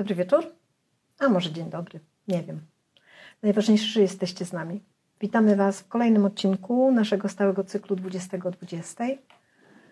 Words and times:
Dobry 0.00 0.14
wieczór, 0.14 0.46
a 1.18 1.28
może 1.28 1.52
dzień 1.52 1.70
dobry, 1.70 2.00
nie 2.28 2.42
wiem. 2.42 2.60
Najważniejsze, 3.42 3.86
że 3.86 4.00
jesteście 4.00 4.44
z 4.44 4.52
nami. 4.52 4.82
Witamy 5.20 5.56
Was 5.56 5.80
w 5.80 5.88
kolejnym 5.88 6.24
odcinku 6.24 6.92
naszego 6.92 7.28
stałego 7.28 7.64
cyklu 7.64 7.96
2020, 7.96 9.04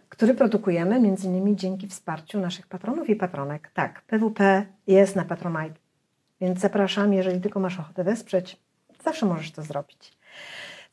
który 0.08 0.34
produkujemy 0.34 0.94
m.in. 0.94 1.56
dzięki 1.56 1.88
wsparciu 1.88 2.40
naszych 2.40 2.66
patronów 2.66 3.08
i 3.10 3.16
patronek. 3.16 3.70
Tak, 3.74 4.02
PWP 4.02 4.66
jest 4.86 5.16
na 5.16 5.24
Patronite, 5.24 5.74
więc 6.40 6.60
zapraszam, 6.60 7.12
jeżeli 7.12 7.40
tylko 7.40 7.60
masz 7.60 7.80
ochotę 7.80 8.04
wesprzeć, 8.04 8.56
zawsze 9.04 9.26
możesz 9.26 9.52
to 9.52 9.62
zrobić. 9.62 10.18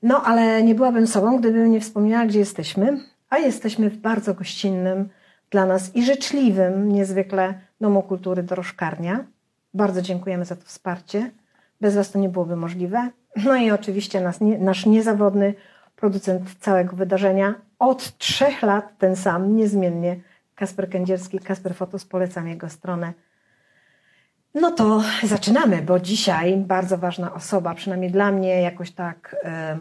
No, 0.03 0.23
ale 0.23 0.63
nie 0.63 0.75
byłabym 0.75 1.07
sobą, 1.07 1.39
gdybym 1.39 1.71
nie 1.71 1.81
wspomniała, 1.81 2.25
gdzie 2.25 2.39
jesteśmy, 2.39 2.99
a 3.29 3.37
jesteśmy 3.37 3.89
w 3.89 3.97
bardzo 3.97 4.33
gościnnym 4.33 5.09
dla 5.49 5.65
nas 5.65 5.95
i 5.95 6.05
życzliwym 6.05 6.91
niezwykle 6.91 7.59
Domu 7.85 8.03
Kultury 8.03 8.43
Dorożkarnia. 8.43 9.25
Bardzo 9.73 10.01
dziękujemy 10.01 10.45
za 10.45 10.55
to 10.55 10.61
wsparcie. 10.65 11.31
Bez 11.81 11.95
Was 11.95 12.11
to 12.11 12.19
nie 12.19 12.29
byłoby 12.29 12.55
możliwe. 12.55 13.09
No 13.45 13.55
i 13.55 13.71
oczywiście 13.71 14.21
nas, 14.21 14.41
nie, 14.41 14.57
nasz 14.57 14.85
niezawodny 14.85 15.53
producent 15.95 16.55
całego 16.59 16.95
wydarzenia. 16.95 17.55
Od 17.79 18.17
trzech 18.17 18.61
lat 18.61 18.97
ten 18.97 19.15
sam, 19.15 19.55
niezmiennie. 19.55 20.19
Kasper 20.55 20.89
Kędzierski, 20.89 21.39
Kasper 21.39 21.75
Fotos, 21.75 22.05
polecam 22.05 22.47
jego 22.47 22.69
stronę. 22.69 23.13
No 24.53 24.71
to 24.71 25.03
zaczynamy, 25.23 25.81
bo 25.81 25.99
dzisiaj 25.99 26.57
bardzo 26.57 26.97
ważna 26.97 27.33
osoba, 27.33 27.73
przynajmniej 27.73 28.11
dla 28.11 28.31
mnie 28.31 28.61
jakoś 28.61 28.91
tak, 28.91 29.35
e, 29.43 29.79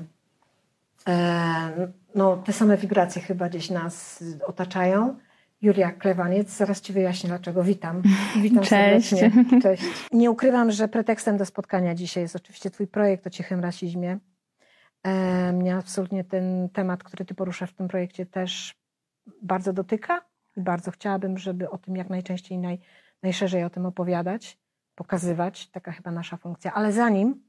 e, 1.08 1.88
no 2.14 2.36
te 2.36 2.52
same 2.52 2.76
wibracje 2.76 3.22
chyba 3.22 3.48
gdzieś 3.48 3.70
nas 3.70 4.24
otaczają. 4.46 5.16
Julia 5.64 5.92
Klewaniec, 5.92 6.50
zaraz 6.50 6.80
Ci 6.80 6.92
wyjaśnię 6.92 7.28
dlaczego. 7.28 7.62
Witam. 7.64 8.02
Witam 8.42 8.64
Cześć. 8.64 9.08
serdecznie. 9.08 9.44
Cześć. 9.62 9.82
Nie 10.12 10.30
ukrywam, 10.30 10.70
że 10.70 10.88
pretekstem 10.88 11.36
do 11.36 11.46
spotkania 11.46 11.94
dzisiaj 11.94 12.22
jest 12.22 12.36
oczywiście 12.36 12.70
Twój 12.70 12.86
projekt 12.86 13.26
o 13.26 13.30
cichym 13.30 13.60
rasizmie. 13.60 14.18
E, 15.02 15.52
mnie 15.52 15.76
absolutnie 15.76 16.24
ten 16.24 16.68
temat, 16.68 17.02
który 17.02 17.24
Ty 17.24 17.34
poruszasz 17.34 17.70
w 17.70 17.74
tym 17.74 17.88
projekcie 17.88 18.26
też 18.26 18.74
bardzo 19.42 19.72
dotyka 19.72 20.24
i 20.56 20.60
bardzo 20.60 20.90
chciałabym, 20.90 21.38
żeby 21.38 21.70
o 21.70 21.78
tym 21.78 21.96
jak 21.96 22.10
najczęściej, 22.10 22.58
naj, 22.58 22.78
najszerzej 23.22 23.64
o 23.64 23.70
tym 23.70 23.86
opowiadać, 23.86 24.58
pokazywać. 24.94 25.70
Taka 25.70 25.92
chyba 25.92 26.10
nasza 26.10 26.36
funkcja. 26.36 26.74
Ale 26.74 26.92
zanim, 26.92 27.42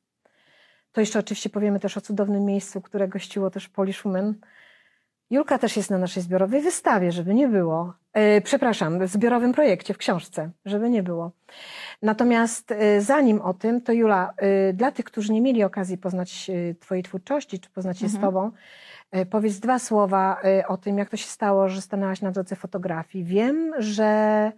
to 0.91 1.01
jeszcze 1.01 1.19
oczywiście 1.19 1.49
powiemy 1.49 1.79
też 1.79 1.97
o 1.97 2.01
cudownym 2.01 2.45
miejscu, 2.45 2.81
które 2.81 3.07
gościło 3.07 3.49
też 3.49 3.69
Polish 3.69 4.03
Women, 4.03 4.35
Julka 5.29 5.57
też 5.57 5.77
jest 5.77 5.89
na 5.89 5.97
naszej 5.97 6.23
zbiorowej 6.23 6.61
wystawie, 6.61 7.11
żeby 7.11 7.33
nie 7.33 7.47
było. 7.47 7.93
E, 8.13 8.41
przepraszam, 8.41 8.99
w 8.99 9.07
zbiorowym 9.07 9.53
projekcie, 9.53 9.93
w 9.93 9.97
książce, 9.97 10.49
żeby 10.65 10.89
nie 10.89 11.03
było. 11.03 11.31
Natomiast 12.01 12.71
e, 12.71 13.01
zanim 13.01 13.41
o 13.41 13.53
tym, 13.53 13.81
to 13.81 13.93
Jula, 13.93 14.33
e, 14.37 14.73
dla 14.73 14.91
tych, 14.91 15.05
którzy 15.05 15.33
nie 15.33 15.41
mieli 15.41 15.63
okazji 15.63 15.97
poznać 15.97 16.51
Twojej 16.79 17.03
twórczości, 17.03 17.59
czy 17.59 17.69
poznać 17.69 17.99
się 17.99 18.05
mhm. 18.05 18.21
z 18.21 18.25
Tobą, 18.25 18.51
powiedz 19.29 19.59
dwa 19.59 19.79
słowa 19.79 20.41
o 20.67 20.77
tym, 20.77 20.97
jak 20.97 21.09
to 21.09 21.17
się 21.17 21.27
stało, 21.27 21.69
że 21.69 21.81
stanęłaś 21.81 22.21
na 22.21 22.31
drodze 22.31 22.55
fotografii. 22.55 23.25
Wiem, 23.25 23.73
że 23.77 24.51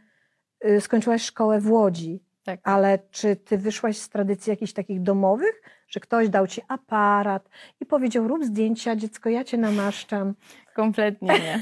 skończyłaś 0.79 1.21
szkołę 1.21 1.59
w 1.59 1.71
Łodzi, 1.71 2.23
tak. 2.47 2.59
ale 2.63 2.99
czy 3.11 3.35
Ty 3.35 3.57
wyszłaś 3.57 3.97
z 3.97 4.09
tradycji 4.09 4.49
jakichś 4.49 4.73
takich 4.73 5.01
domowych, 5.01 5.61
że 5.87 5.99
ktoś 5.99 6.29
dał 6.29 6.47
ci 6.47 6.61
aparat 6.67 7.49
i 7.79 7.85
powiedział: 7.85 8.27
Rób 8.27 8.43
zdjęcia, 8.43 8.95
dziecko, 8.95 9.29
ja 9.29 9.43
cię 9.43 9.57
namaszczam. 9.57 10.33
Kompletnie 10.75 11.27
nie. 11.27 11.59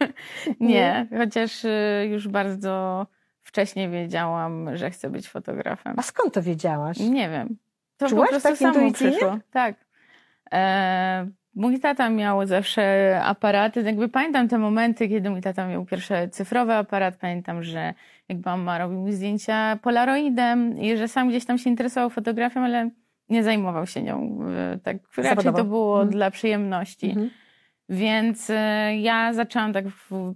nie, 0.74 1.06
chociaż 1.18 1.64
y, 1.64 2.08
już 2.10 2.28
bardzo 2.28 3.06
wcześnie 3.42 3.88
wiedziałam, 3.88 4.76
że 4.76 4.90
chcę 4.90 5.10
być 5.10 5.28
fotografem. 5.28 5.94
A 5.96 6.02
skąd 6.02 6.34
to 6.34 6.42
wiedziałaś? 6.42 6.98
Nie 6.98 7.30
wiem. 7.30 7.56
To 7.96 8.08
Czułaś 8.08 8.26
po 8.26 8.30
prostu 8.30 8.48
tak 8.48 8.58
samo 8.58 8.92
przyszło. 8.92 9.38
Tak. 9.50 9.74
E, 10.52 11.26
mój 11.54 11.80
tata 11.80 12.10
miał 12.10 12.46
zawsze 12.46 13.20
aparaty. 13.24 13.82
Jakby 13.82 14.08
pamiętam 14.08 14.48
te 14.48 14.58
momenty, 14.58 15.08
kiedy 15.08 15.30
mój 15.30 15.40
tata 15.40 15.66
miał 15.66 15.84
pierwsze 15.84 16.28
cyfrowy 16.28 16.72
aparat. 16.72 17.16
Pamiętam, 17.16 17.62
że 17.62 17.94
jak 18.28 18.44
mama 18.44 18.78
robił 18.78 19.00
mi 19.00 19.12
zdjęcia 19.12 19.78
polaroidem 19.82 20.78
i 20.78 20.96
że 20.96 21.08
sam 21.08 21.28
gdzieś 21.28 21.44
tam 21.44 21.58
się 21.58 21.70
interesował 21.70 22.10
fotografią, 22.10 22.60
ale 22.60 22.90
nie 23.28 23.42
zajmował 23.42 23.86
się 23.86 24.02
nią. 24.02 24.38
E, 24.74 24.78
tak 24.78 24.96
Zawodowo. 25.16 25.34
raczej 25.34 25.52
to 25.52 25.64
było 25.64 25.94
mhm. 25.94 26.10
dla 26.10 26.30
przyjemności. 26.30 27.06
Mhm. 27.06 27.30
Więc 27.88 28.50
e, 28.50 28.96
ja 28.96 29.32
zaczęłam 29.32 29.72
tak, 29.72 29.84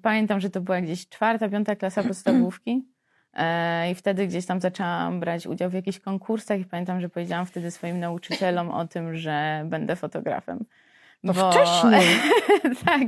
pamiętam, 0.02 0.40
że 0.40 0.50
to 0.50 0.60
była 0.60 0.80
gdzieś 0.80 1.08
czwarta, 1.08 1.48
piąta 1.48 1.76
klasa 1.76 2.02
podstawówki. 2.08 2.88
E, 3.34 3.90
I 3.90 3.94
wtedy 3.94 4.26
gdzieś 4.26 4.46
tam 4.46 4.60
zaczęłam 4.60 5.20
brać 5.20 5.46
udział 5.46 5.70
w 5.70 5.74
jakichś 5.74 5.98
konkursach 5.98 6.60
i 6.60 6.64
pamiętam, 6.64 7.00
że 7.00 7.08
powiedziałam 7.08 7.46
wtedy 7.46 7.70
swoim 7.70 8.00
nauczycielom 8.00 8.70
o 8.70 8.86
tym, 8.86 9.16
że 9.16 9.64
będę 9.66 9.96
fotografem. 9.96 10.64
No 11.26 11.32
Bo... 11.32 11.52
wcześniej. 11.52 12.20
tak, 12.86 13.02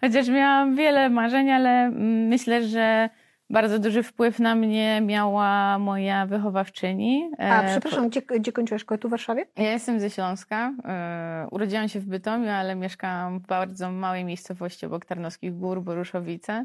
chociaż 0.00 0.28
miałam 0.28 0.76
wiele 0.76 1.10
marzeń, 1.10 1.50
ale 1.50 1.90
myślę, 2.28 2.68
że 2.68 3.08
bardzo 3.50 3.78
duży 3.78 4.02
wpływ 4.02 4.38
na 4.38 4.54
mnie 4.54 5.00
miała 5.00 5.78
moja 5.78 6.26
wychowawczyni. 6.26 7.30
A 7.38 7.62
e, 7.62 7.70
przepraszam, 7.70 8.08
gdzie, 8.08 8.22
gdzie 8.22 8.52
kończyłaś 8.52 8.82
szkołę? 8.82 8.98
Tu 8.98 9.08
w 9.08 9.10
Warszawie? 9.10 9.46
Ja 9.56 9.70
jestem 9.72 10.00
ze 10.00 10.10
Śląska. 10.10 10.72
E, 10.84 11.46
urodziłam 11.50 11.88
się 11.88 12.00
w 12.00 12.06
Bytomiu, 12.06 12.50
ale 12.50 12.74
mieszkałam 12.74 13.38
w 13.38 13.46
bardzo 13.46 13.90
małej 13.92 14.24
miejscowości 14.24 14.86
obok 14.86 15.04
Tarnowskich 15.04 15.58
Gór, 15.58 15.82
Boruszowice. 15.82 16.64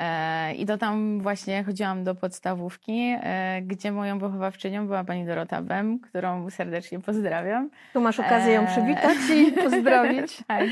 E, 0.00 0.54
I 0.54 0.66
to 0.66 0.78
tam 0.78 1.20
właśnie 1.20 1.64
chodziłam 1.64 2.04
do 2.04 2.14
podstawówki, 2.14 3.16
gdzie 3.62 3.92
moją 3.92 4.18
wychowawczynią 4.18 4.86
była 4.86 5.04
pani 5.04 5.26
Dorota 5.26 5.62
Bem, 5.62 5.98
którą 5.98 6.50
serdecznie 6.50 7.00
pozdrawiam. 7.00 7.70
Tu 7.92 8.00
masz 8.00 8.20
okazję 8.20 8.52
ją 8.52 8.66
przywitać 8.66 9.16
i 9.36 9.52
pozdrowić. 9.62 10.42
tak. 10.46 10.64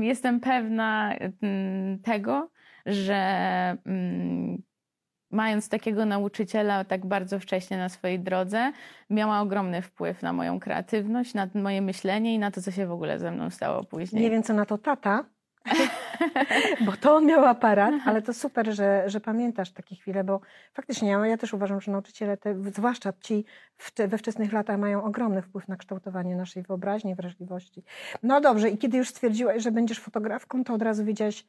Jestem 0.00 0.40
pewna 0.40 1.14
mm, 1.42 1.98
tego, 1.98 2.50
że 2.86 3.16
mm, 3.86 4.62
mając 5.30 5.68
takiego 5.68 6.06
nauczyciela 6.06 6.84
tak 6.84 7.06
bardzo 7.06 7.38
wcześnie 7.38 7.78
na 7.78 7.88
swojej 7.88 8.20
drodze, 8.20 8.72
miała 9.10 9.40
ogromny 9.40 9.82
wpływ 9.82 10.22
na 10.22 10.32
moją 10.32 10.60
kreatywność, 10.60 11.34
na 11.34 11.48
moje 11.54 11.82
myślenie 11.82 12.34
i 12.34 12.38
na 12.38 12.50
to, 12.50 12.62
co 12.62 12.70
się 12.70 12.86
w 12.86 12.92
ogóle 12.92 13.18
ze 13.18 13.30
mną 13.30 13.50
stało 13.50 13.84
później. 13.84 14.22
Nie 14.22 14.30
wiem, 14.30 14.42
co 14.42 14.54
na 14.54 14.66
to 14.66 14.78
tata, 14.78 15.24
bo 16.86 16.92
to 16.92 17.14
on 17.14 17.26
miał 17.26 17.44
aparat, 17.46 17.94
ale 18.04 18.22
to 18.22 18.34
super, 18.34 18.74
że, 18.74 19.02
że 19.06 19.20
pamiętasz 19.20 19.72
takie 19.72 19.96
chwile, 19.96 20.24
bo 20.24 20.40
faktycznie 20.74 21.08
ja, 21.08 21.26
ja 21.26 21.36
też 21.36 21.54
uważam, 21.54 21.80
że 21.80 21.92
nauczyciele, 21.92 22.36
te, 22.36 22.62
zwłaszcza 22.72 23.12
ci 23.20 23.44
w, 23.76 23.92
we 24.08 24.18
wczesnych 24.18 24.52
latach, 24.52 24.78
mają 24.78 25.04
ogromny 25.04 25.42
wpływ 25.42 25.68
na 25.68 25.76
kształtowanie 25.76 26.36
naszej 26.36 26.62
wyobraźni, 26.62 27.14
wrażliwości. 27.14 27.82
No 28.22 28.40
dobrze, 28.40 28.70
i 28.70 28.78
kiedy 28.78 28.98
już 28.98 29.08
stwierdziłaś, 29.08 29.62
że 29.62 29.72
będziesz 29.72 30.00
fotografką, 30.00 30.64
to 30.64 30.74
od 30.74 30.82
razu 30.82 31.04
wiedziałaś, 31.04 31.44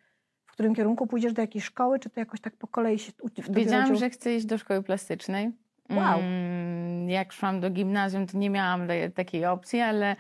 w 0.46 0.52
którym 0.52 0.76
kierunku 0.76 1.08
pójdziesz 1.08 1.34
do 1.34 1.42
jakiej 1.42 1.62
szkoły, 1.62 2.00
czy 2.00 2.10
to 2.10 2.20
jakoś 2.20 2.42
tak 2.42 2.56
po 2.56 2.68
kolei 2.68 3.00
się 3.00 3.12
Wiedziałam, 3.50 3.96
że 3.96 4.10
chcę 4.10 4.36
iść 4.36 4.46
do 4.46 4.58
szkoły 4.58 4.84
plastycznej. 4.84 5.52
Wow. 5.90 6.20
Mm, 6.20 7.10
jak 7.10 7.34
szłam 7.34 7.60
do 7.60 7.70
gimnazjum, 7.70 8.28
to 8.28 8.38
nie 8.38 8.50
miałam 8.50 8.88
takiej 9.16 9.46
opcji, 9.46 9.82
ale 9.82 10.16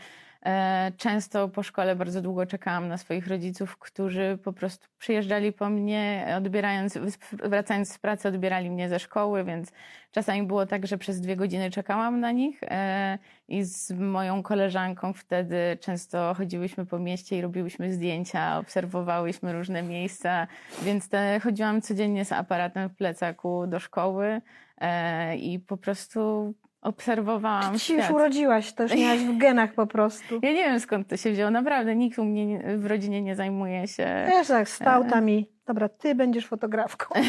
często 0.97 1.49
po 1.49 1.63
szkole 1.63 1.95
bardzo 1.95 2.21
długo 2.21 2.45
czekałam 2.45 2.87
na 2.87 2.97
swoich 2.97 3.27
rodziców, 3.27 3.77
którzy 3.77 4.39
po 4.43 4.53
prostu 4.53 4.87
przyjeżdżali 4.97 5.53
po 5.53 5.69
mnie, 5.69 6.33
odbierając, 6.37 6.97
wracając 7.43 7.93
z 7.93 7.99
pracy, 7.99 8.27
odbierali 8.27 8.69
mnie 8.69 8.89
ze 8.89 8.99
szkoły, 8.99 9.43
więc 9.43 9.71
czasami 10.11 10.43
było 10.43 10.65
tak, 10.65 10.87
że 10.87 10.97
przez 10.97 11.21
dwie 11.21 11.35
godziny 11.35 11.71
czekałam 11.71 12.19
na 12.19 12.31
nich 12.31 12.63
e, 12.63 13.17
i 13.47 13.63
z 13.63 13.91
moją 13.91 14.43
koleżanką 14.43 15.13
wtedy 15.13 15.77
często 15.79 16.33
chodziłyśmy 16.37 16.85
po 16.85 16.99
mieście 16.99 17.37
i 17.37 17.41
robiłyśmy 17.41 17.93
zdjęcia, 17.93 18.57
obserwowałyśmy 18.57 19.53
różne 19.53 19.83
miejsca, 19.83 20.47
więc 20.83 21.09
te, 21.09 21.39
chodziłam 21.43 21.81
codziennie 21.81 22.25
z 22.25 22.31
aparatem 22.31 22.89
w 22.89 22.95
plecaku 22.95 23.67
do 23.67 23.79
szkoły 23.79 24.41
e, 24.77 25.37
i 25.37 25.59
po 25.59 25.77
prostu 25.77 26.53
obserwowałam 26.81 27.79
Ty 27.87 27.93
już 27.93 28.09
urodziłaś, 28.09 28.73
to 28.73 28.83
już 28.83 28.95
miałaś 28.95 29.19
w 29.19 29.37
genach 29.37 29.73
po 29.73 29.87
prostu. 29.87 30.39
Ja 30.43 30.49
nie 30.51 30.63
wiem 30.63 30.79
skąd 30.79 31.07
to 31.07 31.17
się 31.17 31.31
wzięło, 31.31 31.51
naprawdę 31.51 31.95
nikt 31.95 32.19
u 32.19 32.25
mnie 32.25 32.77
w 32.77 32.85
rodzinie 32.85 33.21
nie 33.21 33.35
zajmuje 33.35 33.87
się... 33.87 34.25
Wiesz, 34.29 34.47
tak 34.47 34.69
stał 34.69 35.05
tam 35.05 35.29
i 35.29 35.49
dobra, 35.65 35.89
ty 35.89 36.15
będziesz 36.15 36.47
fotografką, 36.47 37.19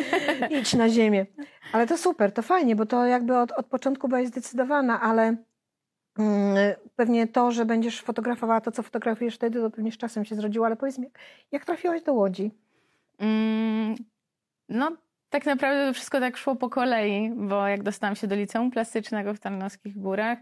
idź 0.60 0.74
na 0.74 0.88
ziemię. 0.88 1.26
Ale 1.72 1.86
to 1.86 1.98
super, 1.98 2.32
to 2.32 2.42
fajnie, 2.42 2.76
bo 2.76 2.86
to 2.86 3.06
jakby 3.06 3.38
od, 3.38 3.52
od 3.52 3.66
początku 3.66 4.08
byłaś 4.08 4.26
zdecydowana, 4.26 5.00
ale 5.00 5.36
mm, 6.18 6.56
pewnie 6.96 7.26
to, 7.26 7.50
że 7.50 7.64
będziesz 7.64 8.02
fotografowała 8.02 8.60
to, 8.60 8.72
co 8.72 8.82
fotografujesz 8.82 9.34
wtedy, 9.34 9.60
to 9.60 9.70
pewnie 9.70 9.92
z 9.92 9.96
czasem 9.96 10.24
się 10.24 10.34
zrodziło, 10.34 10.66
ale 10.66 10.76
powiedz 10.76 10.98
mi, 10.98 11.10
jak 11.52 11.64
trafiłaś 11.64 12.02
do 12.02 12.12
Łodzi? 12.12 12.50
Mm, 13.18 13.94
no 14.68 14.96
tak 15.30 15.46
naprawdę 15.46 15.86
to 15.86 15.94
wszystko 15.94 16.20
tak 16.20 16.36
szło 16.36 16.56
po 16.56 16.70
kolei, 16.70 17.32
bo 17.36 17.66
jak 17.66 17.82
dostałam 17.82 18.16
się 18.16 18.26
do 18.26 18.36
liceum 18.36 18.70
plastycznego 18.70 19.34
w 19.34 19.38
Tarnowskich 19.38 19.98
Górach, 19.98 20.38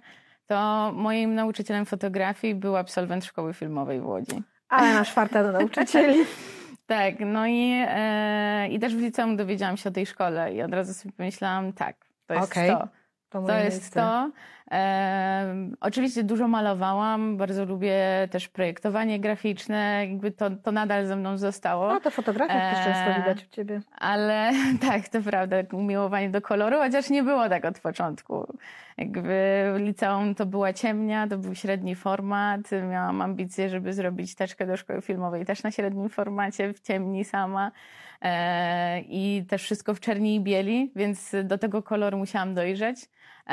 to 0.46 0.90
moim 0.94 1.34
nauczycielem 1.34 1.86
fotografii 1.86 2.54
był 2.54 2.76
absolwent 2.76 3.24
szkoły 3.24 3.54
filmowej 3.54 4.00
w 4.00 4.06
Łodzi. 4.06 4.42
Ale 4.68 4.94
masz 4.94 5.12
farta 5.12 5.42
do 5.42 5.52
nauczycieli. 5.52 6.24
tak, 6.86 7.14
no 7.20 7.46
i, 7.46 7.84
e, 7.88 8.68
i 8.68 8.78
też 8.78 8.96
w 8.96 9.00
liceum 9.00 9.36
dowiedziałam 9.36 9.76
się 9.76 9.88
o 9.88 9.92
tej 9.92 10.06
szkole 10.06 10.54
i 10.54 10.62
od 10.62 10.72
razu 10.74 10.94
sobie 10.94 11.12
pomyślałam, 11.12 11.72
tak, 11.72 11.96
To 12.26 12.34
jest 12.34 12.52
Okej. 12.52 12.70
to. 12.70 12.88
To, 13.30 13.42
To 13.42 13.54
jest 13.58 13.76
miejsce. 13.76 14.00
to. 14.00 14.30
Em, 14.70 15.76
oczywiście 15.80 16.24
dużo 16.24 16.48
malowałam, 16.48 17.36
bardzo 17.36 17.64
lubię 17.64 17.98
też 18.30 18.48
projektowanie 18.48 19.20
graficzne, 19.20 20.06
jakby 20.08 20.30
to, 20.30 20.50
to 20.50 20.72
nadal 20.72 21.06
ze 21.06 21.16
mną 21.16 21.38
zostało. 21.38 21.88
No 21.88 22.00
to 22.00 22.10
fotografia 22.10 22.70
też 22.70 22.84
często 22.84 23.20
widać 23.20 23.44
u 23.44 23.48
ciebie. 23.50 23.80
Ale 23.98 24.52
tak, 24.88 25.08
to 25.08 25.22
prawda, 25.22 25.56
umiłowanie 25.72 26.30
do 26.30 26.40
koloru, 26.42 26.76
chociaż 26.76 27.10
nie 27.10 27.22
było 27.22 27.48
tak 27.48 27.64
od 27.64 27.80
początku. 27.80 28.46
Jakby 28.98 29.64
liceum 29.76 30.34
to 30.34 30.46
była 30.46 30.72
ciemnia, 30.72 31.28
to 31.28 31.38
był 31.38 31.54
średni 31.54 31.94
format. 31.94 32.60
Miałam 32.90 33.22
ambicje, 33.22 33.68
żeby 33.68 33.92
zrobić 33.92 34.34
teczkę 34.34 34.66
do 34.66 34.76
szkoły 34.76 35.02
filmowej 35.02 35.46
też 35.46 35.62
na 35.62 35.70
średnim 35.70 36.08
formacie, 36.08 36.74
w 36.74 36.80
ciemni 36.80 37.24
sama. 37.24 37.70
E, 38.22 39.00
I 39.00 39.44
też 39.48 39.62
wszystko 39.62 39.94
w 39.94 40.00
czerni 40.00 40.34
i 40.34 40.40
bieli, 40.40 40.92
więc 40.96 41.36
do 41.44 41.58
tego 41.58 41.82
koloru 41.82 42.18
musiałam 42.18 42.54
dojrzeć. 42.54 42.98
E, 43.46 43.52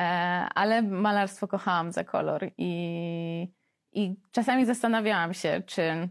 ale 0.56 0.82
malarstwo 0.82 1.48
kochałam 1.48 1.92
za 1.92 2.04
kolor 2.04 2.50
i, 2.58 3.54
i 3.94 4.16
czasami 4.32 4.66
zastanawiałam 4.66 5.34
się, 5.34 5.62
czy 5.66 6.10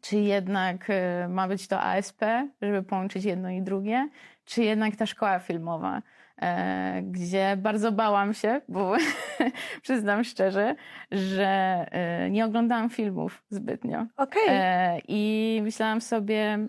czy 0.00 0.16
jednak 0.16 0.90
y, 0.90 1.28
ma 1.28 1.48
być 1.48 1.68
to 1.68 1.80
ASP, 1.80 2.20
żeby 2.62 2.82
połączyć 2.82 3.24
jedno 3.24 3.50
i 3.50 3.62
drugie, 3.62 4.08
czy 4.44 4.62
jednak 4.62 4.96
ta 4.96 5.06
szkoła 5.06 5.38
filmowa, 5.38 6.02
e, 6.42 7.02
gdzie 7.02 7.56
bardzo 7.56 7.92
bałam 7.92 8.34
się, 8.34 8.60
bo 8.68 8.96
przyznam 9.82 10.24
szczerze, 10.24 10.74
że 11.10 11.46
e, 11.90 12.30
nie 12.30 12.44
oglądałam 12.44 12.90
filmów 12.90 13.44
zbytnio. 13.50 14.06
E, 14.48 14.98
I 15.08 15.60
myślałam 15.62 16.00
sobie, 16.00 16.36
e, 16.36 16.68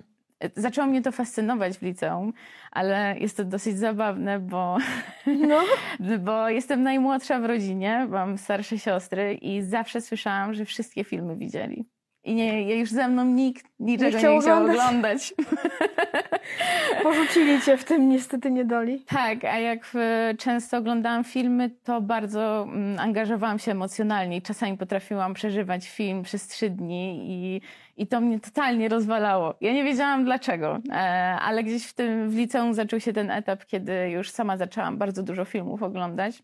zaczęło 0.55 0.87
mnie 0.87 1.01
to 1.01 1.11
fascynować 1.11 1.77
w 1.77 1.81
liceum, 1.81 2.33
ale 2.71 3.15
jest 3.19 3.37
to 3.37 3.43
dosyć 3.45 3.77
zabawne, 3.79 4.39
bo 4.39 4.77
No. 5.25 5.61
bo 6.25 6.49
jestem 6.49 6.83
najmłodsza 6.83 7.39
w 7.39 7.45
rodzinie, 7.45 8.07
mam 8.09 8.37
starsze 8.37 8.79
siostry 8.79 9.33
i 9.33 9.61
zawsze 9.61 10.01
słyszałam, 10.01 10.53
że 10.53 10.65
wszystkie 10.65 11.03
filmy 11.03 11.35
widzieli. 11.35 11.85
I 12.25 12.35
nie, 12.35 12.79
już 12.79 12.89
ze 12.89 13.07
mną 13.07 13.25
nikt 13.25 13.65
niczego 13.79 14.11
nie 14.11 14.17
chciał 14.17 14.39
chciał, 14.41 14.63
oglądać. 14.63 15.33
Porzucili 17.03 17.61
cię 17.61 17.77
w 17.77 17.83
tym 17.83 18.09
niestety 18.09 18.51
niedoli. 18.51 19.03
tak, 19.07 19.45
a 19.45 19.59
jak 19.59 19.91
e, 19.95 20.33
często 20.37 20.77
oglądałam 20.77 21.23
filmy, 21.23 21.69
to 21.83 22.01
bardzo 22.01 22.63
mm, 22.63 22.99
angażowałam 22.99 23.59
się 23.59 23.71
emocjonalnie 23.71 24.41
czasami 24.41 24.77
potrafiłam 24.77 25.33
przeżywać 25.33 25.89
film 25.89 26.23
przez 26.23 26.47
trzy 26.47 26.69
dni 26.69 27.19
i, 27.29 27.61
i 27.97 28.07
to 28.07 28.21
mnie 28.21 28.39
totalnie 28.39 28.89
rozwalało. 28.89 29.53
Ja 29.61 29.73
nie 29.73 29.83
wiedziałam 29.83 30.25
dlaczego, 30.25 30.79
e, 30.89 30.93
ale 31.41 31.63
gdzieś 31.63 31.85
w 31.85 31.93
tym 31.93 32.29
w 32.29 32.35
liceum 32.35 32.73
zaczął 32.73 32.99
się 32.99 33.13
ten 33.13 33.31
etap, 33.31 33.65
kiedy 33.65 34.09
już 34.09 34.29
sama 34.29 34.57
zaczęłam 34.57 34.97
bardzo 34.97 35.23
dużo 35.23 35.45
filmów 35.45 35.83
oglądać 35.83 36.43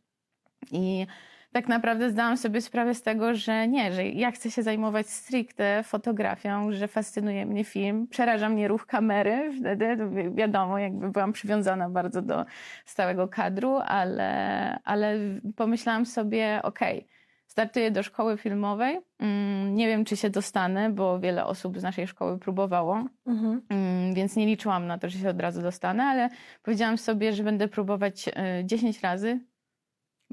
i 0.72 1.08
tak 1.52 1.68
naprawdę 1.68 2.10
zdałam 2.10 2.38
sobie 2.38 2.62
sprawę 2.62 2.96
z 2.96 3.02
tego, 3.02 3.36
że 3.36 3.68
nie, 3.68 3.92
że 3.92 4.06
ja 4.06 4.32
chcę 4.32 4.52
się 4.52 4.64
zajmować 4.64 5.10
stricte 5.10 5.84
fotografią, 5.84 6.72
że 6.72 6.88
fascynuje 6.88 7.46
mnie 7.46 7.64
film, 7.64 8.08
przeraża 8.08 8.50
mnie 8.50 8.68
ruch 8.68 8.86
kamery 8.86 9.52
wtedy, 9.60 9.98
wiadomo, 10.36 10.80
jakby 10.80 11.10
byłam 11.10 11.34
przywiązana 11.34 11.90
bardzo 11.90 12.22
do 12.22 12.46
stałego 12.86 13.28
kadru, 13.28 13.76
ale, 13.86 14.80
ale 14.84 15.18
pomyślałam 15.56 16.06
sobie, 16.06 16.60
okej, 16.64 17.08
startuję 17.50 17.92
do 17.92 18.04
szkoły 18.04 18.38
filmowej, 18.38 19.00
Mm, 19.20 19.76
nie 19.76 19.88
wiem, 19.88 20.06
czy 20.06 20.18
się 20.18 20.30
dostanę, 20.30 20.90
bo 20.90 21.20
wiele 21.20 21.46
osób 21.46 21.80
z 21.80 21.84
naszej 21.84 22.08
szkoły 22.08 22.40
próbowało, 22.40 23.06
Mhm. 23.26 23.62
Mm, 23.70 24.14
więc 24.14 24.36
nie 24.36 24.46
liczyłam 24.46 24.88
na 24.88 24.98
to, 24.98 25.10
że 25.10 25.20
się 25.20 25.30
od 25.30 25.42
razu 25.42 25.62
dostanę, 25.62 26.04
ale 26.04 26.30
powiedziałam 26.64 26.98
sobie, 26.98 27.34
że 27.34 27.44
będę 27.44 27.68
próbować 27.68 28.30
e, 28.34 28.66
10 28.66 29.02
razy, 29.02 29.40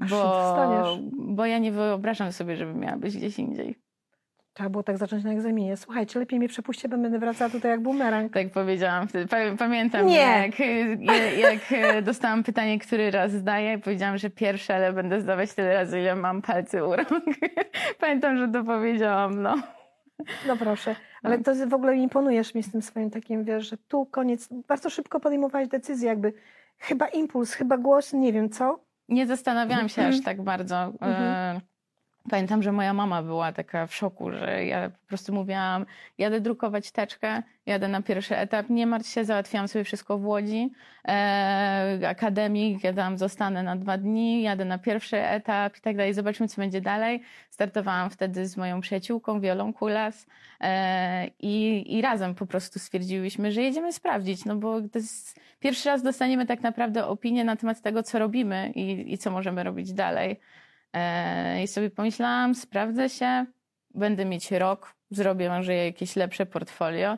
Aż 0.01 0.09
się 0.09 0.15
bo, 0.15 0.97
bo 1.11 1.45
ja 1.45 1.57
nie 1.57 1.71
wyobrażam 1.71 2.31
sobie, 2.31 2.55
żeby 2.55 2.73
miała 2.73 2.97
być 2.97 3.17
gdzieś 3.17 3.39
indziej. 3.39 3.75
Trzeba 4.57 4.69
było 4.69 4.83
tak 4.83 4.97
zacząć 4.97 5.23
na 5.23 5.31
egzaminie. 5.31 5.77
Słuchajcie, 5.77 6.19
lepiej 6.19 6.39
mnie 6.39 6.47
przepuśćcie, 6.47 6.89
bo 6.89 6.97
będę 6.97 7.19
wracała 7.19 7.49
tutaj 7.49 7.71
jak 7.71 7.81
bumerang. 7.81 8.33
Tak 8.33 8.49
powiedziałam 8.51 9.07
wtedy. 9.07 9.27
Pa- 9.27 9.55
Pamiętam, 9.57 10.05
Nie. 10.07 10.15
jak, 10.15 10.59
jak, 10.59 11.39
jak 11.39 11.59
e, 11.71 12.01
dostałam 12.01 12.43
pytanie, 12.43 12.79
który 12.79 13.11
raz 13.11 13.31
zdaję. 13.31 13.77
Powiedziałam, 13.79 14.17
że 14.17 14.29
pierwszy, 14.29 14.73
ale 14.73 14.93
będę 14.93 15.21
zdawać 15.21 15.53
tyle 15.53 15.73
razy, 15.73 15.99
ile 15.99 16.15
mam 16.15 16.41
palcy 16.41 16.83
u 16.83 16.95
rąk. 16.95 17.09
Pamiętam, 18.01 18.37
że 18.37 18.47
to 18.47 18.63
powiedziałam, 18.63 19.41
no. 19.41 19.55
No 20.47 20.57
proszę. 20.57 20.95
Ale 21.23 21.37
to 21.39 21.51
w 21.67 21.73
ogóle 21.73 21.95
imponujesz 21.95 22.55
mi 22.55 22.63
z 22.63 22.71
tym 22.71 22.81
swoim 22.81 23.09
takim, 23.11 23.43
wiesz, 23.43 23.69
że 23.69 23.77
tu 23.77 24.05
koniec. 24.05 24.49
Bardzo 24.67 24.89
szybko 24.89 25.19
podejmowałeś 25.19 25.67
decyzję, 25.67 26.09
jakby 26.09 26.33
chyba 26.77 27.07
impuls, 27.07 27.53
chyba 27.53 27.77
głos, 27.77 28.13
nie 28.13 28.33
wiem 28.33 28.49
co. 28.49 28.79
Nie 29.09 29.27
zastanawiałam 29.27 29.89
się 29.89 30.01
Mhm. 30.01 30.19
aż 30.19 30.25
tak 30.25 30.41
bardzo. 30.41 30.75
Mhm. 31.01 31.59
Pamiętam, 32.29 32.63
że 32.63 32.71
moja 32.71 32.93
mama 32.93 33.23
była 33.23 33.51
taka 33.51 33.87
w 33.87 33.95
szoku, 33.95 34.31
że 34.31 34.65
ja 34.65 34.89
po 34.89 35.07
prostu 35.07 35.33
mówiłam, 35.33 35.85
jadę 36.17 36.41
drukować 36.41 36.91
teczkę, 36.91 37.43
jadę 37.65 37.87
na 37.87 38.01
pierwszy 38.01 38.37
etap, 38.37 38.69
nie 38.69 38.87
martw 38.87 39.09
się, 39.09 39.25
załatwiałam 39.25 39.67
sobie 39.67 39.83
wszystko 39.83 40.17
w 40.17 40.25
Łodzi, 40.25 40.71
e, 41.07 41.99
akademik, 42.07 42.83
ja 42.83 42.93
tam 42.93 43.17
zostanę 43.17 43.63
na 43.63 43.75
dwa 43.75 43.97
dni, 43.97 44.41
jadę 44.41 44.65
na 44.65 44.77
pierwszy 44.77 45.17
etap 45.17 45.77
i 45.77 45.81
tak 45.81 45.97
dalej, 45.97 46.13
zobaczmy, 46.13 46.47
co 46.47 46.61
będzie 46.61 46.81
dalej. 46.81 47.21
Startowałam 47.49 48.09
wtedy 48.09 48.47
z 48.47 48.57
moją 48.57 48.81
przyjaciółką, 48.81 49.41
Wiolą 49.41 49.73
Kulas 49.73 50.27
e, 50.61 51.27
i, 51.39 51.83
i 51.97 52.01
razem 52.01 52.35
po 52.35 52.45
prostu 52.45 52.79
stwierdziłyśmy, 52.79 53.51
że 53.51 53.61
jedziemy 53.61 53.93
sprawdzić, 53.93 54.45
no 54.45 54.55
bo 54.55 54.81
to 54.81 54.99
jest 54.99 55.39
pierwszy 55.59 55.89
raz 55.89 56.03
dostaniemy 56.03 56.45
tak 56.45 56.61
naprawdę 56.61 57.07
opinię 57.07 57.43
na 57.43 57.55
temat 57.55 57.81
tego, 57.81 58.03
co 58.03 58.19
robimy 58.19 58.71
i, 58.75 59.13
i 59.13 59.17
co 59.17 59.31
możemy 59.31 59.63
robić 59.63 59.93
dalej. 59.93 60.39
E, 60.93 61.63
I 61.63 61.67
sobie 61.67 61.89
pomyślałam, 61.89 62.55
sprawdzę 62.55 63.09
się, 63.09 63.45
będę 63.95 64.25
mieć 64.25 64.51
rok, 64.51 64.93
zrobię 65.11 65.49
może 65.49 65.73
jakieś 65.75 66.15
lepsze 66.15 66.45
portfolio 66.45 67.17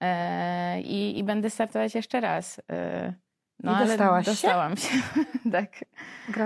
e, 0.00 0.80
i, 0.80 1.18
i 1.18 1.24
będę 1.24 1.50
startować 1.50 1.94
jeszcze 1.94 2.20
raz. 2.20 2.60
E, 2.70 3.14
No 3.62 3.84
I 3.84 3.86
dostałaś 3.86 4.24
się? 4.24 4.30
dostałam 4.30 4.76
się. 4.76 4.88
tak, 5.52 5.68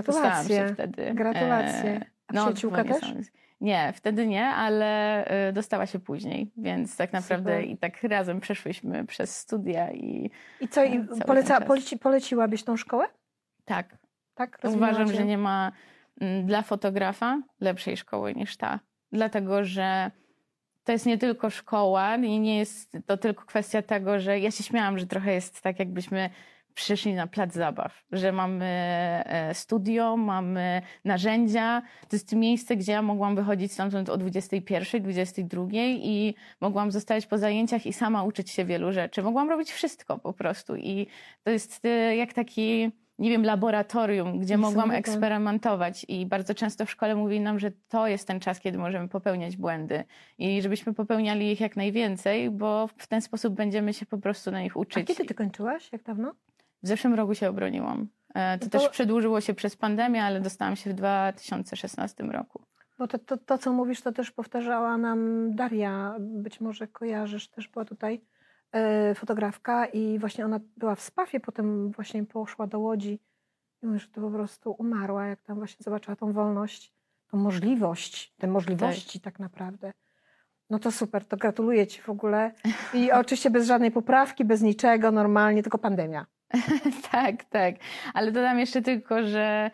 dostałam 0.05 0.49
się 0.49 0.55
Gratulacje. 0.55 0.75
wtedy. 0.75 1.15
Gratulacje. 1.15 2.01
A 2.29 2.33
przyjaciółka 2.33 2.85
dzwonię 2.85 3.01
też? 3.01 3.27
Nie, 3.61 3.93
wtedy 3.97 4.27
nie, 4.27 4.47
ale 4.47 5.25
dostała 5.53 5.87
się 5.87 5.99
później, 5.99 6.51
więc 6.57 6.97
tak 6.97 7.13
naprawdę 7.13 7.51
Super. 7.57 7.65
i 7.71 7.77
tak 7.77 8.03
razem 8.03 8.41
przeszłyśmy 8.41 9.05
przez 9.07 9.37
studia 9.39 9.91
i 9.93 10.31
I 10.61 10.69
co, 10.69 10.85
i 10.85 11.05
poleca, 11.27 11.61
poleci, 11.61 11.99
poleciłabyś 11.99 12.65
tą 12.65 12.77
szkołę? 12.77 13.07
tak, 13.65 13.97
Tak? 14.35 14.59
Uważam, 14.65 15.13
że 15.13 15.25
nie 15.25 15.39
ma 15.39 15.73
dla 16.45 16.63
fotografa 16.63 17.43
lepszej 17.61 17.97
szkoły 17.97 18.35
niż 18.35 18.57
ta. 18.57 18.81
Dlatego, 19.13 19.65
że 19.65 20.11
to 20.85 20.93
jest 20.93 21.07
nie 21.07 21.19
tylko 21.19 21.51
szkoła 21.51 22.17
i 22.17 22.41
nie 22.41 22.59
jest 22.59 22.99
to 23.07 23.17
tylko 23.17 23.45
kwestia 23.45 23.83
tego, 23.83 24.21
że 24.21 24.39
ja 24.39 24.51
się 24.51 24.65
śmiałam, 24.65 24.99
że 24.99 25.07
trochę 25.07 25.33
jest 25.33 25.61
tak, 25.61 25.79
jakbyśmy 25.79 26.31
przyszli 26.75 27.15
na 27.15 27.27
plac 27.27 27.53
zabaw, 27.53 28.05
że 28.13 28.33
mamy 28.33 28.65
e, 29.27 29.55
studio, 29.55 30.17
mamy 30.17 30.83
narzędzia. 31.05 31.83
To 32.09 32.17
jest 32.17 32.33
miejsce, 32.33 32.77
gdzie 32.77 32.93
ja 32.93 33.03
mogłam 33.03 33.37
wychodzić 33.37 33.73
stamtąd 33.73 34.09
o 34.09 34.17
21, 34.17 35.03
22 35.03 35.67
i 35.83 36.35
mogłam 36.61 36.91
zostać 36.91 37.27
po 37.27 37.39
zajęciach 37.39 37.87
i 37.87 37.93
sama 37.93 38.23
uczyć 38.23 38.51
się 38.51 38.65
wielu 38.65 38.93
rzeczy. 38.93 39.23
Mogłam 39.23 39.51
robić 39.51 39.73
wszystko 39.73 40.19
po 40.19 40.33
prostu 40.33 40.77
i 40.77 41.07
to 41.43 41.51
jest 41.51 41.85
e, 41.85 42.17
jak 42.17 42.33
taki 42.33 42.91
nie 43.23 43.31
wiem, 43.31 43.45
laboratorium, 43.45 44.39
gdzie 44.39 44.59
mogłam 44.59 44.91
eksperymentować 44.91 46.05
i 46.09 46.27
bardzo 46.27 46.55
często 46.55 46.87
w 46.87 46.91
szkole 46.91 47.15
mówili 47.17 47.41
nam, 47.41 47.59
że 47.59 47.71
to 47.89 48.07
jest 48.07 48.27
ten 48.27 48.41
czas, 48.41 48.61
kiedy 48.61 48.79
możemy 48.79 49.09
popełniać 49.09 49.57
błędy 49.57 50.05
i 50.39 50.63
żebyśmy 50.63 50.95
popełniali 50.95 51.53
ich 51.53 51.61
jak 51.61 51.77
najwięcej, 51.77 52.51
bo 52.51 52.87
w 52.97 53.07
ten 53.07 53.21
sposób 53.21 53.55
będziemy 53.55 53.95
się 53.95 54.07
po 54.07 54.19
prostu 54.19 54.51
na 54.51 54.61
nich 54.61 54.77
A 54.77 54.81
uczyć. 54.81 55.07
kiedy 55.09 55.25
ty 55.25 55.35
kończyłaś? 55.35 55.93
Jak 55.93 56.03
dawno? 56.03 56.35
W 56.83 56.89
zeszłym 56.89 57.15
roku 57.15 57.35
się 57.35 57.49
obroniłam. 57.49 58.09
E, 58.35 58.59
To, 58.59 58.65
to- 58.69 58.79
też 58.79 58.89
przedłużyło 58.89 59.41
się 59.41 59.55
przez 59.55 59.77
pandemię, 59.77 60.25
ale 60.25 60.41
dostałam 60.41 60.77
się 60.77 60.91
w 60.91 60.95
2016 60.95 62.25
roku. 62.25 62.63
Bo 62.99 63.09
to, 63.09 63.19
to, 63.19 63.37
to, 63.37 63.59
co 63.59 63.73
mówisz, 63.73 64.01
to 64.01 64.13
też 64.13 64.31
powtarzała 64.31 64.97
nam 64.99 65.51
Daria, 65.55 66.15
być 66.21 66.61
może 66.61 66.87
kojarzysz, 66.89 67.49
też 67.49 67.69
była 67.69 67.85
tutaj 67.85 68.21
fotografka 69.15 69.87
i 69.87 70.19
właśnie 70.19 70.45
ona 70.45 70.61
była 70.77 70.95
w 70.95 71.01
Spafie, 71.01 71.41
potem 71.41 71.91
właśnie 71.91 72.25
poszła 72.25 72.67
do 72.67 72.79
Łodzi 72.79 73.19
i 73.83 73.87
mówi, 73.87 73.99
że 73.99 74.09
to 74.09 74.21
po 74.21 74.31
prostu 74.31 74.73
umarła, 74.79 75.27
jak 75.27 75.43
tam 75.43 75.57
właśnie 75.57 75.83
zobaczyła 75.83 76.17
tą 76.17 76.33
wolność, 76.33 76.93
tą 77.31 77.37
możliwość, 77.39 78.35
te 78.39 78.47
możliwości 78.47 79.21
tak, 79.21 79.39
naprawdę. 79.39 79.93
No 80.71 80.79
to 80.79 80.93
super, 80.93 81.25
to 81.25 81.37
gratuluję 81.37 81.87
Ci 81.87 82.03
w 82.03 82.09
ogóle. 82.09 82.53
I 82.95 83.13
oczywiście 83.23 83.51
bez 83.51 83.67
żadnej 83.67 83.91
poprawki, 83.91 84.45
bez 84.45 84.63
niczego, 84.63 85.13
normalnie, 85.13 85.63
tylko 85.63 85.79
pandemia. 85.79 86.27
tak, 87.13 87.45
tak. 87.45 87.75
Ale 88.15 88.33
dodam 88.33 88.59
jeszcze 88.59 88.83
tylko, 88.83 89.23
że 89.23 89.71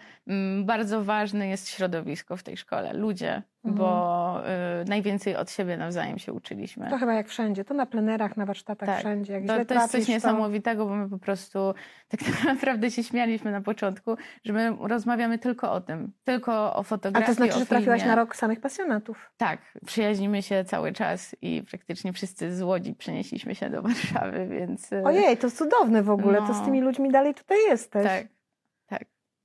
bardzo 0.64 1.04
ważne 1.04 1.48
jest 1.48 1.68
środowisko 1.68 2.36
w 2.36 2.42
tej 2.42 2.56
szkole, 2.56 2.92
ludzie, 2.92 3.42
bo 3.64 4.40
y, 4.82 4.88
najwięcej 4.88 5.36
od 5.36 5.50
siebie 5.50 5.76
nawzajem 5.76 6.18
się 6.18 6.32
uczyliśmy. 6.32 6.90
To 6.90 6.98
chyba 6.98 7.14
jak 7.14 7.28
wszędzie, 7.28 7.64
to 7.64 7.74
na 7.74 7.86
plenerach, 7.86 8.36
na 8.36 8.46
warsztatach, 8.46 8.88
Tak. 8.88 8.98
wszędzie. 8.98 9.32
Jak 9.32 9.46
To, 9.46 9.64
to 9.64 9.74
jest 9.74 9.92
coś 9.92 10.06
to- 10.06 10.12
niesamowitego, 10.12 10.86
bo 10.86 10.94
my 10.96 11.08
po 11.08 11.18
prostu 11.18 11.74
tak 12.08 12.20
naprawdę 12.54 12.90
się 12.90 13.02
śmialiśmy 13.04 13.52
na 13.52 13.60
początku, 13.60 14.16
że 14.44 14.52
my 14.52 14.76
rozmawiamy 14.80 15.38
tylko 15.38 15.72
o 15.72 15.80
tym, 15.80 16.12
tylko 16.24 16.52
o 16.52 16.78
A 16.78 16.82
fotografii, 16.82 17.26
to 17.26 17.34
znaczy, 17.34 17.58
że 17.58 17.66
trafiłaś 17.66 18.04
na 18.04 18.14
rok 18.14 18.36
samych 18.36 18.60
pasjonatów. 18.60 19.30
Tak, 19.36 19.58
przyjaźnimy 19.86 20.42
się 20.42 20.64
cały 20.64 20.92
czas 20.92 21.36
i 21.42 21.62
praktycznie 21.70 22.12
wszyscy 22.12 22.54
z 22.56 22.62
Łodzi 22.62 22.94
przenieśliśmy 22.94 23.54
się 23.54 23.70
do 23.70 23.82
Warszawy, 23.82 24.46
więc... 24.50 24.92
y, 24.92 25.02
Ojej, 25.04 25.36
to 25.36 25.50
cudowne 25.50 26.02
w 26.02 26.10
ogóle, 26.10 26.38
to 26.38 26.54
z 26.54 26.58
No. 26.58 26.64
tymi 26.64 26.80
ludźmi 26.80 27.10
dalej 27.12 27.34
tutaj 27.34 27.58
jesteś. 27.68 28.04
Tak. 28.04 28.37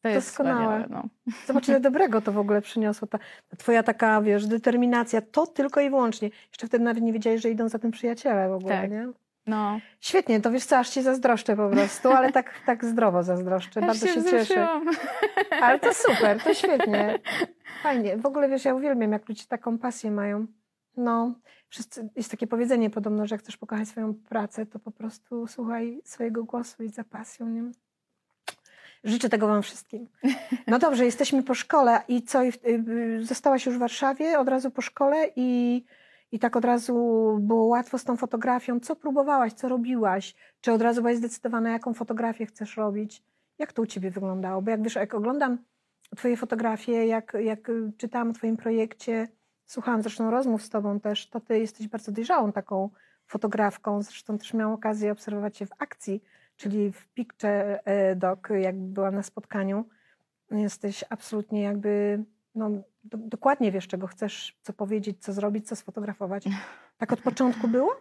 To 0.03 0.09
jest 0.09 0.27
Doskonałe. 0.27 0.81
wspaniałe. 0.83 1.03
No. 1.25 1.33
Zobacz, 1.47 1.67
ile 1.67 1.79
dobrego 1.79 2.21
to 2.21 2.31
w 2.31 2.37
ogóle 2.37 2.61
przyniosło. 2.61 3.07
Ta, 3.07 3.17
ta 3.49 3.57
twoja 3.57 3.83
taka, 3.83 4.21
wiesz, 4.21 4.47
determinacja, 4.47 5.21
to 5.21 5.47
tylko 5.47 5.81
i 5.81 5.89
wyłącznie. 5.89 6.29
Jeszcze 6.49 6.67
wtedy 6.67 6.83
nawet 6.83 7.03
nie 7.03 7.13
wiedziałeś, 7.13 7.41
że 7.41 7.49
idą 7.49 7.69
za 7.69 7.79
tym 7.79 7.91
przyjaciele 7.91 8.49
w 8.49 8.53
ogóle, 8.53 8.81
Tak. 8.81 8.91
nie? 8.91 9.07
no. 9.47 9.79
Świetnie, 9.99 10.41
to 10.41 10.51
wiesz 10.51 10.65
co, 10.65 10.77
aż 10.77 10.89
ci 10.89 11.01
zazdroszczę 11.01 11.55
po 11.55 11.69
prostu, 11.69 12.11
ale 12.11 12.31
tak, 12.31 12.53
tak 12.65 12.85
zdrowo 12.85 13.23
zazdroszczę. 13.23 13.79
Aż 13.79 13.85
Bardzo 13.87 14.07
się, 14.07 14.13
cieszę. 14.13 14.37
wzruszyłam. 14.43 14.85
Ale 15.61 15.79
to 15.79 15.93
super, 15.93 16.43
to 16.43 16.53
świetnie. 16.53 17.19
Fajnie. 17.83 18.17
W 18.17 18.25
ogóle 18.25 18.49
wiesz, 18.49 18.65
ja 18.65 18.73
uwielbiam, 18.75 19.11
jak 19.11 19.29
ludzie 19.29 19.43
taką 19.47 19.77
pasję 19.77 20.11
mają. 20.11 20.45
No, 20.97 21.33
wszyscy, 21.69 22.09
jest 22.15 22.31
takie 22.31 22.47
powiedzenie 22.47 22.89
podobno, 22.89 23.27
że 23.27 23.35
jak 23.35 23.41
chcesz 23.41 23.57
pokochać 23.57 23.87
swoją 23.87 24.13
pracę, 24.13 24.65
to 24.65 24.79
po 24.79 24.91
prostu 24.91 25.47
słuchaj 25.47 26.01
swojego 26.03 26.43
głosu 26.43 26.83
i 26.83 26.89
za 26.89 27.03
pasją. 27.03 27.47
Nie? 27.47 27.63
Życzę 29.03 29.29
tego 29.29 29.47
wam 29.47 29.61
wszystkim. 29.63 30.07
No 30.67 30.79
dobrze, 30.79 31.05
jesteśmy 31.05 31.43
po 31.43 31.53
szkole 31.53 32.01
i 32.07 32.21
co, 32.23 32.39
w- 32.39 32.67
y, 32.67 33.25
zostałaś 33.25 33.65
już 33.65 33.75
w 33.75 33.79
Warszawie 33.79 34.39
od 34.39 34.47
razu 34.49 34.71
po 34.71 34.81
szkole 34.81 35.27
i, 35.35 35.83
i 36.31 36.39
tak 36.39 36.55
od 36.55 36.65
razu 36.65 36.93
było 37.41 37.65
łatwo 37.65 37.97
z 37.97 38.03
tą 38.03 38.17
fotografią. 38.17 38.79
Co 38.79 38.95
próbowałaś, 38.95 39.53
co 39.53 39.69
robiłaś? 39.69 40.35
Czy 40.61 40.71
od 40.71 40.81
razu 40.81 41.01
byłaś 41.01 41.17
zdecydowana, 41.17 41.69
jaką 41.71 41.93
fotografię 41.93 42.45
chcesz 42.45 42.77
robić? 42.77 43.23
Jak 43.59 43.73
to 43.73 43.81
u 43.81 43.85
ciebie 43.85 44.11
wyglądało? 44.11 44.61
Bo 44.61 44.71
jak 44.71 44.83
wiesz, 44.83 44.95
jak 44.95 45.13
oglądam 45.13 45.57
twoje 46.15 46.37
fotografie, 46.37 47.07
jak, 47.07 47.33
jak 47.39 47.69
y, 47.69 47.91
czytałam 47.97 48.29
o 48.29 48.33
twoim 48.33 48.57
projekcie, 48.57 49.27
słuchałam 49.65 50.01
zresztą 50.01 50.31
rozmów 50.31 50.63
z 50.63 50.69
tobą 50.69 50.99
też, 50.99 51.29
to 51.29 51.39
ty 51.39 51.59
jesteś 51.59 51.87
bardzo 51.87 52.11
dojrzałą 52.11 52.51
taką 52.51 52.89
fotografką. 53.27 54.01
Zresztą 54.01 54.37
też 54.37 54.53
miałam 54.53 54.73
okazję 54.73 55.11
obserwować 55.11 55.57
cię 55.57 55.65
w 55.65 55.71
akcji, 55.79 56.23
czyli 56.57 56.91
w 56.91 57.07
Picture 57.07 57.79
e, 57.85 58.15
Doc, 58.15 58.39
jak 58.61 58.75
byłam 58.79 59.15
na 59.15 59.23
spotkaniu. 59.23 59.85
Jesteś 60.51 61.03
absolutnie 61.09 61.61
jakby, 61.61 62.23
no, 62.55 62.69
do, 63.03 63.17
dokładnie 63.17 63.71
wiesz, 63.71 63.87
czego 63.87 64.07
chcesz, 64.07 64.57
co 64.61 64.73
powiedzieć, 64.73 65.23
co 65.23 65.33
zrobić, 65.33 65.67
co 65.67 65.75
sfotografować. 65.75 66.43
Tak 66.97 67.13
od 67.13 67.21
początku 67.21 67.67
było? 67.67 67.95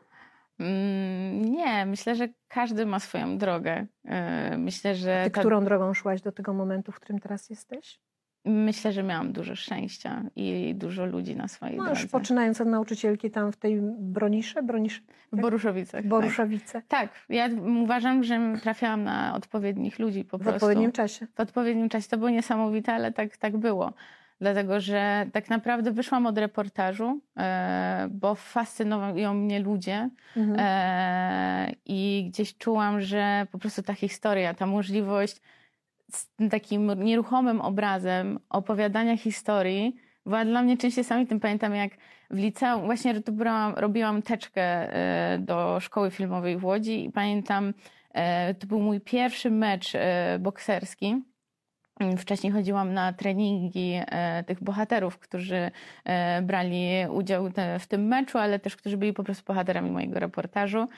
Mm, 0.61 1.45
Nie, 1.45 1.87
myślę, 1.87 2.15
że 2.15 2.29
każdy 2.49 2.87
ma 2.87 2.99
swoją 3.01 3.39
drogę. 3.39 3.87
Yy, 4.05 4.59
Myślę, 4.59 4.95
że 4.95 5.23
Ty 5.25 5.31
ta- 5.31 5.41
którą 5.41 5.65
drogą 5.65 5.95
szłaś 5.95 6.21
do 6.23 6.33
tego 6.33 6.53
momentu, 6.53 6.93
w 6.93 6.97
którym 7.01 7.19
teraz 7.21 7.51
jesteś? 7.51 8.01
Myślę, 8.45 8.93
że 8.93 9.03
miałam 9.03 9.33
dużo 9.33 9.57
szczęścia 9.57 10.23
i 10.37 10.75
dużo 10.75 11.07
ludzi 11.07 11.37
na 11.37 11.49
swojej 11.49 11.77
No 11.77 11.85
drodze. 11.85 12.01
już 12.01 12.11
poczynając 12.11 12.61
od 12.61 12.69
nauczycielki 12.69 13.31
tam 13.31 13.53
w 13.53 13.57
tej 13.57 13.81
Bronisze, 13.99 14.63
Bronisz, 14.63 15.03
W 15.33 15.41
Boruszowicach. 15.41 16.01
tak. 16.01 16.09
Boruszowice, 16.09 16.83
Tak, 16.89 17.09
ja 17.29 17.49
uważam, 17.83 18.25
że 18.25 18.41
trafiałam 18.63 19.05
na 19.05 19.35
odpowiednich 19.35 19.99
ludzi 19.99 20.25
po 20.25 20.39
w 20.39 20.41
prostu. 20.41 20.57
odpowiednim 20.57 20.93
czasie. 20.93 21.27
w 21.35 21.41
odpowiednim 21.41 21.89
czasie. 21.89 22.09
To 22.09 22.17
było 22.19 22.31
niesamowite, 22.31 22.93
ale 22.93 23.13
tak, 23.13 23.37
tak 23.37 23.57
było. 23.57 23.93
Dlatego, 24.41 24.81
że 24.81 25.27
tak 25.33 25.51
naprawdę 25.51 25.91
wyszłam 25.93 26.27
od 26.27 26.39
reportażu, 26.39 27.21
e, 27.39 28.09
bo 28.11 28.35
fascynują 28.35 29.35
mnie 29.35 29.61
ludzie 29.61 30.11
Mhm. 30.37 30.57
e, 30.61 31.73
i 31.87 32.27
gdzieś 32.29 32.57
czułam, 32.57 33.01
że 33.01 33.47
po 33.53 33.59
prostu 33.59 33.83
ta 33.83 33.95
historia, 33.95 34.55
ta 34.55 34.67
możliwość 34.67 35.41
z 36.13 36.29
takim 36.51 37.05
nieruchomym 37.05 37.61
obrazem 37.61 38.39
opowiadania 38.49 39.17
historii 39.17 39.97
była 40.27 40.45
dla 40.45 40.63
mnie 40.63 40.77
czymś 40.77 40.97
niesamowitym. 40.97 41.41
Pamiętam 41.41 41.75
jak 41.75 41.93
w 42.31 42.39
liceum, 42.39 42.85
właśnie 42.85 43.15
robiłam 43.77 44.23
teczkę 44.23 44.63
e, 44.63 45.39
do 45.39 45.81
szkoły 45.81 46.11
filmowej 46.11 46.59
w 46.59 46.65
Łodzi 46.65 47.05
i 47.05 47.11
pamiętam, 47.11 47.75
e, 48.15 48.55
to 48.55 48.67
był 48.67 48.81
mój 48.81 49.01
pierwszy 49.01 49.51
mecz 49.51 49.95
e, 49.95 50.39
bokserski. 50.41 51.23
Wcześniej 52.19 52.53
chodziłam 52.53 52.95
na 52.95 53.13
treningi 53.13 54.01
tych 54.47 54.63
bohaterów, 54.63 55.19
którzy 55.19 55.71
brali 56.43 56.91
udział 57.11 57.51
w 57.81 57.87
tym 57.87 58.07
meczu, 58.07 58.39
ale 58.39 58.59
też 58.59 58.77
którzy 58.77 58.97
byli 58.97 59.13
po 59.13 59.25
prostu 59.25 59.45
bohaterami 59.45 59.91
mojego 59.91 60.21
reportażu. 60.21 60.89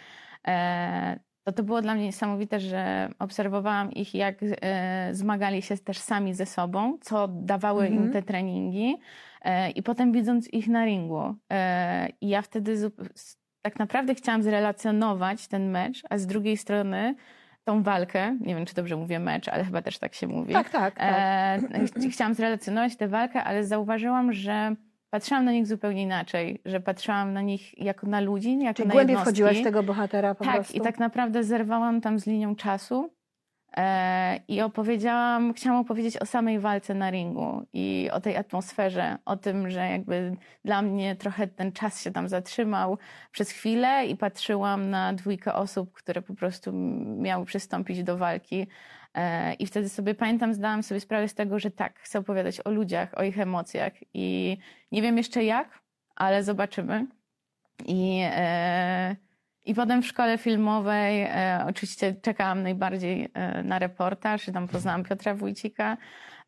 To 1.44 1.52
to 1.52 1.62
było 1.62 1.82
dla 1.82 1.94
mnie 1.94 2.04
niesamowite, 2.04 2.60
że 2.60 3.08
obserwowałam 3.18 3.92
ich, 3.92 4.14
jak 4.14 4.34
e, 4.42 5.08
zmagali 5.12 5.62
się 5.62 5.76
też 5.78 5.98
sami 5.98 6.34
ze 6.34 6.46
sobą, 6.46 6.98
co 7.00 7.28
dawały 7.28 7.84
Mhm. 7.86 8.04
im 8.04 8.12
te 8.12 8.22
treningi. 8.22 8.96
E, 9.42 9.70
I 9.70 9.82
potem 9.82 10.12
widząc 10.12 10.52
ich 10.52 10.68
na 10.68 10.84
ringu. 10.84 11.34
E, 11.52 12.08
I 12.20 12.28
ja 12.28 12.42
wtedy 12.42 12.90
tak 13.62 13.78
naprawdę 13.78 14.14
chciałam 14.14 14.42
zrelacjonować 14.42 15.48
ten 15.48 15.70
mecz, 15.70 16.02
a 16.10 16.18
z 16.18 16.26
drugiej 16.26 16.56
strony 16.56 17.14
tą 17.64 17.82
walkę, 17.82 18.36
nie 18.40 18.54
wiem 18.54 18.66
czy 18.66 18.74
dobrze 18.74 18.96
mówię 18.96 19.18
mecz, 19.18 19.48
ale 19.48 19.64
chyba 19.64 19.82
też 19.82 19.98
tak 19.98 20.14
się 20.14 20.26
mówi. 20.26 20.52
Tak, 20.52 20.70
tak, 20.70 20.94
tak. 20.94 21.60
Ch- 21.70 22.12
chciałam 22.12 22.34
zrelacjonować 22.34 22.96
tę 22.96 23.08
walkę, 23.08 23.44
ale 23.44 23.64
zauważyłam, 23.64 24.32
że 24.32 24.74
patrzyłam 25.14 25.44
na 25.44 25.52
nich 25.52 25.66
zupełnie 25.66 26.02
inaczej, 26.02 26.60
że 26.64 26.80
patrzyłam 26.80 27.32
na 27.32 27.42
nich 27.42 27.78
jako 27.78 28.06
na 28.06 28.20
ludzi, 28.20 28.58
jako 28.58 28.76
Czyli 28.76 28.88
na 28.88 28.92
głębiej 28.92 29.12
jednostki. 29.12 29.42
wchodziłaś 29.42 29.60
w 29.60 29.64
tego 29.64 29.82
bohatera 29.82 30.34
po 30.34 30.44
tak, 30.44 30.54
prostu. 30.54 30.76
i 30.76 30.80
tak 30.80 30.98
naprawdę 30.98 31.44
zerwałam 31.44 32.00
tam 32.00 32.18
z 32.18 32.26
linią 32.26 32.56
czasu 32.56 33.10
e, 33.76 34.40
i 34.48 34.60
opowiedziałam, 34.60 35.54
chciałam 35.54 35.80
opowiedzieć 35.80 36.16
o 36.16 36.26
samej 36.26 36.58
walce 36.58 36.94
na 36.94 37.10
ringu 37.10 37.66
i 37.72 38.10
o 38.12 38.20
tej 38.20 38.36
atmosferze, 38.36 39.18
o 39.24 39.36
tym, 39.36 39.70
że 39.70 39.88
jakby 39.88 40.36
dla 40.64 40.82
mnie 40.82 41.16
trochę 41.16 41.46
ten 41.46 41.72
czas 41.72 42.02
się 42.02 42.10
tam 42.10 42.28
zatrzymał 42.28 42.98
przez 43.32 43.50
chwilę 43.50 44.06
i 44.06 44.16
patrzyłam 44.16 44.90
na 44.90 45.12
dwójkę 45.12 45.54
osób, 45.54 45.92
które 45.92 46.22
po 46.22 46.34
prostu 46.34 46.72
miały 47.18 47.44
przystąpić 47.44 48.02
do 48.02 48.16
walki. 48.16 48.66
E, 49.14 49.54
I 49.54 49.66
wtedy 49.66 49.88
sobie 49.88 50.14
pamiętam, 50.14 50.54
zdałam 50.54 50.82
sobie 50.82 51.00
sprawę 51.00 51.28
z 51.28 51.34
tego, 51.34 51.58
że 51.58 51.70
tak, 51.70 51.98
chcę 51.98 52.18
opowiadać 52.18 52.60
o 52.60 52.70
ludziach, 52.70 53.08
o 53.16 53.22
ich 53.22 53.38
emocjach 53.38 53.92
i 54.14 54.58
nie 54.92 55.02
wiem 55.02 55.16
jeszcze 55.16 55.44
jak, 55.44 55.80
ale 56.16 56.42
zobaczymy. 56.42 57.06
I, 57.86 58.20
e, 58.24 59.16
i 59.64 59.74
potem 59.74 60.02
w 60.02 60.06
szkole 60.06 60.38
filmowej 60.38 61.22
e, 61.22 61.64
oczywiście 61.68 62.14
czekałam 62.22 62.62
najbardziej 62.62 63.28
na 63.64 63.78
reportaż 63.78 64.48
i 64.48 64.52
tam 64.52 64.68
poznałam 64.68 65.04
Piotra 65.04 65.34
Wójcika. 65.34 65.96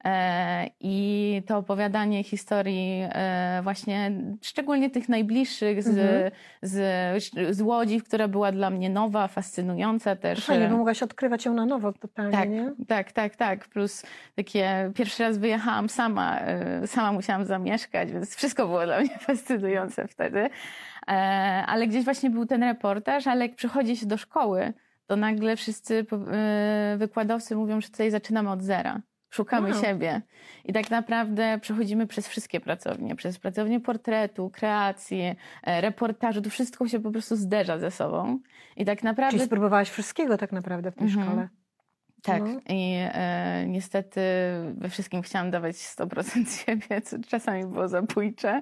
E, 0.04 0.70
I 0.80 1.42
to 1.46 1.58
opowiadanie 1.58 2.24
historii 2.24 3.02
e, 3.08 3.60
właśnie 3.62 4.10
szczególnie 4.42 4.90
tych 4.90 5.08
najbliższych 5.08 5.82
z, 5.82 5.88
Mhm. 5.88 6.30
z, 6.62 7.56
z 7.56 7.60
Łodzi, 7.60 8.00
która 8.00 8.28
była 8.28 8.52
dla 8.52 8.70
mnie 8.70 8.90
nowa, 8.90 9.28
fascynująca 9.28 10.16
też. 10.16 10.46
Fajnie, 10.46 10.66
e, 10.66 10.70
bo 10.70 10.76
mogłaś 10.76 11.02
odkrywać 11.02 11.44
ją 11.44 11.54
na 11.54 11.66
nowo 11.66 11.92
totalnie, 11.92 12.32
tak, 12.32 12.50
nie? 12.50 12.72
tak, 12.88 13.12
tak, 13.12 13.36
tak. 13.36 13.68
Plus 13.68 14.02
takie 14.34 14.90
pierwszy 14.94 15.22
raz 15.22 15.38
wyjechałam 15.38 15.88
sama, 15.88 16.40
sama 16.86 17.12
musiałam 17.12 17.44
zamieszkać, 17.44 18.12
więc 18.12 18.36
wszystko 18.36 18.66
było 18.66 18.84
dla 18.84 19.00
mnie 19.00 19.18
fascynujące 19.26 20.08
wtedy. 20.08 20.48
Ale 21.66 21.86
gdzieś 21.86 22.04
właśnie 22.04 22.30
był 22.30 22.46
ten 22.46 22.62
reportaż, 22.62 23.26
ale 23.26 23.46
jak 23.46 23.54
przychodzi 23.56 23.96
się 23.96 24.06
do 24.06 24.16
szkoły, 24.16 24.72
to 25.06 25.16
nagle 25.16 25.56
wszyscy 25.56 26.06
wykładowcy 26.96 27.56
mówią, 27.56 27.80
że 27.80 27.88
tutaj 27.88 28.10
zaczynamy 28.10 28.50
od 28.50 28.62
zera. 28.62 29.00
Szukamy 29.36 29.70
Wow. 29.72 29.82
siebie. 29.82 30.22
I 30.64 30.72
tak 30.72 30.90
naprawdę 30.90 31.58
przechodzimy 31.60 32.06
przez 32.06 32.28
wszystkie 32.28 32.60
pracownie, 32.60 33.16
przez 33.16 33.38
pracownię 33.38 33.80
portretu, 33.80 34.50
kreacji, 34.50 35.34
e, 35.62 35.80
reportażu. 35.80 36.42
To 36.42 36.50
wszystko 36.50 36.88
się 36.88 37.00
po 37.00 37.10
prostu 37.10 37.36
zderza 37.36 37.78
ze 37.78 37.90
sobą. 37.90 38.38
I 38.76 38.84
tak 38.84 39.02
naprawdę 39.02 39.30
Czyli 39.36 39.46
spróbowałaś 39.46 39.90
wszystkiego 39.90 40.36
tak 40.38 40.52
naprawdę 40.52 40.90
w 40.90 40.94
tej 40.94 41.06
Mhm. 41.06 41.26
szkole. 41.26 41.48
Tak, 42.26 42.42
No. 42.42 42.60
i 42.68 42.94
e, 42.98 43.64
niestety 43.68 44.20
we 44.74 44.88
wszystkim 44.88 45.22
chciałam 45.22 45.50
dawać 45.50 45.76
100% 45.76 46.48
siebie, 46.64 47.00
co 47.00 47.16
czasami 47.28 47.66
było 47.66 47.88
zabójcze, 47.88 48.60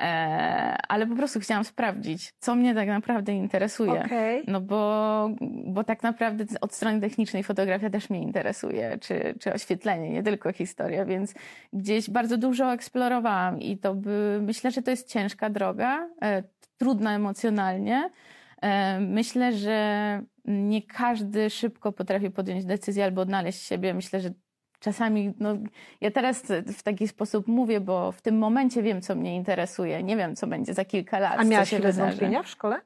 e, 0.00 0.76
ale 0.88 1.06
po 1.06 1.16
prostu 1.16 1.40
chciałam 1.40 1.64
sprawdzić, 1.64 2.32
co 2.38 2.54
mnie 2.54 2.74
tak 2.74 2.88
naprawdę 2.88 3.32
interesuje. 3.32 4.04
Okej. 4.04 4.44
No 4.46 4.60
bo, 4.60 5.30
bo 5.66 5.84
tak 5.84 6.02
naprawdę 6.02 6.44
od 6.60 6.74
strony 6.74 7.00
technicznej 7.00 7.42
fotografia 7.42 7.90
też 7.90 8.10
mnie 8.10 8.22
interesuje, 8.22 8.98
czy, 9.00 9.34
czy 9.40 9.52
oświetlenie, 9.52 10.10
nie 10.10 10.22
tylko 10.22 10.52
historia, 10.52 11.04
więc 11.04 11.34
gdzieś 11.72 12.10
bardzo 12.10 12.36
dużo 12.38 12.72
eksplorowałam 12.72 13.60
i 13.60 13.78
to 13.78 13.94
by, 13.94 14.38
myślę, 14.42 14.70
że 14.70 14.82
to 14.82 14.90
jest 14.90 15.08
ciężka 15.08 15.50
droga, 15.50 16.08
e, 16.22 16.42
trudna 16.78 17.14
emocjonalnie. 17.14 18.10
E, 18.62 19.00
myślę, 19.00 19.52
że 19.52 20.22
nie 20.44 20.82
każdy 20.82 21.50
szybko 21.50 21.92
potrafi 21.92 22.30
podjąć 22.30 22.64
decyzję 22.64 23.04
albo 23.04 23.20
odnaleźć 23.20 23.62
siebie. 23.62 23.94
Myślę, 23.94 24.20
że 24.20 24.30
czasami, 24.80 25.34
no, 25.40 25.56
ja 26.00 26.10
teraz 26.10 26.42
w 26.66 26.82
taki 26.82 27.08
sposób 27.08 27.46
mówię, 27.46 27.80
bo 27.80 28.12
w 28.12 28.22
tym 28.22 28.38
momencie 28.38 28.82
wiem, 28.82 29.00
co 29.00 29.14
mnie 29.14 29.36
interesuje. 29.36 30.02
Nie 30.02 30.16
wiem, 30.16 30.36
co 30.36 30.46
będzie 30.46 30.74
za 30.74 30.84
kilka 30.84 31.18
lat. 31.18 31.40
A 31.40 31.44
miałaś 31.44 31.68
chwilę 31.68 31.92
zwątpienia 31.92 32.42
w 32.42 32.48
szkole? 32.48 32.80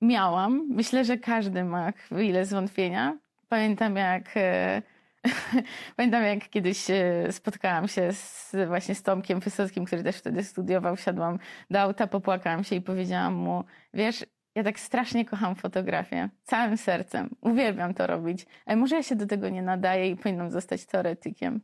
Miałam. 0.00 0.66
Myślę, 0.70 1.04
że 1.04 1.18
każdy 1.18 1.64
ma 1.64 1.92
chwilę 1.92 2.44
zwątpienia. 2.44 3.18
Pamiętam, 3.48 3.96
jak 3.96 4.36
e, 4.36 4.82
Pamiętam, 5.96 6.22
jak 6.22 6.48
kiedyś 6.48 6.90
e, 6.90 7.32
spotkałam 7.32 7.88
się 7.88 8.12
z, 8.12 8.56
właśnie 8.66 8.94
z 8.94 9.02
Tomkiem 9.02 9.40
Wysockim, 9.40 9.84
który 9.84 10.02
też 10.02 10.16
wtedy 10.16 10.44
studiował. 10.44 10.96
Wsiadłam 10.96 11.38
do 11.70 11.80
auta, 11.80 12.06
popłakałam 12.06 12.64
się 12.64 12.76
i 12.76 12.80
powiedziałam 12.80 13.34
mu, 13.34 13.64
wiesz, 13.94 14.26
ja 14.54 14.64
tak 14.64 14.80
strasznie 14.80 15.24
kocham 15.24 15.54
fotografię, 15.54 16.28
całym 16.44 16.76
sercem. 16.76 17.30
Uwielbiam 17.40 17.94
to 17.94 18.06
robić, 18.06 18.46
ale 18.66 18.76
może 18.76 18.96
ja 18.96 19.02
się 19.02 19.16
do 19.16 19.26
tego 19.26 19.48
nie 19.48 19.62
nadaję 19.62 20.10
i 20.10 20.16
powinnam 20.16 20.50
zostać 20.50 20.86
teoretykiem. 20.86 21.60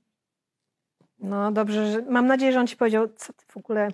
No 1.19 1.53
dobrze, 1.53 1.93
że, 1.93 2.03
mam 2.03 2.27
nadzieję, 2.27 2.53
że 2.53 2.61
on 2.61 2.67
ci 2.67 2.77
powiedział, 2.77 3.09
co 3.17 3.33
ty 3.33 3.45
w 3.49 3.57
ogóle 3.57 3.89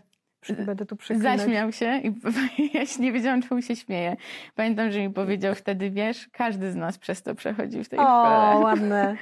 Będę 0.67 0.87
tu 0.87 0.97
przeklinać. 0.97 1.41
Zaśmiał 1.41 1.73
się 1.73 2.01
i 2.05 2.13
ja 2.79 2.87
się 2.87 3.03
nie 3.03 3.13
wiedziałam, 3.13 3.43
czemu 3.43 3.63
się 3.63 3.77
śmieje. 3.77 4.17
Pamiętam, 4.55 4.91
że 4.91 5.01
mi 5.01 5.11
powiedział 5.11 5.55
wtedy, 5.55 5.91
wiesz, 5.91 6.29
każdy 6.33 6.73
z 6.73 6.77
nas 6.77 6.99
przez 6.99 7.23
to 7.23 7.35
przechodzi 7.35 7.85
w 7.85 7.89
tej 7.89 7.99
o, 7.99 8.03
szkole. 8.03 8.57
O, 8.57 8.59
ładne. 8.67 9.17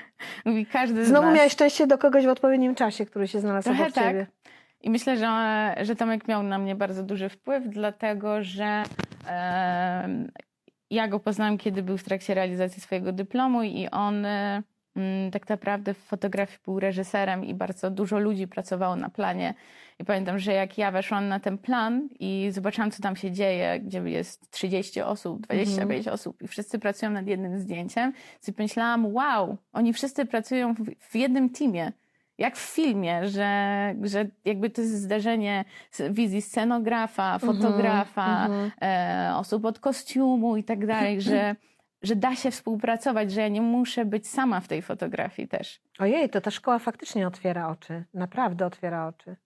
Mówi, 0.44 0.66
każdy 0.66 1.06
Znowu 1.06 1.26
z 1.26 1.26
nas. 1.26 1.36
miałeś 1.36 1.52
szczęście 1.52 1.86
do 1.86 1.98
kogoś 1.98 2.26
w 2.26 2.28
odpowiednim 2.28 2.74
czasie, 2.74 3.06
który 3.06 3.28
się 3.28 3.40
znalazł 3.40 3.64
Trochę 3.64 3.82
obok 3.82 3.94
tak. 3.94 4.04
ciebie. 4.04 4.26
I 4.80 4.90
myślę, 4.90 5.16
że, 5.16 5.74
że 5.84 5.96
Tomek 5.96 6.28
miał 6.28 6.42
na 6.42 6.58
mnie 6.58 6.74
bardzo 6.74 7.02
duży 7.02 7.28
wpływ, 7.28 7.64
dlatego 7.68 8.42
że 8.42 8.82
e, 9.28 10.08
ja 10.90 11.08
go 11.08 11.20
poznałam, 11.20 11.58
kiedy 11.58 11.82
był 11.82 11.98
w 11.98 12.04
trakcie 12.04 12.34
realizacji 12.34 12.82
swojego 12.82 13.12
dyplomu 13.12 13.62
i 13.62 13.88
on 13.88 14.24
e, 14.26 14.62
tak 15.32 15.48
naprawdę 15.48 15.94
w 15.94 15.98
fotografii 15.98 16.58
był 16.64 16.80
reżyserem 16.80 17.44
i 17.44 17.54
bardzo 17.54 17.90
dużo 17.90 18.18
ludzi 18.18 18.48
pracowało 18.48 18.96
na 18.96 19.08
planie. 19.08 19.54
I 19.98 20.04
pamiętam, 20.04 20.38
że 20.38 20.52
jak 20.52 20.78
ja 20.78 20.90
weszłam 20.90 21.28
na 21.28 21.40
ten 21.40 21.58
plan 21.58 22.08
i 22.20 22.48
zobaczyłam, 22.52 22.90
co 22.90 23.02
tam 23.02 23.16
się 23.16 23.30
dzieje, 23.30 23.80
gdzie 23.80 23.98
jest 23.98 24.50
30 24.50 25.00
osób, 25.00 25.40
25 25.40 25.98
mhm. 25.98 26.14
osób 26.14 26.42
i 26.42 26.48
wszyscy 26.48 26.78
pracują 26.78 27.10
nad 27.10 27.26
jednym 27.26 27.58
zdjęciem, 27.58 28.12
to 28.46 28.52
pomyślałam, 28.52 29.14
wow, 29.14 29.56
oni 29.72 29.92
wszyscy 29.92 30.26
pracują 30.26 30.74
w, 30.74 30.78
w 31.00 31.16
jednym 31.16 31.50
teamie 31.50 31.92
jak 32.38 32.56
w 32.56 32.74
filmie, 32.74 33.28
że, 33.28 33.94
że 34.02 34.26
jakby 34.44 34.70
to 34.70 34.80
jest 34.80 35.02
zderzenie 35.02 35.64
wizji 36.10 36.42
scenografa, 36.42 37.34
mhm, 37.34 37.56
fotografa, 37.56 38.46
mm 38.46 38.68
-hmm. 38.68 38.70
e, 38.82 39.36
osób 39.36 39.64
od 39.64 39.78
kostiumu 39.78 40.56
i 40.56 40.64
tak 40.64 40.86
dalej, 40.86 41.20
że, 41.20 41.56
że 42.02 42.16
da 42.16 42.36
się 42.36 42.50
współpracować, 42.50 43.32
że 43.32 43.40
ja 43.40 43.48
nie 43.48 43.62
muszę 43.62 44.04
być 44.04 44.28
sama 44.28 44.60
w 44.60 44.68
tej 44.68 44.82
fotografii 44.82 45.48
też. 45.48 45.80
Ojej, 45.98 46.30
to 46.30 46.40
ta 46.40 46.50
szkoła 46.50 46.78
faktycznie 46.78 47.26
otwiera 47.26 47.68
oczy, 47.68 48.04
naprawdę 48.14 48.66
otwiera 48.66 49.06
oczy. 49.06 49.36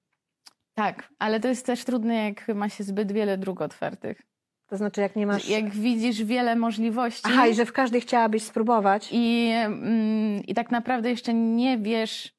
Tak, 0.74 1.08
ale 1.18 1.40
to 1.40 1.48
jest 1.48 1.66
też 1.66 1.84
trudne, 1.84 2.24
jak 2.24 2.48
ma 2.48 2.68
się 2.68 2.84
zbyt 2.84 3.12
wiele 3.12 3.38
dróg 3.38 3.60
otwartych. 3.60 4.22
To 4.66 4.76
znaczy, 4.76 5.00
jak 5.00 5.16
nie 5.16 5.26
masz. 5.26 5.48
Jak 5.48 5.70
widzisz 5.70 6.24
wiele 6.24 6.56
możliwości. 6.56 7.22
Aha, 7.24 7.46
i 7.46 7.54
że 7.54 7.66
w 7.66 7.72
każdej 7.72 8.00
chciałabyś 8.00 8.42
spróbować. 8.42 9.08
I, 9.12 9.50
mm, 9.54 10.42
i 10.42 10.54
tak 10.54 10.70
naprawdę 10.70 11.10
jeszcze 11.10 11.34
nie 11.34 11.78
wiesz, 11.78 12.34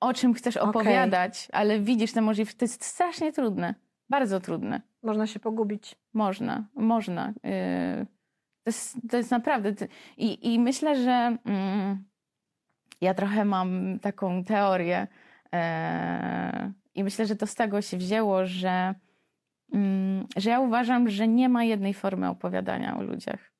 o 0.00 0.14
czym 0.14 0.34
chcesz 0.34 0.56
opowiadać, 0.56 1.46
okay. 1.48 1.60
ale 1.60 1.80
widzisz 1.80 2.12
te 2.12 2.20
możliwości. 2.20 2.58
To 2.58 2.64
jest 2.64 2.84
strasznie 2.84 3.32
trudne. 3.32 3.74
Bardzo 4.08 4.40
trudne. 4.40 4.80
Można 5.02 5.26
się 5.26 5.40
pogubić. 5.40 5.96
Można, 6.14 6.64
można. 6.74 7.32
Yy, 7.44 8.06
to, 8.64 8.68
jest, 8.68 8.96
to 9.10 9.16
jest 9.16 9.30
naprawdę. 9.30 9.72
I, 10.16 10.54
i 10.54 10.58
myślę, 10.58 11.02
że 11.02 11.36
mm, 11.44 12.04
ja 13.00 13.14
trochę 13.14 13.44
mam 13.44 13.98
taką 13.98 14.44
teorię. 14.44 15.06
Yy, 15.52 16.72
i 16.94 17.04
myślę, 17.04 17.26
że 17.26 17.36
to 17.36 17.46
z 17.46 17.54
tego 17.54 17.82
się 17.82 17.96
wzięło, 17.96 18.46
że, 18.46 18.94
mm, 19.72 20.26
że 20.36 20.50
ja 20.50 20.60
uważam, 20.60 21.08
że 21.08 21.28
nie 21.28 21.48
ma 21.48 21.64
jednej 21.64 21.94
formy 21.94 22.28
opowiadania 22.28 22.96
o 22.96 23.02
ludziach. 23.02 23.51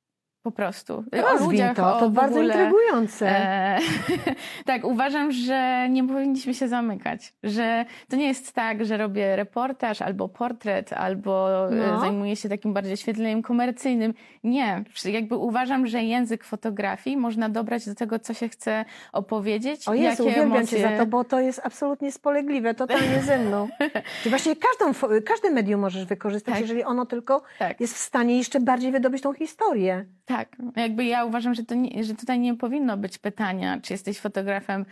Po 0.43 0.51
prostu. 0.51 1.03
Rozwij 1.11 1.47
o 1.47 1.51
ludziach, 1.51 1.75
to, 1.75 1.99
to 1.99 2.09
bardzo 2.09 2.35
ogóle, 2.39 2.53
intrygujące. 2.53 3.29
E, 3.29 3.79
tak, 4.65 4.83
uważam, 4.83 5.31
że 5.31 5.87
nie 5.89 6.07
powinniśmy 6.07 6.53
się 6.53 6.67
zamykać. 6.67 7.33
Że 7.43 7.85
to 8.09 8.15
nie 8.15 8.27
jest 8.27 8.53
tak, 8.53 8.85
że 8.85 8.97
robię 8.97 9.35
reportaż 9.35 10.01
albo 10.01 10.29
portret, 10.29 10.93
albo 10.93 11.67
e, 11.71 11.75
no. 11.75 11.99
zajmuję 11.99 12.35
się 12.35 12.49
takim 12.49 12.73
bardziej 12.73 12.97
świetleniem 12.97 13.41
komercyjnym. 13.41 14.13
Nie. 14.43 14.83
Jakby 15.05 15.35
uważam, 15.35 15.87
że 15.87 16.03
język 16.03 16.43
fotografii 16.43 17.17
można 17.17 17.49
dobrać 17.49 17.85
do 17.85 17.95
tego, 17.95 18.19
co 18.19 18.33
się 18.33 18.49
chce 18.49 18.85
opowiedzieć. 19.13 19.87
O 19.87 19.93
Jezu, 19.93 20.05
jakie 20.05 20.23
uwielbiam 20.23 20.57
emocje... 20.57 20.77
cię 20.77 20.89
za 20.89 20.97
to, 20.97 21.05
bo 21.05 21.23
to 21.23 21.39
jest 21.39 21.61
absolutnie 21.63 22.11
spolegliwe, 22.11 22.73
totalnie 22.73 23.21
ze 23.21 23.39
mną. 23.39 23.67
Ty 24.23 24.29
właśnie 24.29 24.55
każdą, 24.55 25.07
każde 25.25 25.51
medium 25.51 25.81
możesz 25.81 26.05
wykorzystać, 26.05 26.53
tak. 26.53 26.61
jeżeli 26.61 26.83
ono 26.83 27.05
tylko 27.05 27.43
tak. 27.59 27.81
jest 27.81 27.93
w 27.93 27.99
stanie 27.99 28.37
jeszcze 28.37 28.59
bardziej 28.59 28.91
wydobyć 28.91 29.21
tą 29.21 29.33
historię. 29.33 30.05
Tak, 30.25 30.55
jakby 30.75 31.05
ja 31.05 31.25
uważam, 31.25 31.53
że, 31.53 31.63
nie, 31.75 32.03
że 32.03 32.15
tutaj 32.15 32.39
nie 32.39 32.55
powinno 32.55 32.97
być 32.97 33.17
pytania, 33.17 33.79
czy 33.81 33.93
jesteś 33.93 34.19
fotografem 34.19 34.85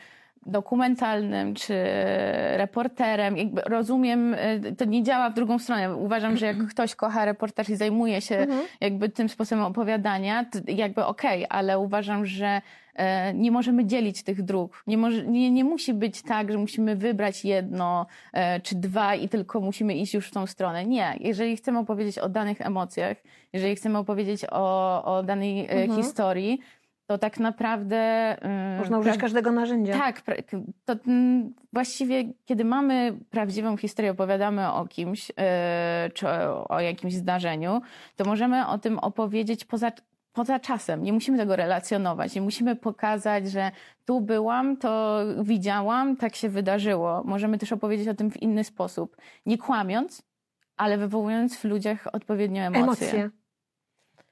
dokumentalnym, 0.46 1.56
czy 1.56 1.74
reporterem. 2.58 3.38
Jakby 3.38 3.62
rozumiem, 3.62 4.34
y, 4.34 4.76
to 4.78 4.86
nie 4.86 5.04
działa 5.04 5.30
w 5.30 5.34
drugą 5.34 5.60
stronę. 5.60 5.96
Uważam, 5.96 6.38
że 6.38 6.46
jak 6.46 6.58
ktoś 6.72 6.96
kocha 6.96 7.26
reportaż 7.26 7.70
i 7.70 7.76
zajmuje 7.76 8.22
się 8.22 8.38
mhm. 8.38 8.62
jakby 8.82 9.10
tym 9.10 9.30
sposobem 9.30 9.66
opowiadania, 9.66 10.46
to 10.46 10.60
jakby 10.68 11.06
okej, 11.06 11.46
okay, 11.46 11.58
ale 11.58 11.80
uważam, 11.80 12.26
że 12.26 12.62
nie 13.34 13.52
możemy 13.52 13.86
dzielić 13.86 14.24
tych 14.24 14.44
dróg. 14.44 14.84
Nie, 14.88 14.98
może, 14.98 15.26
nie, 15.26 15.52
nie 15.52 15.64
musi 15.64 15.94
być 15.94 16.22
tak, 16.22 16.52
że 16.52 16.58
musimy 16.58 16.96
wybrać 16.96 17.46
jedno 17.46 18.06
e, 18.34 18.60
czy 18.60 18.76
dwa 18.76 19.16
i 19.16 19.30
tylko 19.30 19.60
musimy 19.60 19.96
iść 19.96 20.14
już 20.14 20.28
w 20.28 20.32
tą 20.32 20.46
stronę. 20.48 20.86
Nie. 20.86 21.16
Jeżeli 21.20 21.58
chcemy 21.58 21.80
opowiedzieć 21.80 22.20
o 22.20 22.30
danych 22.30 22.62
emocjach, 22.62 23.18
jeżeli 23.54 23.76
chcemy 23.76 23.98
opowiedzieć 23.98 24.46
o, 24.52 25.04
o 25.04 25.24
danej 25.24 25.66
e, 25.66 25.70
mhm. 25.70 26.04
historii, 26.04 26.60
to 27.06 27.18
tak 27.18 27.40
naprawdę. 27.40 28.36
Y, 28.76 28.80
Można 28.80 29.00
użyć 29.00 29.18
każdego 29.18 29.52
narzędzia. 29.52 29.94
Tak, 29.94 30.22
to 30.86 30.94
mm, 31.08 31.54
właściwie, 31.74 32.24
kiedy 32.46 32.66
mamy 32.66 33.18
prawdziwą 33.30 33.78
historię, 33.78 34.12
opowiadamy 34.12 34.72
o 34.72 34.88
kimś 34.88 35.32
czy 36.14 36.28
o 36.70 36.80
jakimś 36.80 37.14
zdarzeniu, 37.14 37.82
to 38.16 38.26
możemy 38.26 38.68
o 38.68 38.78
tym 38.78 39.00
opowiedzieć 39.00 39.66
poza, 39.66 39.92
poza 40.34 40.60
czasem. 40.60 41.04
Nie 41.04 41.14
musimy 41.14 41.38
tego 41.38 41.56
relacjonować, 41.56 42.36
nie 42.36 42.42
musimy 42.42 42.76
pokazać, 42.76 43.52
że 43.52 43.72
tu 44.06 44.22
byłam, 44.22 44.78
to 44.78 45.20
widziałam, 45.44 46.18
tak 46.18 46.36
się 46.36 46.50
wydarzyło. 46.50 47.22
Możemy 47.26 47.58
też 47.58 47.72
opowiedzieć 47.72 48.08
o 48.08 48.14
tym 48.14 48.32
w 48.32 48.42
inny 48.42 48.64
sposób, 48.64 49.18
nie 49.46 49.58
kłamiąc, 49.58 50.22
ale 50.78 50.98
wywołując 50.98 51.58
w 51.58 51.64
ludziach 51.64 52.08
odpowiednio 52.14 52.62
emocje. 52.62 52.84
emocje 52.84 53.30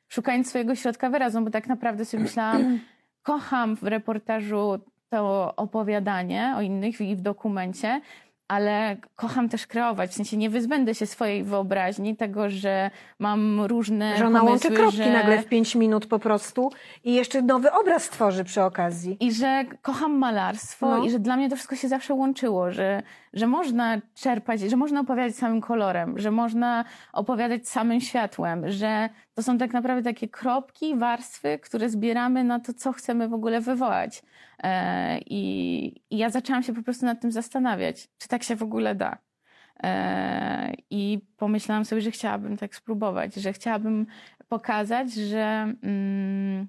szukając 0.10 0.50
swojego 0.50 0.76
środka 0.76 1.10
wyrazu, 1.10 1.42
bo 1.42 1.50
tak 1.50 1.68
naprawdę 1.68 2.06
sobie 2.06 2.24
myślałam, 2.24 2.80
kocham 3.24 3.76
w 3.76 3.84
reportażu 3.84 4.80
to 5.10 5.54
opowiadanie 5.56 6.54
o 6.58 6.62
innych 6.62 7.02
i 7.02 7.16
w 7.16 7.22
dokumencie, 7.22 8.02
ale 8.50 8.98
kocham 9.16 9.50
też 9.50 9.68
kreować. 9.68 10.12
W 10.12 10.14
sensie 10.14 10.38
nie 10.38 10.50
wyzbędę 10.50 10.96
się 10.96 11.06
swojej 11.06 11.44
wyobraźni, 11.44 12.16
tego, 12.16 12.50
że 12.50 12.92
mam 13.20 13.62
różne. 13.62 14.18
Że 14.18 14.28
ona 14.28 14.40
pomysły, 14.40 14.70
łączy 14.70 14.82
kropki 14.82 14.98
że... 14.98 15.14
nagle 15.14 15.42
w 15.42 15.46
pięć 15.46 15.76
minut 15.76 16.06
po 16.06 16.20
prostu 16.20 16.72
i 17.04 17.14
jeszcze 17.14 17.42
nowy 17.42 17.72
obraz 17.72 18.04
stworzy 18.04 18.44
przy 18.44 18.62
okazji. 18.62 19.18
I 19.20 19.34
że 19.34 19.64
kocham 19.82 20.18
malarstwo 20.18 20.98
no. 20.98 21.06
i 21.06 21.10
że 21.10 21.20
dla 21.20 21.38
mnie 21.38 21.50
to 21.50 21.56
wszystko 21.56 21.76
się 21.76 21.88
zawsze 21.88 22.14
łączyło, 22.14 22.72
że, 22.72 23.04
że 23.34 23.48
można 23.48 23.98
czerpać, 24.16 24.60
że 24.60 24.78
można 24.78 25.02
opowiadać 25.02 25.36
samym 25.36 25.62
kolorem, 25.62 26.20
że 26.20 26.32
można 26.32 26.86
opowiadać 27.14 27.68
samym 27.68 28.02
światłem, 28.02 28.72
że 28.72 29.10
to 29.40 29.44
są 29.44 29.58
tak 29.58 29.74
naprawdę 29.74 30.04
takie 30.04 30.28
kropki, 30.28 30.96
warstwy, 30.96 31.60
które 31.60 31.90
zbieramy 31.90 32.44
na 32.44 32.60
to, 32.60 32.74
co 32.74 32.94
chcemy 32.94 33.28
w 33.28 33.34
ogóle 33.34 33.62
wywołać. 33.62 34.24
E, 34.64 35.20
I, 35.20 36.02
I 36.10 36.18
ja 36.18 36.30
zaczęłam 36.30 36.64
się 36.64 36.74
po 36.74 36.84
prostu 36.84 37.06
nad 37.06 37.22
tym 37.22 37.32
zastanawiać, 37.32 38.08
czy 38.18 38.28
tak 38.28 38.44
się 38.44 38.56
w 38.56 38.64
ogóle 38.64 38.96
da. 38.96 39.18
E, 39.84 40.74
I 40.90 41.20
pomyślałam 41.38 41.86
sobie, 41.86 42.02
że 42.02 42.12
chciałabym 42.12 42.58
tak 42.58 42.76
spróbować, 42.76 43.36
że 43.36 43.54
chciałabym 43.54 44.06
pokazać, 44.48 45.14
że 45.14 45.74
mm, 45.84 46.68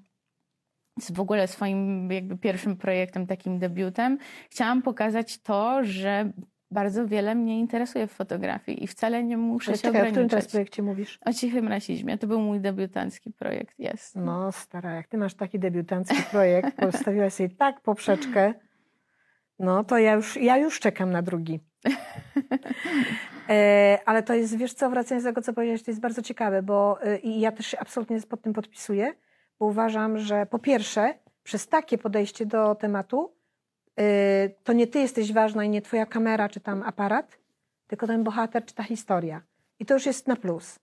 w 1.09 1.19
ogóle 1.19 1.47
swoim 1.47 2.11
jakby 2.11 2.37
pierwszym 2.37 2.77
projektem, 2.77 3.27
takim 3.27 3.59
debiutem, 3.59 4.17
chciałam 4.49 4.81
pokazać 4.81 5.37
to, 5.37 5.83
że 5.83 6.31
bardzo 6.71 7.07
wiele 7.07 7.35
mnie 7.35 7.59
interesuje 7.59 8.07
w 8.07 8.11
fotografii 8.11 8.83
i 8.83 8.87
wcale 8.87 9.23
nie 9.23 9.37
muszę 9.37 9.71
Ale 9.71 9.77
się 9.77 9.81
czekaj, 9.81 10.01
ograniczać. 10.01 10.11
o 10.11 10.13
którym 10.13 10.29
teraz 10.29 10.47
projekcie 10.47 10.83
mówisz? 10.83 11.19
O 11.25 11.33
cichym 11.33 11.67
rasizmie. 11.67 12.17
To 12.17 12.27
był 12.27 12.39
mój 12.41 12.59
debiutancki 12.59 13.31
projekt, 13.31 13.79
jest. 13.79 14.15
No 14.15 14.51
stara, 14.51 14.91
jak 14.93 15.07
ty 15.07 15.17
masz 15.17 15.33
taki 15.33 15.59
debiutancki 15.59 16.23
projekt, 16.31 16.77
postawiłaś 16.77 17.33
sobie 17.33 17.49
tak 17.49 17.81
poprzeczkę, 17.81 18.53
no 19.59 19.83
to 19.83 19.97
ja 19.97 20.13
już, 20.13 20.37
ja 20.37 20.57
już 20.57 20.79
czekam 20.79 21.11
na 21.11 21.21
drugi. 21.21 21.59
e, 23.49 23.99
ale 24.05 24.23
to 24.23 24.33
jest, 24.33 24.57
wiesz 24.57 24.73
co, 24.73 24.89
wracając 24.89 25.23
do 25.23 25.29
tego, 25.29 25.41
co 25.41 25.53
powiedziałeś, 25.53 25.83
to 25.83 25.91
jest 25.91 26.01
bardzo 26.01 26.21
ciekawe, 26.21 26.63
bo 26.63 27.03
e, 27.03 27.17
i 27.17 27.39
ja 27.39 27.51
też 27.51 27.65
się 27.65 27.79
absolutnie 27.79 28.21
pod 28.21 28.41
tym 28.41 28.53
podpisuję, 28.53 29.13
bo 29.59 29.65
uważam, 29.65 30.17
że 30.17 30.45
po 30.45 30.59
pierwsze, 30.59 31.13
przez 31.43 31.67
takie 31.67 31.97
podejście 31.97 32.45
do 32.45 32.75
tematu, 32.75 33.35
to 34.63 34.73
nie 34.73 34.87
ty 34.87 34.99
jesteś 34.99 35.33
ważna 35.33 35.63
i 35.63 35.69
nie 35.69 35.81
twoja 35.81 36.05
kamera 36.05 36.49
czy 36.49 36.59
tam 36.59 36.83
aparat, 36.83 37.37
tylko 37.87 38.07
ten 38.07 38.23
bohater 38.23 38.65
czy 38.65 38.75
ta 38.75 38.83
historia. 38.83 39.41
I 39.79 39.85
to 39.85 39.93
już 39.93 40.05
jest 40.05 40.27
na 40.27 40.35
plus. 40.35 40.79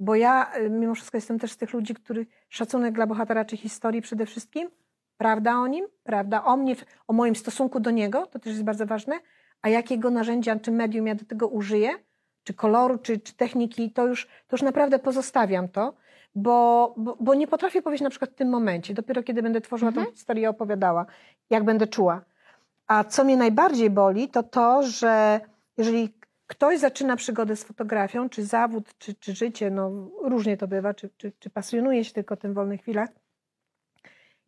Bo 0.00 0.14
ja 0.14 0.52
yy, 0.60 0.70
mimo 0.70 0.94
wszystko 0.94 1.16
jestem 1.16 1.38
też 1.38 1.52
z 1.52 1.56
tych 1.56 1.72
ludzi, 1.72 1.94
który 1.94 2.26
szacunek 2.48 2.94
dla 2.94 3.06
bohatera 3.06 3.44
czy 3.44 3.56
historii 3.56 4.02
przede 4.02 4.26
wszystkim, 4.26 4.70
prawda 5.16 5.54
o 5.54 5.66
nim, 5.66 5.86
prawda 6.02 6.44
o 6.44 6.56
mnie, 6.56 6.76
o 7.08 7.12
moim 7.12 7.36
stosunku 7.36 7.80
do 7.80 7.90
niego, 7.90 8.26
to 8.26 8.38
też 8.38 8.52
jest 8.52 8.64
bardzo 8.64 8.86
ważne, 8.86 9.20
a 9.62 9.68
jakiego 9.68 10.10
narzędzia 10.10 10.58
czy 10.58 10.72
medium 10.72 11.06
ja 11.06 11.14
do 11.14 11.24
tego 11.24 11.48
użyję, 11.48 11.90
czy 12.44 12.54
koloru, 12.54 12.98
czy, 12.98 13.18
czy 13.18 13.34
techniki, 13.34 13.90
to 13.90 14.06
już, 14.06 14.26
to 14.26 14.56
już 14.56 14.62
naprawdę 14.62 14.98
pozostawiam 14.98 15.68
to, 15.68 15.94
bo, 16.34 16.94
bo, 16.96 17.16
bo, 17.20 17.34
nie 17.34 17.46
potrafię 17.46 17.82
powiedzieć 17.82 18.02
na 18.02 18.10
przykład 18.10 18.30
w 18.30 18.34
tym 18.34 18.48
momencie, 18.48 18.94
dopiero 18.94 19.22
kiedy 19.22 19.42
będę 19.42 19.60
tworzyła 19.60 19.88
mhm. 19.88 20.06
tę 20.06 20.12
historię 20.12 20.50
opowiadała, 20.50 21.06
jak 21.50 21.64
będę 21.64 21.86
czuła. 21.86 22.24
A 22.92 23.04
co 23.04 23.24
mnie 23.24 23.36
najbardziej 23.36 23.90
boli, 23.90 24.28
to 24.28 24.42
to, 24.42 24.82
że 24.82 25.40
jeżeli 25.76 26.14
ktoś 26.46 26.78
zaczyna 26.78 27.16
przygodę 27.16 27.56
z 27.56 27.64
fotografią, 27.64 28.28
czy 28.28 28.44
zawód, 28.44 28.98
czy, 28.98 29.14
czy 29.14 29.34
życie, 29.34 29.70
no 29.70 30.10
różnie 30.22 30.56
to 30.56 30.68
bywa, 30.68 30.94
czy, 30.94 31.10
czy, 31.16 31.32
czy 31.38 31.50
pasjonuje 31.50 32.04
się 32.04 32.12
tylko 32.12 32.36
tym 32.36 32.54
wolnych 32.54 32.80
chwilach, 32.80 33.08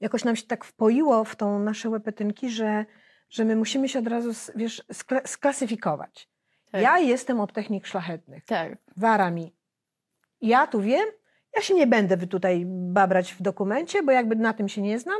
jakoś 0.00 0.24
nam 0.24 0.36
się 0.36 0.46
tak 0.46 0.64
wpoiło 0.64 1.24
w 1.24 1.36
tą 1.36 1.58
nasze 1.58 1.90
łepetynki, 1.90 2.50
że, 2.50 2.86
że 3.30 3.44
my 3.44 3.56
musimy 3.56 3.88
się 3.88 3.98
od 3.98 4.06
razu, 4.06 4.30
wiesz, 4.54 4.84
sklasyfikować. 5.26 6.28
Tak. 6.70 6.82
Ja 6.82 6.98
jestem 6.98 7.40
od 7.40 7.52
technik 7.52 7.86
szlachetnych. 7.86 8.44
Tak. 8.44 8.78
Wara 8.96 9.30
mi. 9.30 9.54
Ja 10.40 10.66
tu 10.66 10.80
wiem, 10.80 11.06
ja 11.56 11.62
się 11.62 11.74
nie 11.74 11.86
będę 11.86 12.16
tutaj 12.26 12.62
babrać 12.66 13.32
w 13.32 13.42
dokumencie, 13.42 14.02
bo 14.02 14.12
jakby 14.12 14.36
na 14.36 14.52
tym 14.52 14.68
się 14.68 14.82
nie 14.82 14.98
znam. 14.98 15.18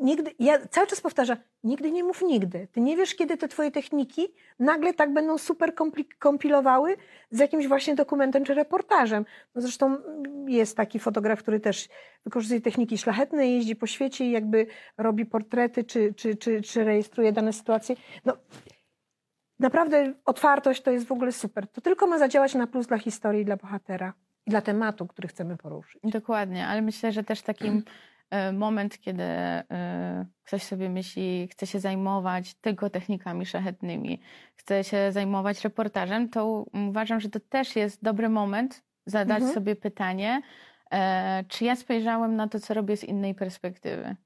Nigdy, 0.00 0.34
ja 0.38 0.66
cały 0.66 0.86
czas 0.86 1.00
powtarzam, 1.00 1.36
nigdy 1.64 1.90
nie 1.90 2.04
mów 2.04 2.22
nigdy. 2.22 2.68
Ty 2.72 2.80
nie 2.80 2.96
wiesz, 2.96 3.14
kiedy 3.14 3.36
te 3.36 3.48
twoje 3.48 3.70
techniki 3.70 4.28
nagle 4.58 4.94
tak 4.94 5.12
będą 5.12 5.38
super 5.38 5.74
kompilowały 6.18 6.96
z 7.30 7.38
jakimś 7.38 7.66
właśnie 7.66 7.94
dokumentem 7.94 8.44
czy 8.44 8.54
reportażem. 8.54 9.24
No 9.54 9.60
zresztą 9.60 9.96
jest 10.46 10.76
taki 10.76 10.98
fotograf, 10.98 11.38
który 11.38 11.60
też 11.60 11.88
wykorzystuje 12.24 12.60
techniki 12.60 12.98
szlachetne, 12.98 13.48
jeździ 13.48 13.76
po 13.76 13.86
świecie 13.86 14.24
i 14.24 14.30
jakby 14.30 14.66
robi 14.98 15.26
portrety 15.26 15.84
czy, 15.84 16.14
czy, 16.14 16.36
czy, 16.36 16.62
czy 16.62 16.84
rejestruje 16.84 17.32
dane 17.32 17.52
sytuacje. 17.52 17.96
No, 18.24 18.36
naprawdę 19.58 20.14
otwartość 20.24 20.82
to 20.82 20.90
jest 20.90 21.06
w 21.06 21.12
ogóle 21.12 21.32
super. 21.32 21.68
To 21.68 21.80
tylko 21.80 22.06
ma 22.06 22.18
zadziałać 22.18 22.54
na 22.54 22.66
plus 22.66 22.86
dla 22.86 22.98
historii 22.98 23.44
dla 23.44 23.56
bohatera 23.56 24.12
i 24.46 24.50
dla 24.50 24.60
tematu, 24.60 25.06
który 25.06 25.28
chcemy 25.28 25.56
poruszyć. 25.56 26.02
Dokładnie, 26.04 26.66
ale 26.66 26.82
myślę, 26.82 27.12
że 27.12 27.24
też 27.24 27.42
takim 27.42 27.82
moment, 28.52 28.98
kiedy 28.98 29.22
e, 29.22 30.26
ktoś 30.44 30.62
sobie 30.62 30.88
myśli, 30.88 31.48
chce 31.48 31.66
się 31.66 31.80
zajmować 31.80 32.54
tylko 32.54 32.90
technikami 32.90 33.46
szlachetnymi, 33.46 34.20
chce 34.54 34.84
się 34.84 35.12
zajmować 35.12 35.64
reportażem, 35.64 36.28
to 36.28 36.66
uważam, 36.88 37.20
że 37.20 37.28
to 37.28 37.40
też 37.40 37.76
jest 37.76 38.02
dobry 38.02 38.28
moment 38.28 38.82
zadać 39.06 39.36
mhm. 39.36 39.54
sobie 39.54 39.76
pytanie, 39.76 40.42
e, 40.92 41.44
czy 41.48 41.64
ja 41.64 41.76
spojrzałem 41.76 42.36
na 42.36 42.48
to, 42.48 42.60
co 42.60 42.74
robię 42.74 42.96
z 42.96 43.04
innej 43.04 43.34
perspektywy. 43.34 44.16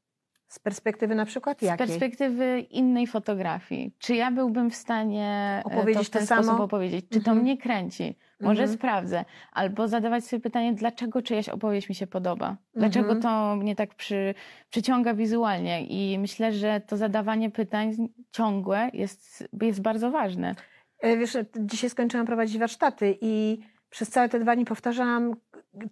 Z 0.49 0.59
perspektywy 0.59 1.15
na 1.15 1.25
przykład 1.25 1.63
jakiej? 1.63 1.87
Z 1.87 1.91
perspektywy 1.91 2.61
innej 2.61 3.07
fotografii. 3.07 3.95
Czy 3.99 4.15
ja 4.15 4.31
byłbym 4.31 4.71
w 4.71 4.75
stanie 4.75 5.61
e, 5.61 5.65
opowiedzieć 5.65 6.11
to 6.11 6.19
w 6.19 6.27
ten 6.27 6.39
to 6.39 6.43
sposób 6.43 6.61
opowiedzieć? 6.61 7.07
Czy 7.09 7.21
to 7.21 7.31
mhm. 7.31 7.39
mnie 7.39 7.59
kręci? 7.59 8.17
Może 8.45 8.63
mhm. 8.63 8.79
sprawdzę. 8.79 9.25
Albo 9.53 9.89
zadawać 9.89 10.25
sobie 10.25 10.41
pytanie, 10.41 10.73
dlaczego 10.73 11.23
czyjaś 11.23 11.49
opowieść 11.49 11.89
mi 11.89 11.95
się 11.95 12.07
podoba? 12.07 12.57
Dlaczego 12.75 13.13
mhm. 13.13 13.23
to 13.23 13.57
mnie 13.57 13.77
tak 13.77 13.95
przy, 13.95 14.35
przyciąga 14.71 15.15
wizualnie? 15.15 15.87
I 15.87 16.19
myślę, 16.19 16.53
że 16.53 16.81
to 16.87 16.97
zadawanie 16.97 17.51
pytań 17.51 17.97
ciągłe 18.31 18.91
jest, 18.93 19.49
jest 19.63 19.83
bardzo 19.83 20.11
ważne. 20.11 20.55
E, 21.01 21.17
wiesz, 21.17 21.37
dzisiaj 21.59 21.91
skończyłam 21.91 22.27
prowadzić 22.27 22.59
warsztaty 22.59 23.19
i 23.21 23.59
przez 23.91 24.11
całe 24.11 24.29
te 24.29 24.41
dwa 24.41 24.57
dni 24.57 24.65
powtarzałam 24.65 25.37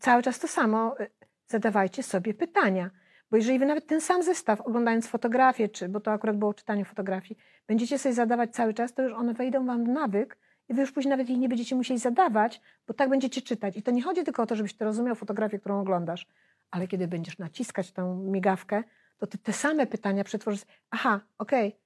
cały 0.00 0.22
czas 0.22 0.38
to 0.38 0.48
samo. 0.48 0.94
E, 1.00 1.06
zadawajcie 1.46 2.02
sobie 2.02 2.34
pytania 2.34 2.90
bo 3.32 3.36
jeżeli 3.36 3.58
wy 3.58 3.66
nawet 3.66 3.86
ten 3.86 4.00
sam 4.00 4.22
zestaw, 4.22 4.60
oglądając 4.60 5.06
fotografię, 5.06 5.68
czy, 5.68 5.88
bo 5.88 6.00
to 6.00 6.12
akurat 6.12 6.36
było 6.36 6.54
czytanie 6.54 6.84
fotografii, 6.84 7.40
będziecie 7.66 7.98
sobie 7.98 8.14
zadawać 8.14 8.54
cały 8.54 8.74
czas, 8.74 8.94
to 8.94 9.02
już 9.02 9.12
one 9.12 9.34
wejdą 9.34 9.66
wam 9.66 9.84
w 9.84 9.88
nawyk 9.88 10.38
i 10.68 10.74
wy 10.74 10.80
już 10.80 10.92
później 10.92 11.10
nawet 11.10 11.30
ich 11.30 11.38
nie 11.38 11.48
będziecie 11.48 11.76
musieli 11.76 12.00
zadawać, 12.00 12.60
bo 12.86 12.94
tak 12.94 13.10
będziecie 13.10 13.42
czytać. 13.42 13.76
I 13.76 13.82
to 13.82 13.90
nie 13.90 14.02
chodzi 14.02 14.24
tylko 14.24 14.42
o 14.42 14.46
to, 14.46 14.56
żebyś 14.56 14.74
ty 14.74 14.84
rozumiał 14.84 15.14
fotografię, 15.14 15.58
którą 15.58 15.80
oglądasz, 15.80 16.26
ale 16.70 16.88
kiedy 16.88 17.08
będziesz 17.08 17.38
naciskać 17.38 17.92
tę 17.92 18.16
migawkę, 18.24 18.82
to 19.18 19.26
ty 19.26 19.38
te 19.38 19.52
same 19.52 19.86
pytania 19.86 20.24
przetworzysz. 20.24 20.62
Aha, 20.90 21.20
okej, 21.38 21.68
okay, 21.68 21.80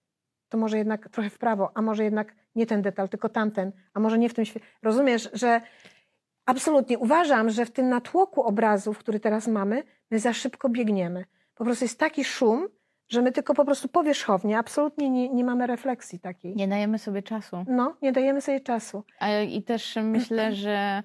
to 0.49 0.59
może 0.59 0.79
jednak 0.79 1.09
trochę 1.09 1.31
w 1.31 1.39
prawo, 1.39 1.71
a 1.75 1.83
może 1.83 2.05
jednak 2.05 2.35
nie 2.55 2.67
ten 2.67 2.83
detal, 2.83 3.09
tylko 3.09 3.29
tamten, 3.29 3.73
a 3.95 4.01
może 4.01 4.19
nie 4.19 4.29
w 4.29 4.35
tym 4.35 4.45
świecie. 4.45 4.67
Rozumiesz, 4.83 5.31
że 5.33 5.61
absolutnie 6.47 6.99
uważam, 6.99 7.51
że 7.51 7.67
w 7.67 7.71
tym 7.71 7.89
natłoku 7.89 8.43
obrazów, 8.43 8.99
który 8.99 9.21
teraz 9.21 9.49
mamy, 9.49 9.83
my 10.11 10.19
za 10.19 10.33
szybko 10.33 10.69
biegniemy 10.69 11.25
po 11.57 11.65
prostu 11.65 11.85
jest 11.85 11.99
taki 11.99 12.25
szum, 12.25 12.69
że 13.09 13.23
my 13.23 13.33
tylko 13.33 13.55
po 13.55 13.65
prostu 13.65 13.89
powierzchownie, 13.89 14.59
absolutnie 14.59 15.11
nie, 15.11 15.29
nie 15.29 15.45
mamy 15.45 15.67
refleksji 15.67 16.21
takiej. 16.21 16.57
Nie 16.57 16.69
dajemy 16.69 16.99
sobie 16.99 17.23
czasu. 17.23 17.65
No, 17.69 17.97
nie 18.03 18.13
dajemy 18.13 18.41
sobie 18.41 18.61
czasu. 18.61 19.05
A, 19.21 19.39
I 19.39 19.63
też 19.63 19.97
myślę, 20.03 20.55
że 20.55 21.03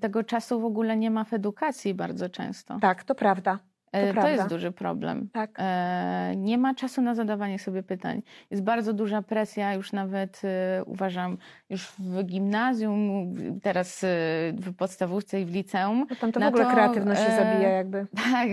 tego 0.00 0.24
czasu 0.24 0.60
w 0.60 0.64
ogóle 0.64 0.96
nie 0.96 1.10
ma 1.10 1.24
w 1.24 1.32
edukacji 1.32 1.94
bardzo 1.94 2.28
często. 2.28 2.78
Tak, 2.80 3.04
to 3.04 3.14
prawda. 3.14 3.58
To, 3.90 4.20
to 4.20 4.28
jest 4.28 4.48
duży 4.48 4.72
problem. 4.72 5.28
Tak. 5.32 5.50
E, 5.58 6.32
nie 6.36 6.58
ma 6.58 6.74
czasu 6.74 7.02
na 7.02 7.14
zadawanie 7.14 7.58
sobie 7.58 7.82
pytań. 7.82 8.22
Jest 8.50 8.62
bardzo 8.62 8.92
duża 8.92 9.22
presja, 9.22 9.74
już 9.74 9.92
nawet 9.92 10.42
e, 10.44 10.84
uważam, 10.84 11.38
już 11.70 11.92
w 11.98 12.24
gimnazjum, 12.24 13.34
teraz 13.62 14.04
e, 14.04 14.06
w 14.52 14.74
podstawówce 14.76 15.40
i 15.40 15.44
w 15.44 15.54
liceum. 15.54 16.06
No 16.10 16.16
tam 16.16 16.32
to 16.32 16.40
w 16.40 16.44
ogóle 16.44 16.64
to, 16.64 16.70
kreatywność 16.70 17.20
się 17.20 17.30
zabija 17.30 17.68
jakby. 17.68 18.06
Tak, 18.32 18.48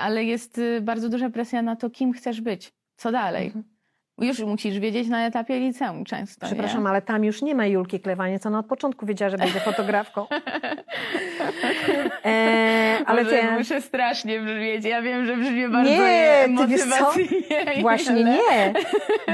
ale 0.00 0.24
jest 0.24 0.60
bardzo 0.82 1.08
duża 1.08 1.30
presja 1.30 1.62
na 1.62 1.76
to, 1.76 1.90
kim 1.90 2.12
chcesz 2.12 2.40
być, 2.40 2.72
co 2.96 3.12
dalej. 3.12 3.46
Mhm. 3.46 3.79
Już 4.20 4.40
musisz 4.40 4.78
wiedzieć 4.78 5.08
na 5.08 5.26
etapie 5.26 5.60
liceum 5.60 6.04
często. 6.04 6.46
Przepraszam, 6.46 6.82
nie? 6.82 6.88
ale 6.88 7.02
tam 7.02 7.24
już 7.24 7.42
nie 7.42 7.54
ma 7.54 7.66
Julki 7.66 8.00
Klewanie, 8.00 8.38
co 8.38 8.50
na 8.50 8.58
od 8.58 8.66
początku 8.66 9.06
wiedziała, 9.06 9.30
że 9.30 9.38
będzie 9.38 9.60
fotografką. 9.70 10.26
e, 12.24 12.98
ale 13.06 13.24
Może 13.24 13.36
ty... 13.36 13.50
muszę 13.50 13.80
strasznie 13.80 14.40
brzmieć. 14.40 14.84
Ja 14.84 15.02
wiem, 15.02 15.26
że 15.26 15.36
brzmi 15.36 15.68
bardzo 15.68 15.90
nie, 15.90 16.46
motywacyjnie. 16.48 17.72
Właśnie 17.82 18.12
ale... 18.12 18.24
nie. 18.24 18.74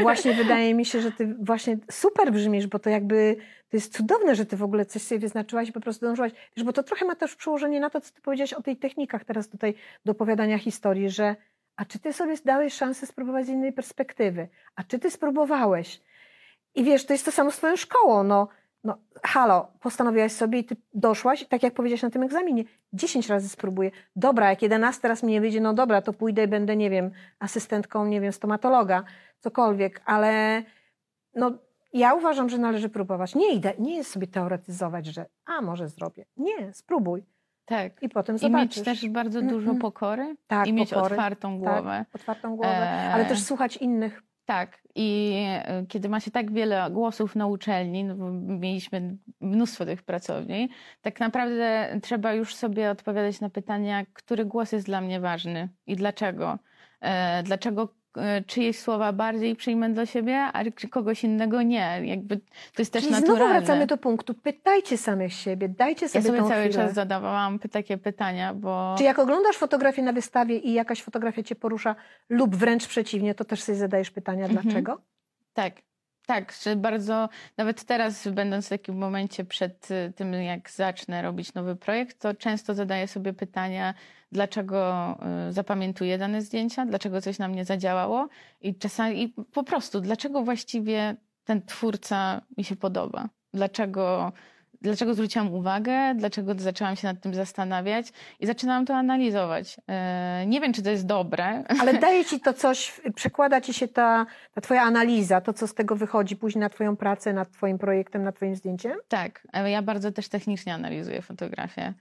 Właśnie 0.02 0.34
wydaje 0.34 0.74
mi 0.74 0.84
się, 0.84 1.00
że 1.00 1.12
ty 1.12 1.34
właśnie 1.40 1.78
super 1.90 2.32
brzmisz, 2.32 2.66
bo 2.66 2.78
to 2.78 2.90
jakby 2.90 3.36
to 3.68 3.76
jest 3.76 3.96
cudowne, 3.96 4.34
że 4.34 4.46
ty 4.46 4.56
w 4.56 4.62
ogóle 4.62 4.86
coś 4.86 5.02
sobie 5.02 5.18
wyznaczyłaś 5.18 5.68
i 5.68 5.72
po 5.72 5.80
prostu 5.80 6.06
dążyłaś. 6.06 6.32
Wiesz, 6.56 6.64
bo 6.64 6.72
to 6.72 6.82
trochę 6.82 7.04
ma 7.04 7.14
też 7.14 7.36
przełożenie 7.36 7.80
na 7.80 7.90
to, 7.90 8.00
co 8.00 8.14
ty 8.14 8.20
powiedziałaś 8.20 8.52
o 8.52 8.62
tej 8.62 8.76
technikach 8.76 9.24
teraz 9.24 9.48
tutaj 9.48 9.74
do 10.04 10.12
opowiadania 10.12 10.58
historii, 10.58 11.10
że 11.10 11.36
a 11.76 11.84
czy 11.84 11.98
ty 11.98 12.12
sobie 12.12 12.34
dałeś 12.44 12.74
szansę 12.74 13.06
spróbować 13.06 13.46
z 13.46 13.48
innej 13.48 13.72
perspektywy? 13.72 14.48
A 14.76 14.84
czy 14.84 14.98
ty 14.98 15.10
spróbowałeś? 15.10 16.00
I 16.74 16.84
wiesz, 16.84 17.06
to 17.06 17.12
jest 17.12 17.24
to 17.24 17.32
samo 17.32 17.50
z 17.50 17.56
twoją 17.56 17.76
szkołą. 17.76 18.22
No, 18.24 18.48
no 18.84 18.98
halo, 19.22 19.72
postanowiłaś 19.80 20.32
sobie 20.32 20.58
i 20.58 20.64
ty 20.64 20.76
doszłaś, 20.94 21.46
tak 21.48 21.62
jak 21.62 21.74
powiedziałaś 21.74 22.02
na 22.02 22.10
tym 22.10 22.22
egzaminie, 22.22 22.64
10 22.92 23.28
razy 23.28 23.48
spróbuję. 23.48 23.90
Dobra, 24.16 24.50
jak 24.50 24.62
11 24.62 25.08
raz 25.08 25.22
mi 25.22 25.32
nie 25.32 25.40
wyjdzie, 25.40 25.60
no 25.60 25.74
dobra, 25.74 26.02
to 26.02 26.12
pójdę 26.12 26.44
i 26.44 26.48
będę, 26.48 26.76
nie 26.76 26.90
wiem, 26.90 27.10
asystentką, 27.38 28.06
nie 28.06 28.20
wiem, 28.20 28.32
stomatologa, 28.32 29.04
cokolwiek, 29.40 30.02
ale 30.04 30.62
no 31.34 31.52
ja 31.92 32.14
uważam, 32.14 32.48
że 32.48 32.58
należy 32.58 32.88
próbować. 32.88 33.34
Nie 33.34 33.54
idę, 33.54 33.72
nie 33.78 33.96
jest 33.96 34.10
sobie 34.10 34.26
teoretyzować, 34.26 35.06
że 35.06 35.26
a 35.44 35.62
może 35.62 35.88
zrobię. 35.88 36.24
Nie, 36.36 36.74
spróbuj. 36.74 37.35
Tak. 37.66 38.02
I 38.02 38.08
potem 38.08 38.38
zobaczysz. 38.38 38.76
I 38.76 38.80
mieć 38.80 38.84
też 38.84 39.08
bardzo 39.08 39.42
dużo 39.42 39.74
pokory. 39.74 40.36
Tak, 40.46 40.66
I 40.66 40.72
mieć 40.72 40.90
pokory. 40.90 41.14
otwartą 41.14 41.50
tak, 41.50 41.58
głowę. 41.58 42.04
Tak, 42.12 42.20
otwartą 42.20 42.56
głowę, 42.56 42.90
ale 42.90 43.24
też 43.24 43.42
słuchać 43.42 43.76
innych. 43.76 44.22
Tak. 44.44 44.78
I 44.94 45.34
e, 45.48 45.86
kiedy 45.88 46.08
ma 46.08 46.20
się 46.20 46.30
tak 46.30 46.52
wiele 46.52 46.90
głosów 46.90 47.36
na 47.36 47.46
uczelni, 47.46 48.04
no 48.04 48.14
bo 48.14 48.30
mieliśmy 48.32 49.16
mnóstwo 49.40 49.84
tych 49.84 50.02
pracowni, 50.02 50.68
tak 51.02 51.20
naprawdę 51.20 51.98
trzeba 52.02 52.32
już 52.32 52.54
sobie 52.54 52.90
odpowiadać 52.90 53.40
na 53.40 53.50
pytania, 53.50 54.04
który 54.12 54.44
głos 54.44 54.72
jest 54.72 54.86
dla 54.86 55.00
mnie 55.00 55.20
ważny 55.20 55.68
i 55.86 55.96
dlaczego. 55.96 56.58
E, 57.00 57.42
dlaczego 57.42 57.82
E, 57.82 57.88
czyjeś 58.46 58.78
słowa 58.78 59.12
bardziej 59.12 59.56
przyjmę 59.56 59.90
do 59.90 60.06
siebie, 60.06 60.38
a 60.38 60.62
kogoś 60.90 61.24
innego 61.24 61.62
nie. 61.62 62.00
Jakby 62.04 62.36
to 62.36 62.82
jest 62.82 62.92
też 62.92 63.02
Czyli 63.02 63.14
naturalne. 63.14 63.44
znowu 63.44 63.52
wracamy 63.52 63.86
do 63.86 63.96
punktu. 63.96 64.34
Pytajcie 64.34 64.98
samych 64.98 65.32
siebie, 65.32 65.68
dajcie 65.68 66.08
sobie 66.08 66.24
Ja 66.24 66.26
sobie 66.26 66.48
cały 66.48 66.68
chwilę. 66.68 66.84
czas 66.84 66.94
zadawałam 66.94 67.58
takie 67.58 67.98
pytania, 67.98 68.54
bo... 68.54 68.94
Czy 68.98 69.04
jak 69.04 69.18
oglądasz 69.18 69.56
fotografię 69.56 70.02
na 70.02 70.12
wystawie 70.12 70.58
i 70.58 70.72
jakaś 70.72 71.02
fotografia 71.02 71.42
cię 71.42 71.54
porusza 71.54 71.96
lub 72.28 72.56
wręcz 72.56 72.86
przeciwnie, 72.86 73.34
to 73.34 73.44
też 73.44 73.62
sobie 73.62 73.78
zadajesz 73.78 74.10
pytania, 74.10 74.44
mhm. 74.44 74.62
dlaczego? 74.62 75.00
Tak. 75.52 75.85
Tak, 76.26 76.52
że 76.62 76.76
bardzo, 76.76 77.28
nawet 77.56 77.84
teraz, 77.84 78.28
będąc 78.28 78.66
w 78.66 78.68
takim 78.68 78.98
momencie 78.98 79.44
przed 79.44 79.90
y, 79.90 80.12
tym, 80.16 80.32
jak 80.32 80.70
zacznę 80.70 81.22
robić 81.22 81.54
nowy 81.54 81.76
projekt, 81.76 82.20
to 82.20 82.34
często 82.34 82.74
zadaję 82.74 83.08
sobie 83.08 83.32
pytania, 83.32 83.94
dlaczego 84.32 85.10
y, 85.48 85.52
zapamiętuję 85.52 86.18
dane 86.18 86.42
zdjęcia, 86.42 86.86
dlaczego 86.86 87.20
coś 87.20 87.38
na 87.38 87.48
mnie 87.48 87.64
zadziałało 87.64 88.28
i 88.60 88.74
czasami 88.74 89.22
i 89.22 89.28
po 89.28 89.64
prostu, 89.64 90.00
dlaczego 90.00 90.42
właściwie 90.42 91.16
ten 91.44 91.62
twórca 91.62 92.40
mi 92.58 92.64
się 92.64 92.76
podoba. 92.76 93.28
Dlaczego 93.54 94.32
dlaczego 94.82 95.14
zwróciłam 95.14 95.54
uwagę, 95.54 96.14
dlaczego 96.14 96.52
zaczęłam 96.58 96.96
się 96.96 97.08
nad 97.08 97.20
tym 97.20 97.34
zastanawiać 97.34 98.06
i 98.40 98.46
zaczynałam 98.46 98.86
to 98.86 98.94
analizować. 98.94 99.76
E, 99.88 100.44
nie 100.46 100.60
wiem, 100.60 100.72
czy 100.72 100.82
to 100.82 100.90
jest 100.90 101.06
dobre. 101.06 101.64
Ale 101.80 101.94
daje 102.06 102.24
ci 102.24 102.40
to 102.40 102.52
coś, 102.52 103.00
przekłada 103.14 103.60
ci 103.60 103.74
się 103.74 103.88
ta, 103.88 104.26
ta 104.54 104.60
twoja 104.60 104.82
analiza, 104.82 105.40
to 105.40 105.52
co 105.52 105.66
z 105.66 105.74
tego 105.74 105.96
wychodzi 105.96 106.36
później 106.36 106.60
na 106.60 106.68
twoją 106.68 106.96
pracę, 106.96 107.32
nad 107.32 107.50
twoim 107.50 107.78
projektem, 107.78 108.22
nad 108.22 108.36
twoim 108.36 108.56
zdjęciem? 108.56 108.92
Tak, 109.08 109.46
ja 109.66 109.82
bardzo 109.82 110.12
też 110.12 110.28
technicznie 110.28 110.74
analizuję 110.74 111.22
fotografię. 111.22 111.94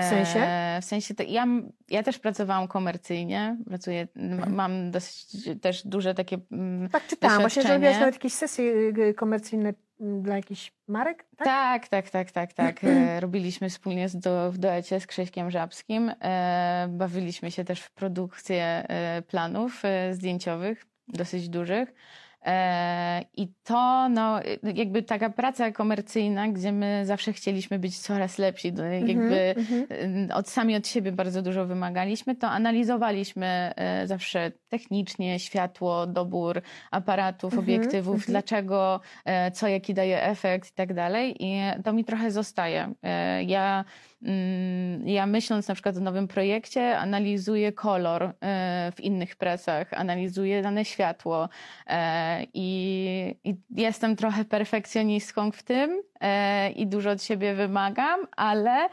W 0.00 0.04
sensie? 0.04 0.40
E, 0.40 0.78
w 0.82 0.84
sensie, 0.84 1.14
te, 1.14 1.24
ja, 1.24 1.46
ja 1.90 2.02
też 2.02 2.18
pracowałam 2.18 2.68
komercyjnie, 2.68 3.56
pracuję, 3.66 4.08
Mhm. 4.16 4.54
mam 4.54 4.90
dosyć 4.90 5.48
też 5.60 5.86
duże 5.86 6.14
takie 6.14 6.38
mm, 6.52 6.88
Tak 6.88 7.06
czytałam, 7.06 7.40
właśnie, 7.40 7.62
że 7.62 7.68
doświadczenie. 7.68 7.86
robiłaś 7.86 8.00
nawet 8.00 8.14
jakieś 8.14 8.32
sesje 8.32 8.64
y, 8.98 9.14
komercyjne 9.14 9.72
dla 10.00 10.36
jakichś 10.36 10.72
marek, 10.88 11.24
tak? 11.36 11.46
Tak, 11.46 11.88
tak, 11.88 12.10
tak, 12.10 12.32
tak, 12.32 12.52
tak. 12.52 12.84
E, 12.84 13.20
Robiliśmy 13.20 13.70
wspólnie 13.70 14.08
z 14.08 14.16
do, 14.18 14.52
w 14.52 14.58
duecie 14.58 15.00
z 15.00 15.06
Krzyśkiem 15.06 15.50
Żabskim. 15.50 16.12
E, 16.22 16.86
Bawiliśmy 16.90 17.50
się 17.50 17.64
też 17.64 17.80
w 17.80 17.90
produkcję 17.90 18.64
e, 18.88 19.22
planów 19.22 19.84
e, 19.84 20.14
zdjęciowych, 20.14 20.86
dosyć 21.08 21.48
dużych. 21.48 21.94
E, 22.44 23.24
I 23.36 23.48
to, 23.64 24.08
no, 24.08 24.40
jakby 24.74 25.02
taka 25.02 25.30
praca 25.30 25.70
komercyjna, 25.72 26.48
gdzie 26.48 26.72
my 26.72 27.02
zawsze 27.06 27.32
chcieliśmy 27.32 27.78
być 27.78 27.98
coraz 27.98 28.38
lepsi, 28.38 28.72
do- 28.72 28.84
jakby 28.84 29.54
Mhm, 29.56 29.86
mhm. 29.90 30.38
od 30.38 30.48
sami 30.48 30.76
od 30.76 30.86
siebie 30.88 31.12
bardzo 31.12 31.42
dużo 31.42 31.66
wymagaliśmy, 31.66 32.36
to 32.36 32.48
analizowaliśmy 32.48 33.46
e, 33.76 34.06
zawsze 34.06 34.52
technicznie 34.68 35.38
światło, 35.38 36.06
dobór 36.06 36.62
aparatów, 36.90 37.52
Mhm, 37.52 37.64
obiektywów, 37.64 38.14
mhm. 38.14 38.26
dlaczego, 38.32 39.00
e, 39.24 39.50
co 39.50 39.68
jaki 39.68 39.94
daje 39.94 40.22
efekt 40.22 40.70
i 40.70 40.74
tak 40.74 40.94
dalej. 40.94 41.36
I 41.38 41.60
to 41.84 41.92
mi 41.92 42.04
trochę 42.04 42.30
zostaje. 42.30 42.92
Ja, 43.46 43.84
ja 45.04 45.26
myśląc 45.26 45.68
na 45.68 45.74
przykład 45.74 45.96
o 45.96 46.00
nowym 46.00 46.28
projekcie, 46.28 46.98
analizuję 46.98 47.72
kolor 47.72 48.22
e, 48.22 48.32
w 48.96 49.00
innych 49.00 49.36
pracach, 49.36 49.92
analizuję 49.92 50.62
dane 50.62 50.84
światło 50.84 51.48
e, 51.86 52.46
i, 52.54 53.36
i 53.44 53.56
jestem 53.76 54.16
trochę 54.16 54.44
perfekcjonistką 54.44 55.52
w 55.52 55.62
tym 55.62 56.02
e, 56.20 56.70
i 56.70 56.86
dużo 56.86 57.10
od 57.10 57.22
siebie 57.22 57.54
wymagam, 57.54 58.20
ale 58.36 58.88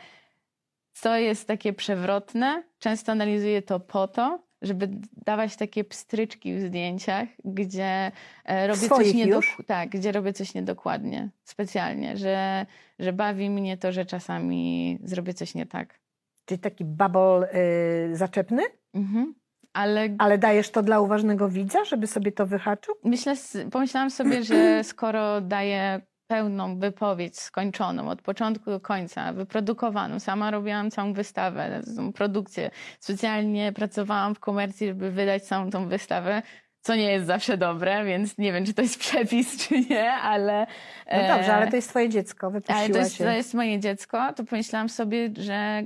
co 0.94 1.16
jest 1.18 1.48
takie 1.48 1.74
przewrotne, 1.74 2.64
często 2.80 3.12
analizuję 3.12 3.62
to 3.62 3.80
po 3.80 4.08
to, 4.08 4.49
żeby 4.62 4.90
dawać 5.26 5.56
takie 5.56 5.84
pstryczki 5.84 6.56
w 6.56 6.62
zdjęciach, 6.62 7.28
gdzie 7.46 8.12
e, 8.46 8.68
robię 8.68 8.80
coś 8.80 8.88
Swoich 8.88 9.16
niedok- 9.16 9.36
już? 9.36 9.58
tak, 9.68 9.90
gdzie 9.90 10.12
robię 10.12 10.34
coś 10.34 10.54
niedokładnie, 10.54 11.30
specjalnie, 11.44 12.18
że, 12.18 12.66
że 13.00 13.14
bawi 13.14 13.50
mnie 13.50 13.78
to, 13.78 13.92
że 13.92 14.06
czasami 14.06 15.00
zrobię 15.04 15.34
coś 15.34 15.56
nie 15.56 15.66
tak. 15.66 16.00
Czyli 16.46 16.60
taki 16.60 16.86
babol 16.86 17.44
y, 17.44 18.16
zaczepny, 18.16 18.64
Mhm. 18.94 19.36
Ale 19.74 20.10
ale 20.18 20.38
dajesz 20.38 20.70
to 20.72 20.84
dla 20.84 21.00
uważnego 21.02 21.50
widza, 21.50 21.86
żeby 21.86 22.08
sobie 22.08 22.32
to 22.32 22.46
wyhaczył? 22.46 22.96
myślę, 23.04 23.36
pomyślałam 23.72 24.10
sobie, 24.12 24.44
że 24.44 24.84
skoro 24.84 25.42
daję 25.42 26.02
pełną 26.30 26.80
wypowiedź 26.80 27.40
skończoną 27.40 28.10
od 28.10 28.22
początku 28.22 28.70
do 28.70 28.80
końca, 28.80 29.34
wyprodukowaną, 29.34 30.20
sama 30.20 30.52
robiłam 30.52 30.92
całą 30.92 31.14
wystawę, 31.14 31.82
tą 31.96 32.14
produkcję, 32.14 32.72
specjalnie 33.00 33.72
pracowałam 33.74 34.36
w 34.36 34.40
komercji, 34.40 34.88
żeby 34.88 35.12
wydać 35.12 35.44
całą 35.44 35.70
tą 35.70 35.88
wystawę, 35.88 36.42
co 36.82 36.96
nie 36.96 37.12
jest 37.12 37.28
zawsze 37.28 37.58
dobre, 37.58 38.06
więc 38.06 38.38
nie 38.38 38.54
wiem, 38.54 38.66
czy 38.66 38.74
to 38.74 38.82
jest 38.82 39.00
przepis, 39.00 39.68
czy 39.68 39.80
nie, 39.90 40.12
ale... 40.12 40.68
No 41.12 41.28
dobrze, 41.28 41.52
e, 41.52 41.56
ale 41.56 41.68
to 41.70 41.76
jest 41.76 41.90
twoje 41.90 42.10
dziecko, 42.10 42.52
wypuściła 42.52 42.80
ale 42.80 42.90
to 42.90 42.98
jest, 42.98 43.18
to 43.18 43.30
jest 43.30 43.54
moje 43.54 43.80
dziecko, 43.80 44.34
to 44.36 44.44
pomyślałam 44.44 44.90
sobie, 44.90 45.30
że, 45.38 45.84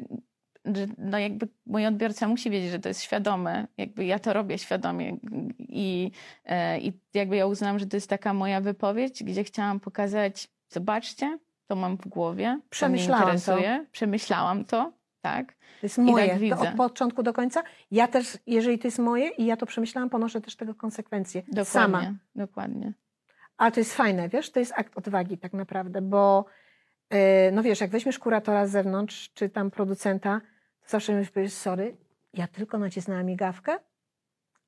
że 0.65 0.87
no 0.97 1.19
jakby 1.19 1.47
mój 1.65 1.85
odbiorca 1.85 2.27
musi 2.27 2.49
wiedzieć, 2.49 2.71
że 2.71 2.79
to 2.79 2.89
jest 2.89 3.01
świadome. 3.01 3.67
Jakby 3.77 4.05
ja 4.05 4.19
to 4.19 4.33
robię 4.33 4.57
świadomie 4.57 5.17
i, 5.59 6.11
e, 6.45 6.79
i 6.79 6.93
jakby 7.13 7.35
ja 7.35 7.45
uznałam, 7.45 7.79
że 7.79 7.85
to 7.85 7.97
jest 7.97 8.09
taka 8.09 8.33
moja 8.33 8.61
wypowiedź, 8.61 9.23
gdzie 9.23 9.43
chciałam 9.43 9.79
pokazać, 9.79 10.47
zobaczcie, 10.69 11.39
to 11.67 11.75
mam 11.75 11.97
w 11.97 12.07
głowie, 12.07 12.59
Przemyślałam 12.69 13.21
to 13.21 13.27
mnie 13.27 13.35
interesuje, 13.37 13.85
przemyślałam 13.91 14.65
to, 14.65 14.93
tak. 15.21 15.53
To 15.53 15.85
jest 15.85 15.95
tak 15.95 16.05
moje, 16.05 16.33
to 16.33 16.39
widzę. 16.39 16.55
od 16.69 16.75
początku 16.75 17.23
do 17.23 17.33
końca. 17.33 17.63
Ja 17.91 18.07
też, 18.07 18.37
jeżeli 18.47 18.79
to 18.79 18.87
jest 18.87 18.99
moje 18.99 19.29
i 19.29 19.45
ja 19.45 19.57
to 19.57 19.65
przemyślałam, 19.65 20.09
ponoszę 20.09 20.41
też 20.41 20.55
tego 20.55 20.75
konsekwencje. 20.75 21.41
Dokładnie, 21.41 21.65
Sama. 21.65 22.13
dokładnie. 22.35 22.93
Ale 23.57 23.71
to 23.71 23.79
jest 23.79 23.95
fajne, 23.95 24.29
wiesz, 24.29 24.51
to 24.51 24.59
jest 24.59 24.73
akt 24.75 24.97
odwagi 24.97 25.37
tak 25.37 25.53
naprawdę, 25.53 26.01
bo 26.01 26.45
no 27.51 27.63
wiesz, 27.63 27.81
jak 27.81 27.89
weźmiesz 27.89 28.19
kuratora 28.19 28.67
z 28.67 28.71
zewnątrz, 28.71 29.31
czy 29.33 29.49
tam 29.49 29.71
producenta, 29.71 30.41
to 30.83 30.89
zawsze 30.89 31.13
mi 31.13 31.25
powiesz, 31.25 31.53
sorry, 31.53 31.97
ja 32.33 32.47
tylko 32.47 32.77
nacisnęłam 32.77 33.25
migawkę, 33.25 33.77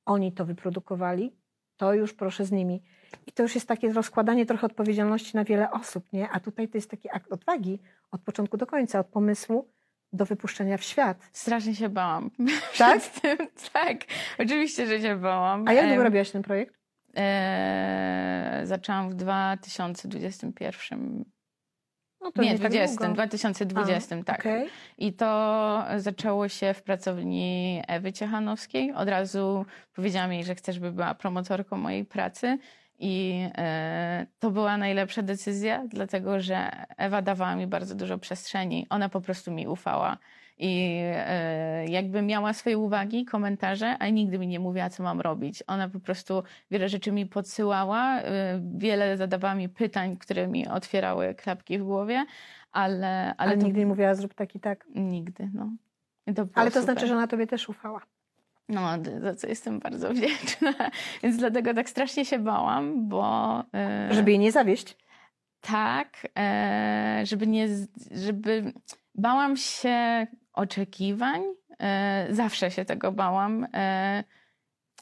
oni 0.04 0.32
to 0.32 0.44
wyprodukowali, 0.44 1.36
to 1.76 1.94
już 1.94 2.14
proszę 2.14 2.44
z 2.44 2.52
nimi. 2.52 2.82
I 3.26 3.32
to 3.32 3.42
już 3.42 3.54
jest 3.54 3.68
takie 3.68 3.92
rozkładanie 3.92 4.46
trochę 4.46 4.66
odpowiedzialności 4.66 5.36
na 5.36 5.44
wiele 5.44 5.70
osób, 5.70 6.12
nie? 6.12 6.30
A 6.30 6.40
tutaj 6.40 6.68
to 6.68 6.78
jest 6.78 6.90
taki 6.90 7.10
akt 7.10 7.32
odwagi 7.32 7.78
od 8.10 8.20
początku 8.20 8.56
do 8.56 8.66
końca, 8.66 9.00
od 9.00 9.06
pomysłu 9.06 9.68
do 10.12 10.24
wypuszczenia 10.24 10.76
w 10.76 10.82
świat. 10.82 11.30
Strasznie 11.32 11.74
się 11.74 11.88
bałam. 11.88 12.30
Tak? 12.78 13.02
tym. 13.22 13.38
tak, 13.72 13.96
oczywiście, 14.38 14.86
że 14.86 15.00
się 15.00 15.16
bałam. 15.16 15.68
A 15.68 15.72
jak 15.72 15.86
długo 15.86 16.02
robiłaś 16.02 16.30
ten 16.30 16.42
projekt? 16.42 16.74
Eee, 17.14 18.66
zaczęłam 18.66 19.10
w 19.10 19.14
2021. 19.14 21.35
No 22.26 22.32
to 22.32 22.42
nie, 22.42 22.58
tak 22.58 22.70
20, 22.70 22.96
długo. 22.96 23.14
2020, 23.14 24.22
tak. 24.24 24.40
Okej. 24.40 24.68
I 24.98 25.12
to 25.12 25.84
zaczęło 25.96 26.48
się 26.48 26.74
w 26.74 26.82
pracowni 26.82 27.82
Ewy 27.88 28.12
Ciechanowskiej. 28.12 28.92
Od 28.92 29.08
razu 29.08 29.66
powiedziałam 29.94 30.32
jej, 30.32 30.44
że 30.44 30.54
chcę, 30.54 30.72
żeby 30.72 30.92
była 30.92 31.14
promotorką 31.14 31.76
mojej 31.76 32.04
pracy. 32.04 32.58
I 32.98 33.44
e, 33.58 34.26
to 34.38 34.50
była 34.50 34.76
najlepsza 34.76 35.22
decyzja, 35.22 35.84
dlatego 35.88 36.40
że 36.40 36.70
Ewa 36.96 37.22
dawała 37.22 37.56
mi 37.56 37.66
bardzo 37.66 37.94
dużo 37.94 38.18
przestrzeni. 38.18 38.86
Ona 38.90 39.08
po 39.08 39.20
prostu 39.20 39.52
mi 39.52 39.66
ufała. 39.66 40.18
I 40.58 41.00
e, 41.02 41.86
jakby 41.86 42.22
miała 42.22 42.52
swoje 42.52 42.78
uwagi, 42.78 43.24
komentarze, 43.24 43.98
a 43.98 44.08
nigdy 44.08 44.38
mi 44.38 44.46
nie 44.46 44.60
mówiła, 44.60 44.90
co 44.90 45.02
mam 45.02 45.20
robić. 45.20 45.62
Ona 45.66 45.88
po 45.88 46.00
prostu 46.00 46.42
wiele 46.70 46.88
rzeczy 46.88 47.12
mi 47.12 47.26
podsyłała, 47.26 48.20
e, 48.20 48.60
wiele 48.76 49.16
zadawała 49.16 49.54
mi 49.54 49.68
pytań, 49.68 50.16
które 50.16 50.48
mi 50.48 50.68
otwierały 50.68 51.34
klapki 51.34 51.78
w 51.78 51.84
głowie, 51.84 52.26
ale, 52.72 53.06
ale, 53.06 53.34
Ale, 53.38 53.56
to 53.56 53.64
nigdy 53.64 53.80
nie 53.80 53.86
mówiła, 53.86 54.14
zrób 54.14 54.34
tak 54.34 54.54
i 54.54 54.60
tak. 54.60 54.86
Nigdy, 54.94 55.50
no. 55.54 55.70
To 56.34 56.46
Ale 56.54 56.70
to 56.70 56.80
super. 56.80 56.94
znaczy, 56.94 57.06
że 57.06 57.14
ona 57.14 57.26
tobie 57.26 57.46
też 57.46 57.68
ufała. 57.68 58.00
No, 58.68 58.90
za 59.20 59.34
co 59.34 59.46
jestem 59.46 59.78
bardzo 59.78 60.10
wdzięczna. 60.10 60.72
Więc 61.22 61.36
dlatego 61.36 61.74
tak 61.74 61.88
strasznie 61.88 62.24
się 62.24 62.38
bałam, 62.38 63.08
bo... 63.08 63.64
e, 63.74 64.08
Żeby 64.10 64.30
jej 64.30 64.38
nie 64.38 64.52
zawieść. 64.52 64.96
Tak, 65.60 66.26
żeby 67.24 67.46
nie... 67.46 67.68
żeby... 68.10 68.72
Bałam 69.14 69.56
się 69.56 70.26
oczekiwań. 70.56 71.42
E, 71.80 72.26
zawsze 72.30 72.70
się 72.70 72.84
tego 72.84 73.12
bałam. 73.12 73.66
E, 73.74 74.24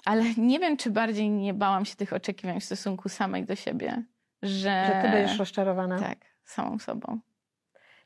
ale 0.04 0.24
nie 0.36 0.58
wiem, 0.58 0.76
czy 0.76 0.90
bardziej 0.90 1.30
nie 1.30 1.54
bałam 1.54 1.84
się 1.84 1.96
tych 1.96 2.12
oczekiwań 2.12 2.60
w 2.60 2.64
stosunku 2.64 3.08
samej 3.08 3.44
do 3.44 3.56
siebie. 3.56 4.02
Że, 4.42 4.86
Że 4.86 5.02
ty 5.02 5.10
będziesz 5.10 5.38
rozczarowana. 5.38 5.98
Tak, 5.98 6.18
samą 6.44 6.78
sobą. 6.78 7.18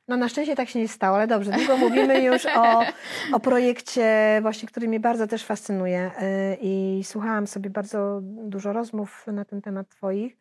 No 0.09 0.17
na 0.17 0.29
szczęście 0.29 0.57
tak 0.57 0.69
się 0.69 0.79
nie 0.79 0.89
stało, 0.89 1.17
ale 1.17 1.27
dobrze, 1.27 1.53
długo 1.53 1.77
mówimy 1.77 2.23
już 2.23 2.47
o, 2.47 2.83
o 3.37 3.41
projekcie 3.41 4.39
właśnie, 4.43 4.69
który 4.69 4.89
mnie 4.89 5.01
bardzo 5.01 5.27
też 5.27 5.45
fascynuje 5.45 6.11
yy, 6.21 6.59
i 6.61 7.05
słuchałam 7.05 7.47
sobie 7.47 7.71
bardzo 7.71 8.21
dużo 8.23 8.73
rozmów 8.73 9.27
na 9.27 9.45
ten 9.45 9.63
temat 9.63 9.89
twoich, 9.89 10.37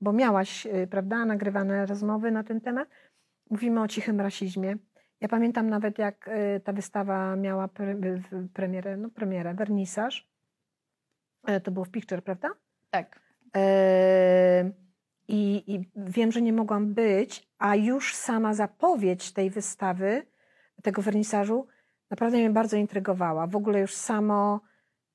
bo 0.00 0.12
miałaś, 0.12 0.66
prawda, 0.90 1.24
nagrywane 1.24 1.86
rozmowy 1.86 2.30
na 2.30 2.44
ten 2.44 2.60
temat. 2.60 2.88
Mówimy 3.50 3.80
o 3.80 3.88
cichym 3.88 4.20
rasizmie. 4.20 4.76
Ja 5.22 5.28
pamiętam 5.28 5.70
nawet, 5.70 5.98
jak 5.98 6.30
yy, 6.54 6.60
ta 6.60 6.72
wystawa 6.72 7.36
miała 7.36 7.68
pre, 7.68 7.94
premierę, 8.54 8.96
no 8.96 9.10
premierę, 9.10 9.54
wernisaż. 9.54 10.28
Yy, 11.48 11.60
To 11.60 11.70
było 11.70 11.84
w 11.84 11.90
Picture, 11.90 12.22
prawda? 12.22 12.48
Tak. 12.90 13.20
Yy, 13.54 14.72
I, 15.28 15.74
I 15.74 15.90
wiem, 15.96 16.32
że 16.32 16.42
nie 16.42 16.52
mogłam 16.52 16.94
być, 16.94 17.48
a 17.58 17.76
już 17.76 18.14
sama 18.14 18.54
zapowiedź 18.54 19.32
tej 19.32 19.50
wystawy, 19.50 20.26
tego 20.82 21.02
wernisażu, 21.02 21.66
naprawdę 22.10 22.38
mnie 22.38 22.50
bardzo 22.50 22.76
intrygowała. 22.76 23.46
W 23.46 23.56
ogóle 23.56 23.80
już 23.80 23.94
samo, 23.94 24.60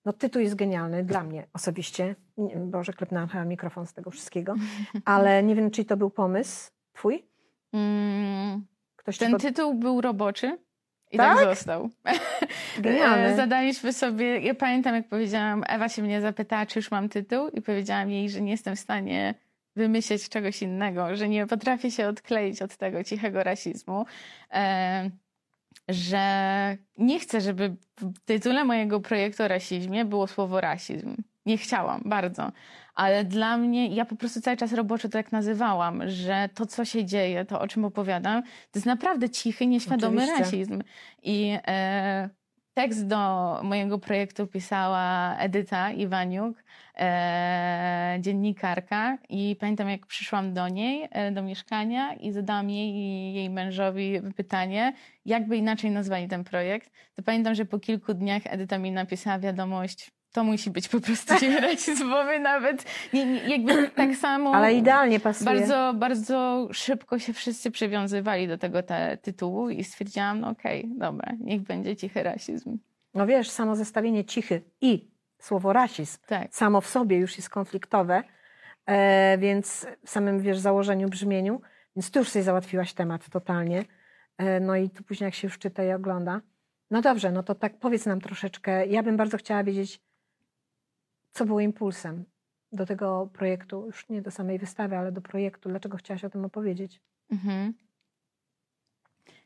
No 0.05 0.13
tytuł 0.13 0.41
jest 0.41 0.55
genialny 0.55 1.03
dla 1.03 1.23
mnie 1.23 1.47
osobiście. 1.53 2.15
Boże, 2.55 2.93
klepnęłam 2.93 3.29
chyba 3.29 3.45
mikrofon 3.45 3.85
z 3.87 3.93
tego 3.93 4.11
wszystkiego. 4.11 4.55
Ale 5.05 5.43
nie 5.43 5.55
wiem, 5.55 5.71
czy 5.71 5.85
to 5.85 5.97
był 5.97 6.09
pomysł 6.09 6.71
twój? 6.93 7.27
Mm, 7.73 8.65
Ktoś 9.07 9.17
ten 9.17 9.37
tytuł 9.37 9.73
był 9.73 10.01
roboczy 10.01 10.57
i 11.11 11.17
Tak? 11.17 11.37
tak, 11.37 11.45
został. 11.45 11.89
Genialny. 12.79 13.25
E, 13.25 13.35
Zadaliśmy 13.35 13.93
sobie, 13.93 14.39
ja 14.39 14.55
pamiętam 14.55 14.95
jak 14.95 15.07
powiedziałam, 15.07 15.63
Ewa 15.67 15.89
się 15.89 16.01
mnie 16.01 16.21
zapytała, 16.21 16.65
czy 16.65 16.79
już 16.79 16.91
mam 16.91 17.09
tytuł 17.09 17.49
i 17.49 17.61
powiedziałam 17.61 18.11
jej, 18.11 18.29
że 18.29 18.41
nie 18.41 18.51
jestem 18.51 18.75
w 18.75 18.79
stanie 18.79 19.33
wymyśleć 19.75 20.29
czegoś 20.29 20.61
innego, 20.61 21.15
że 21.15 21.29
nie 21.29 21.47
potrafię 21.47 21.91
się 21.91 22.07
odkleić 22.07 22.61
od 22.61 22.77
tego 22.77 23.03
cichego 23.03 23.43
rasizmu, 23.43 24.05
e, 24.53 25.09
że 25.89 26.77
nie 26.97 27.19
chcę, 27.19 27.41
żeby 27.41 27.75
w 27.97 28.19
tytule 28.25 28.63
mojego 28.63 28.99
projektu 28.99 29.43
o 29.43 29.47
rasizmie 29.47 30.05
było 30.05 30.27
słowo 30.27 30.61
rasizm. 30.61 31.15
Nie 31.47 31.57
chciałam 31.57 32.01
bardzo, 32.05 32.51
ale 32.95 33.25
dla 33.25 33.57
mnie, 33.57 33.87
ja 33.87 34.05
po 34.05 34.15
prostu 34.15 34.41
cały 34.41 34.57
czas 34.57 34.73
roboczo 34.73 35.07
to 35.07 35.11
tak 35.11 35.31
nazywałam, 35.31 36.09
że 36.09 36.49
to, 36.53 36.65
co 36.65 36.85
się 36.85 37.05
dzieje, 37.05 37.45
to 37.45 37.61
o 37.61 37.67
czym 37.67 37.85
opowiadam, 37.85 38.43
to 38.43 38.49
jest 38.75 38.85
naprawdę 38.85 39.29
cichy, 39.29 39.67
nieświadomy 39.67 40.23
Oczywiście. 40.23 40.43
rasizm. 40.43 40.83
I 41.23 41.57
e, 41.67 42.29
tekst 42.73 43.07
do 43.07 43.19
mojego 43.63 43.99
projektu 43.99 44.47
pisała 44.47 45.35
Edyta 45.37 45.91
Iwaniuk, 45.91 46.63
e, 46.95 48.17
dziennikarka. 48.21 49.17
I 49.29 49.55
pamiętam, 49.59 49.89
jak 49.89 50.05
przyszłam 50.05 50.53
do 50.53 50.67
niej, 50.67 51.07
e, 51.11 51.31
do 51.31 51.43
mieszkania 51.43 52.13
i 52.13 52.31
zadałam 52.31 52.69
jej 52.69 52.89
i 52.89 53.33
jej 53.33 53.49
mężowi 53.49 54.21
pytanie, 54.35 54.93
jakby 55.25 55.57
inaczej 55.57 55.91
nazwali 55.91 56.27
ten 56.27 56.43
projekt. 56.43 56.91
To 57.15 57.23
pamiętam, 57.23 57.55
że 57.55 57.65
po 57.65 57.79
kilku 57.79 58.13
dniach 58.13 58.41
Edyta 58.45 58.77
mi 58.77 58.91
napisała 58.91 59.39
wiadomość, 59.39 60.16
to 60.31 60.43
musi 60.43 60.71
być 60.71 60.87
po 60.87 60.99
prostu 60.99 61.35
ciche 61.39 61.59
rasizmowy 61.59 62.39
nawet. 62.39 62.85
Nie, 63.13 63.25
nie, 63.25 63.47
jakby 63.47 63.87
tak 63.95 64.15
samo... 64.15 64.55
Ale 64.55 64.73
idealnie 64.73 65.19
pasuje. 65.19 65.45
Bardzo, 65.45 65.93
bardzo 65.95 66.67
szybko 66.71 67.19
się 67.19 67.33
wszyscy 67.33 67.71
przywiązywali 67.71 68.47
do 68.47 68.57
tego 68.57 68.83
te, 68.83 69.17
tytułu 69.17 69.69
i 69.69 69.83
stwierdziłam, 69.83 70.39
no 70.39 70.49
okej, 70.49 70.89
dobra, 70.95 71.33
niech 71.39 71.61
będzie 71.61 71.95
cichy 71.95 72.23
rasizm. 72.23 72.77
No 73.13 73.27
wiesz, 73.27 73.49
samo 73.49 73.75
zestawienie 73.75 74.25
cichy 74.25 74.61
i 74.81 75.11
słowo 75.39 75.73
rasizm 75.73 76.17
Tak. 76.27 76.55
samo 76.55 76.81
w 76.81 76.87
sobie 76.87 77.17
już 77.17 77.37
jest 77.37 77.49
konfliktowe, 77.49 78.23
e, 78.85 79.37
więc 79.37 79.87
w 80.05 80.09
samym, 80.09 80.39
wiesz, 80.39 80.57
założeniu, 80.57 81.09
brzmieniu, 81.09 81.61
więc 81.95 82.11
ty 82.11 82.19
już 82.19 82.29
sobie 82.29 82.43
załatwiłaś 82.43 82.93
temat 82.93 83.29
totalnie. 83.29 83.85
E, 84.37 84.59
no 84.59 84.75
i 84.75 84.89
tu 84.89 85.03
później 85.03 85.25
jak 85.25 85.33
się 85.33 85.47
już 85.47 85.59
czyta 85.59 85.83
i 85.83 85.91
ogląda. 85.91 86.41
No 86.91 87.01
dobrze, 87.01 87.31
no 87.31 87.43
to 87.43 87.55
tak 87.55 87.79
powiedz 87.79 88.05
nam 88.05 88.21
troszeczkę. 88.21 88.87
Ja 88.87 89.03
bym 89.03 89.17
bardzo 89.17 89.37
chciała 89.37 89.63
wiedzieć, 89.63 90.01
co 91.31 91.45
było 91.45 91.59
impulsem 91.59 92.25
do 92.71 92.85
tego 92.85 93.29
projektu, 93.33 93.85
już 93.85 94.09
nie 94.09 94.21
do 94.21 94.31
samej 94.31 94.59
wystawy, 94.59 94.97
ale 94.97 95.11
do 95.11 95.21
projektu. 95.21 95.69
Dlaczego 95.69 95.97
chciałaś 95.97 96.23
o 96.23 96.29
tym 96.29 96.45
opowiedzieć? 96.45 97.01
Mhm. 97.31 97.73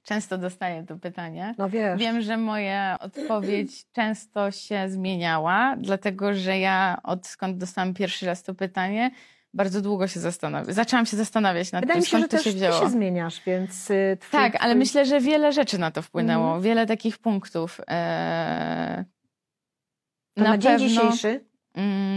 Często 0.04 0.38
dostaję 0.38 0.84
to 0.88 0.98
pytanie. 0.98 1.56
No 1.58 1.70
wiesz, 1.70 2.00
Wiem, 2.00 2.22
że 2.22 2.38
moja 2.38 2.98
odpowiedź 3.00 3.86
często 3.94 4.52
się 4.52 4.89
zmieniała, 4.89 5.76
dlatego 5.80 6.34
że 6.34 6.60
ja 6.60 6.98
odkąd 7.04 7.58
dostałam 7.58 7.94
pierwszy 7.94 8.26
raz 8.26 8.44
to 8.44 8.54
pytanie, 8.56 9.12
bardzo 9.54 9.82
długo 9.82 10.08
się 10.08 10.20
zastanawiam. 10.20 10.74
Zaczęłam 10.74 11.06
się 11.06 11.17
zastanawiać 11.17 11.72
nad 11.72 11.82
wydaje 11.82 12.02
tym, 12.02 12.02
mi 12.02 12.06
się, 12.06 12.17
że 12.17 12.17
skąd 12.17 12.32
to 12.32 12.38
też 12.38 12.44
się 12.44 12.52
ty 12.52 12.56
wzięło. 12.58 12.80
się 12.80 12.89
zmieniasz, 12.89 13.41
więc 13.46 13.91
y, 13.91 14.17
twój, 14.22 14.39
Tak, 14.39 14.56
ale 14.56 14.74
twój... 14.74 14.80
myślę, 14.80 15.06
że 15.06 15.20
wiele 15.20 15.52
rzeczy 15.54 15.78
na 15.78 15.91
to 15.91 16.02
wpłynęło. 16.02 16.46
Mhm. 16.46 16.62
Wiele 16.63 16.86
takich 16.88 17.17
punktów. 17.17 17.82
Eee, 17.88 19.04
to 20.34 20.44
na, 20.44 20.58
dzień 20.58 20.72
pewno- 20.72 20.88
dzisiejszy 20.89 21.46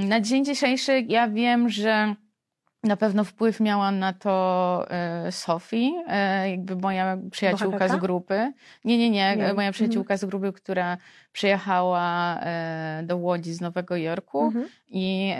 Na 0.09 0.21
dzień 0.21 0.45
dzisiejszy 0.45 1.01
ja 1.09 1.29
wiem, 1.29 1.69
że 1.69 2.15
na 2.83 2.97
pewno 2.97 3.25
wpływ 3.25 3.61
miała 3.61 3.91
na 3.91 4.13
to 4.13 4.87
e, 4.91 5.33
Sofii, 5.33 5.95
e, 6.07 6.51
jakby 6.51 6.77
moja 6.77 7.19
przyjaciółka 7.31 7.67
Bohaterka? 7.67 7.97
z 7.97 8.01
grupy. 8.01 8.53
Nie, 8.85 8.99
nie, 8.99 9.11
nie, 9.11 9.37
Nie. 9.37 9.55
moja 9.55 9.73
przyjaciółka 9.73 10.17
z 10.17 10.25
grupy, 10.25 10.53
która 10.53 10.97
przyjechała 11.33 12.37
e, 12.41 13.03
do 13.07 13.17
Łodzi 13.17 13.53
z 13.53 13.61
Nowego 13.61 13.97
Jorku 13.97 14.43
Mhm. 14.45 14.69
i, 14.89 15.35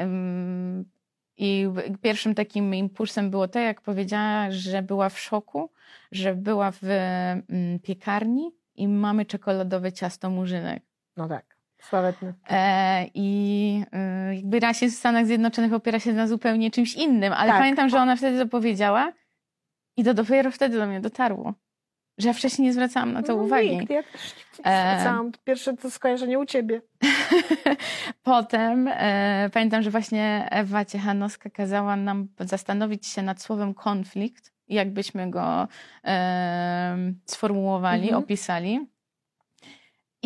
i 1.37 1.67
pierwszym 2.03 2.35
takim 2.35 2.75
impulsem 2.75 3.31
było 3.31 3.49
to, 3.49 3.59
jak 3.59 3.81
powiedziała, 3.81 4.47
że 4.51 4.83
była 4.83 5.09
w 5.09 5.19
szoku, 5.21 5.71
że 6.13 6.35
była 6.35 6.71
w 6.71 6.85
mm, 6.85 7.79
piekarni 7.83 8.51
i 8.75 8.89
mamy 8.89 9.27
czekoladowe 9.27 9.93
ciasto 9.93 10.31
murzynek. 10.31 10.83
No 11.17 11.29
tak, 11.29 11.57
sławetny. 11.89 12.35
E, 12.51 13.07
I 13.15 13.83
y, 14.31 14.35
jakby 14.35 14.61
rasizm 14.61 14.97
w 14.97 14.99
Stanach 14.99 15.27
Zjednoczonych 15.27 15.73
opiera 15.73 16.01
się 16.01 16.13
na 16.13 16.27
zupełnie 16.27 16.71
czymś 16.71 16.95
innym, 16.95 17.33
ale 17.33 17.51
Tak. 17.51 17.59
pamiętam, 17.61 17.89
że 17.89 17.99
ona 17.99 18.17
wtedy 18.17 18.39
to 18.39 18.47
powiedziała 18.47 19.13
i 19.97 20.05
to 20.05 20.15
dopiero 20.15 20.51
wtedy 20.51 20.79
do 20.79 20.87
mnie 20.87 21.01
dotarło, 21.01 21.55
że 22.19 22.29
ja 22.29 22.35
wcześniej 22.35 22.67
nie 22.67 22.73
zwracałam 22.73 23.13
na 23.13 23.23
to 23.23 23.37
no, 23.37 23.43
uwagi. 23.43 23.77
Nikt, 23.79 23.91
ja 23.91 24.03
też 24.03 24.35
nie 24.59 24.65
E. 24.65 25.01
zwracałam. 25.01 25.33
Pierwsze 25.45 25.77
to 25.77 25.91
skojarzenie 25.91 26.39
u 26.39 26.45
ciebie. 26.47 26.81
Potem 28.23 28.89
e, 28.93 29.51
pamiętam, 29.53 29.83
że 29.83 29.91
właśnie 29.91 30.49
Ewa 30.51 30.85
Ciechanowska 30.85 31.51
kazała 31.51 31.97
nam 31.97 32.29
zastanowić 32.41 33.07
się 33.07 33.23
nad 33.23 33.43
słowem 33.43 33.75
konflikt, 33.75 34.53
jakbyśmy 34.69 35.31
go 35.31 35.69
e, 36.05 36.97
sformułowali, 37.27 38.03
Mhm. 38.03 38.23
opisali. 38.23 38.87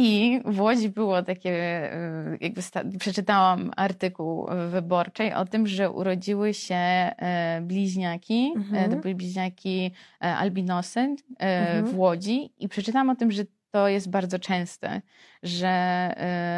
I 0.01 0.41
w 0.45 0.61
Łodzi 0.61 0.89
było 0.89 1.23
takie, 1.23 1.51
e, 1.93 2.39
jakby 2.41 2.61
przeczytałam 2.99 3.71
artykuł 3.77 4.47
wyborczej 4.71 5.35
o 5.35 5.45
tym, 5.45 5.67
że 5.67 5.91
urodziły 5.91 6.55
się 6.55 6.75
e, 6.75 7.61
bliźniaki, 7.63 8.53
Mhm. 8.57 8.85
e, 8.85 8.95
to 8.97 9.03
były 9.03 9.15
bliźniaki 9.15 9.91
e, 10.25 10.37
albinosy 10.37 11.17
Mhm. 11.39 11.85
w 11.87 11.99
Łodzi 11.99 12.53
i 12.59 12.69
przeczytałam 12.69 13.11
o 13.11 13.17
tym, 13.17 13.33
że 13.33 13.43
to 13.71 13.89
jest 13.89 14.11
bardzo 14.11 14.39
częste, 14.39 15.03
że 15.43 15.69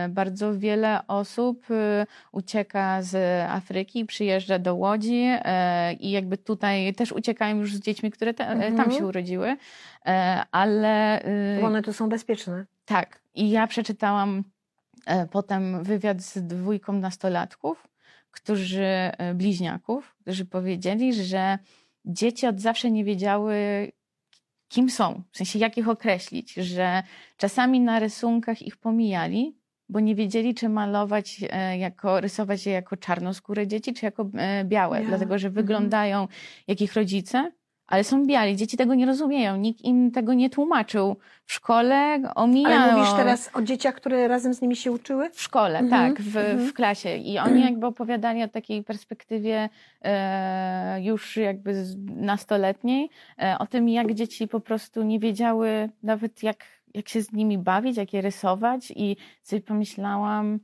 bardzo 0.08 0.58
wiele 0.58 1.06
osób 1.06 1.66
ucieka 2.32 3.02
z 3.02 3.16
Afryki, 3.50 4.04
przyjeżdża 4.04 4.58
do 4.58 4.74
Łodzi 4.74 5.24
i 6.00 6.10
jakby 6.10 6.38
tutaj 6.38 6.94
też 6.94 7.12
uciekają 7.12 7.56
już 7.56 7.74
z 7.74 7.80
dziećmi, 7.80 8.10
które 8.10 8.34
te, 8.34 8.44
e, 8.48 8.56
tam 8.58 8.64
Mhm. 8.70 8.92
się 8.92 9.06
urodziły, 9.06 9.56
ale 10.52 11.22
e, 11.22 11.60
Bo 11.60 11.66
one 11.66 11.82
tu 11.82 11.92
są 11.92 12.08
bezpieczne. 12.08 12.66
Tak. 12.90 13.22
I 13.34 13.50
ja 13.50 13.66
przeczytałam 13.66 14.44
e, 15.06 15.26
potem 15.26 15.84
wywiad 15.84 16.22
z 16.22 16.46
dwójką 16.46 16.92
nastolatków, 16.92 17.88
którzy, 18.30 18.84
e, 18.84 19.34
bliźniaków, 19.34 20.16
którzy 20.20 20.44
powiedzieli, 20.44 21.14
że 21.14 21.58
dzieci 22.04 22.46
od 22.46 22.60
zawsze 22.60 22.90
nie 22.90 23.04
wiedziały, 23.04 23.54
kim 24.68 24.90
są, 24.90 25.22
w 25.32 25.36
sensie 25.36 25.58
jak 25.58 25.78
ich 25.78 25.88
określić, 25.88 26.52
że 26.52 27.02
czasami 27.36 27.80
na 27.80 27.98
rysunkach 27.98 28.62
ich 28.62 28.76
pomijali, 28.76 29.56
bo 29.88 30.00
nie 30.00 30.14
wiedzieli, 30.14 30.54
czy 30.54 30.68
malować 30.68 31.40
e, 31.50 31.78
jako, 31.78 32.20
rysować 32.20 32.66
je 32.66 32.72
jako 32.72 32.96
czarnoskóre 32.96 33.66
dzieci, 33.66 33.94
czy 33.94 34.04
jako 34.04 34.30
białe, 34.64 35.04
dlatego 35.04 35.38
że 35.38 35.48
Mhm. 35.48 35.66
wyglądają 35.66 36.28
jak 36.66 36.80
ich 36.80 36.94
rodzice, 36.94 37.52
ale 37.90 38.04
są 38.04 38.26
biali. 38.26 38.56
Dzieci 38.56 38.76
tego 38.76 38.94
nie 38.94 39.06
rozumieją, 39.06 39.56
nikt 39.56 39.84
im 39.84 40.10
tego 40.10 40.34
nie 40.34 40.50
tłumaczył. 40.50 41.16
W 41.44 41.52
szkole 41.52 42.22
omijało. 42.34 42.76
Ale 42.76 42.92
mówisz 42.92 43.12
teraz 43.12 43.50
o 43.54 43.62
dzieciach, 43.62 43.94
które 43.94 44.28
razem 44.28 44.54
z 44.54 44.62
nimi 44.62 44.76
się 44.76 44.92
uczyły? 44.92 45.30
W 45.30 45.42
szkole, 45.42 45.78
Mhm, 45.78 46.14
tak, 46.14 46.22
w, 46.22 46.36
mhm. 46.36 46.68
w 46.68 46.74
klasie. 46.74 47.16
I 47.16 47.38
oni 47.38 47.62
jakby 47.62 47.86
opowiadali 47.86 48.42
o 48.42 48.48
takiej 48.48 48.84
perspektywie 48.84 49.68
e, 50.02 51.02
już 51.02 51.36
jakby 51.36 51.84
nastoletniej, 52.16 53.10
e, 53.38 53.56
o 53.58 53.66
tym, 53.66 53.88
jak 53.88 54.14
dzieci 54.14 54.48
po 54.48 54.60
prostu 54.60 55.02
nie 55.02 55.18
wiedziały 55.18 55.88
nawet 56.02 56.42
jak, 56.42 56.64
jak 56.94 57.08
się 57.08 57.22
z 57.22 57.32
nimi 57.32 57.58
bawić, 57.58 57.96
jak 57.96 58.12
je 58.12 58.20
rysować. 58.20 58.92
I 58.96 59.16
sobie 59.42 59.62
pomyślałam, 59.62 60.60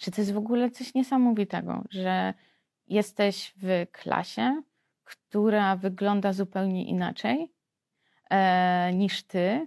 że 0.00 0.10
to 0.10 0.20
jest 0.20 0.32
w 0.32 0.38
ogóle 0.38 0.70
coś 0.70 0.94
niesamowitego, 0.94 1.84
że 1.90 2.34
jesteś 2.88 3.54
w 3.56 3.86
klasie, 3.92 4.62
która 5.06 5.76
wygląda 5.76 6.32
zupełnie 6.32 6.84
inaczej 6.84 7.52
e, 8.30 8.92
niż 8.92 9.22
ty. 9.22 9.66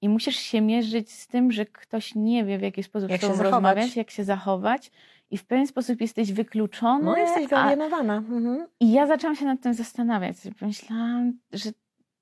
I 0.00 0.08
musisz 0.08 0.36
się 0.36 0.60
mierzyć 0.60 1.12
z 1.12 1.26
tym, 1.26 1.52
że 1.52 1.66
ktoś 1.66 2.14
nie 2.14 2.44
wie, 2.44 2.58
w 2.58 2.62
jaki 2.62 2.82
sposób 2.82 3.10
Jak 3.10 3.20
z 3.20 3.22
tobą 3.22 3.42
rozmawiać, 3.42 3.96
jak 3.96 4.10
się 4.10 4.24
zachować. 4.24 4.90
I 5.30 5.38
w 5.38 5.46
pewien 5.46 5.66
sposób 5.66 6.00
jesteś 6.00 6.32
wykluczony. 6.32 7.04
No, 7.04 7.16
jesteś 7.16 7.46
wyalienowana. 7.46 8.16
Mhm. 8.16 8.66
I 8.80 8.92
ja 8.92 9.06
zaczęłam 9.06 9.36
się 9.36 9.44
nad 9.44 9.60
tym 9.60 9.74
zastanawiać. 9.74 10.36
Pomyślałam, 10.60 11.32
że 11.52 11.70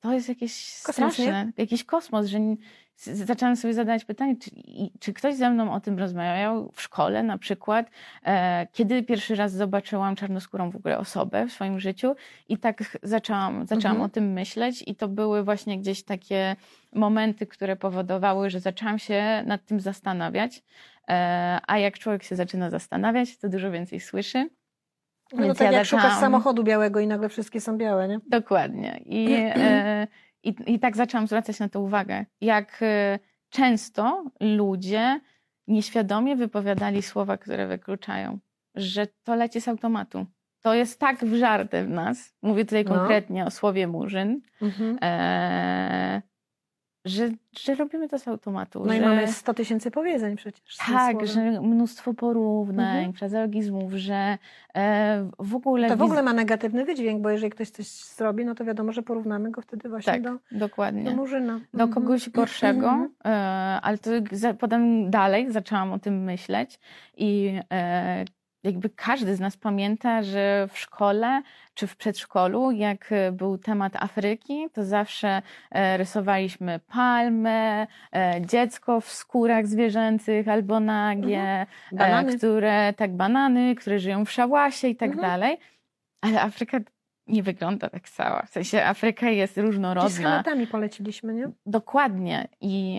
to 0.05 0.13
jest 0.13 0.29
jakieś 0.29 0.83
Kosmos, 0.83 1.19
nie? 1.19 1.25
straszne, 1.25 1.53
jakiś 1.57 1.85
kosmos, 1.85 2.27
że 2.27 2.39
zaczęłam 2.97 3.57
sobie 3.57 3.75
zadawać 3.75 4.05
pytanie, 4.05 4.37
czy, 4.37 4.51
czy 5.01 5.13
ktoś 5.13 5.35
ze 5.35 5.51
mną 5.51 5.73
o 5.73 5.81
tym 5.81 5.99
rozmawiał 5.99 6.73
w 6.75 6.83
szkole 6.83 7.23
na 7.23 7.39
przykład, 7.39 7.91
e, 8.25 8.67
kiedy 8.73 9.03
pierwszy 9.03 9.35
raz 9.35 9.53
zobaczyłam 9.53 10.17
czarnoskórą 10.17 10.71
w 10.71 10.77
ogóle 10.77 10.99
osobę 10.99 11.47
w 11.47 11.53
swoim 11.53 11.81
życiu 11.81 12.15
i 12.49 12.59
tak 12.59 12.99
zaczęłam, 13.03 13.67
zaczęłam 13.67 13.97
Mhm. 13.97 14.01
o 14.01 14.09
tym 14.09 14.33
myśleć 14.33 14.85
i 14.87 14.95
to 14.95 15.09
były 15.09 15.45
właśnie 15.45 15.79
gdzieś 15.79 16.03
takie 16.03 16.57
momenty, 16.93 17.47
które 17.47 17.77
powodowały, 17.77 18.51
że 18.51 18.61
zaczęłam 18.61 18.99
się 18.99 19.43
nad 19.47 19.65
tym 19.65 19.81
zastanawiać. 19.81 20.63
E, 21.09 21.59
a 21.67 21.79
jak 21.79 21.99
człowiek 21.99 22.23
się 22.23 22.37
zaczyna 22.37 22.71
zastanawiać, 22.71 23.37
to 23.37 23.49
dużo 23.49 23.71
więcej 23.71 24.01
słyszy. 24.01 24.49
No, 25.41 25.47
no 25.47 25.55
tak 25.55 25.61
ja 25.61 25.73
jak 25.73 25.87
zaczęłam... 25.87 26.03
szukasz 26.03 26.21
samochodu 26.21 26.65
białego 26.65 27.01
i 27.01 27.07
nagle 27.07 27.29
wszystkie 27.29 27.61
są 27.61 27.79
białe, 27.79 28.09
nie? 28.09 28.19
Dokładnie. 28.27 29.01
I, 29.07 29.33
e, 29.57 30.07
i, 30.43 30.55
i 30.67 30.79
tak 30.79 30.97
zaczęłam 30.97 31.27
zwracać 31.27 31.61
na 31.61 31.69
to 31.69 31.81
uwagę. 31.81 32.25
Jak 32.41 32.79
e, 32.83 33.19
często 33.51 34.25
ludzie 34.41 35.21
nieświadomie 35.67 36.37
wypowiadali 36.37 37.03
słowa, 37.03 37.37
które 37.37 37.67
wykluczają, 37.67 38.39
że 38.75 39.07
to 39.25 39.35
leci 39.35 39.61
z 39.61 39.69
automatu. 39.69 40.27
To 40.63 40.75
jest 40.75 41.01
tak 41.01 41.25
wżarte 41.25 41.85
w 41.85 41.91
nas, 41.91 42.35
mówię 42.43 42.65
tutaj 42.65 42.85
no. 42.85 42.95
konkretnie 42.95 43.45
o 43.47 43.51
słowie 43.51 43.87
murzyn, 43.87 44.41
mhm. 44.63 44.99
e, 45.03 46.23
że, 47.05 47.31
że 47.59 47.75
robimy 47.75 48.09
to 48.09 48.19
z 48.19 48.29
automatu. 48.29 48.81
No 48.81 48.93
że... 48.93 48.97
i 48.97 49.01
mamy 49.01 49.29
100 49.29 49.55
tysięcy 49.55 49.91
powiedzeń 49.91 50.37
przecież. 50.37 50.77
Tak, 50.77 51.27
że 51.27 51.61
mnóstwo 51.61 52.15
porównań, 52.15 52.97
mhm. 52.97 53.13
frazeologizmów, 53.13 53.93
że 53.93 54.39
e, 54.75 55.31
w 55.39 55.55
ogóle... 55.55 55.89
To 55.89 55.97
w 55.97 56.03
ogóle 56.03 56.23
ma 56.23 56.33
negatywny 56.33 56.85
wydźwięk, 56.85 57.23
bo 57.23 57.31
jeżeli 57.31 57.51
ktoś 57.51 57.71
coś 57.71 57.87
zrobi, 57.87 58.45
no 58.45 58.55
to 58.55 58.65
wiadomo, 58.65 58.93
że 58.93 59.03
porównamy 59.03 59.51
go 59.51 59.63
wtedy 59.63 59.89
właśnie 59.89 60.13
tak, 60.13 60.23
do, 60.23 60.39
dokładnie. 60.53 61.05
do 61.05 61.17
murzyna. 61.17 61.61
Do 61.75 61.85
mhm. 61.85 61.91
kogoś 61.93 62.31
gorszego, 62.31 62.89
mhm. 62.89 63.11
e, 63.25 63.81
ale 63.81 63.99
to 63.99 64.11
potem 64.59 65.11
dalej 65.11 65.53
zaczęłam 65.53 65.93
o 65.93 65.99
tym 65.99 66.25
myśleć 66.25 66.81
i 67.17 67.61
e, 67.73 68.25
jakby 68.65 68.91
każdy 68.91 69.37
z 69.37 69.41
nas 69.41 69.57
pamięta, 69.57 70.23
że 70.23 70.69
w 70.73 70.79
szkole 70.79 71.43
czy 71.75 71.87
w 71.87 71.97
przedszkolu, 71.97 72.71
jak 72.71 73.13
e, 73.13 73.33
był 73.33 73.59
temat 73.59 73.97
Afryki, 73.97 74.69
to 74.73 74.85
zawsze 74.85 75.43
e, 75.71 75.97
rysowaliśmy 75.97 76.81
palmę, 76.87 77.87
e, 78.13 78.41
dziecko 78.47 79.01
w 79.01 79.13
skórach 79.13 79.67
zwierzęcych 79.67 80.49
albo 80.49 80.81
nagie, 80.81 81.67
mhm. 81.93 82.39
które, 82.39 82.93
tak, 82.93 83.17
banany, 83.17 83.75
które 83.75 83.99
żyją 83.99 84.25
w 84.25 84.31
szałasie 84.31 84.89
i 84.89 84.97
tak 84.97 85.11
mhm. 85.11 85.31
dalej. 85.31 85.59
Ale 86.21 86.43
Afryka 86.43 86.79
nie 87.27 87.43
wygląda 87.43 87.91
tak 87.91 88.09
cała. 88.09 88.43
W 88.43 88.49
sensie 88.49 88.85
Afryka 88.85 89.31
jest 89.31 89.59
różnorodna. 89.59 90.11
Z 90.11 90.15
schematami 90.15 90.67
poleciliśmy, 90.67 91.35
nie? 91.35 91.51
Dokładnie. 91.67 92.49
I, 92.61 92.99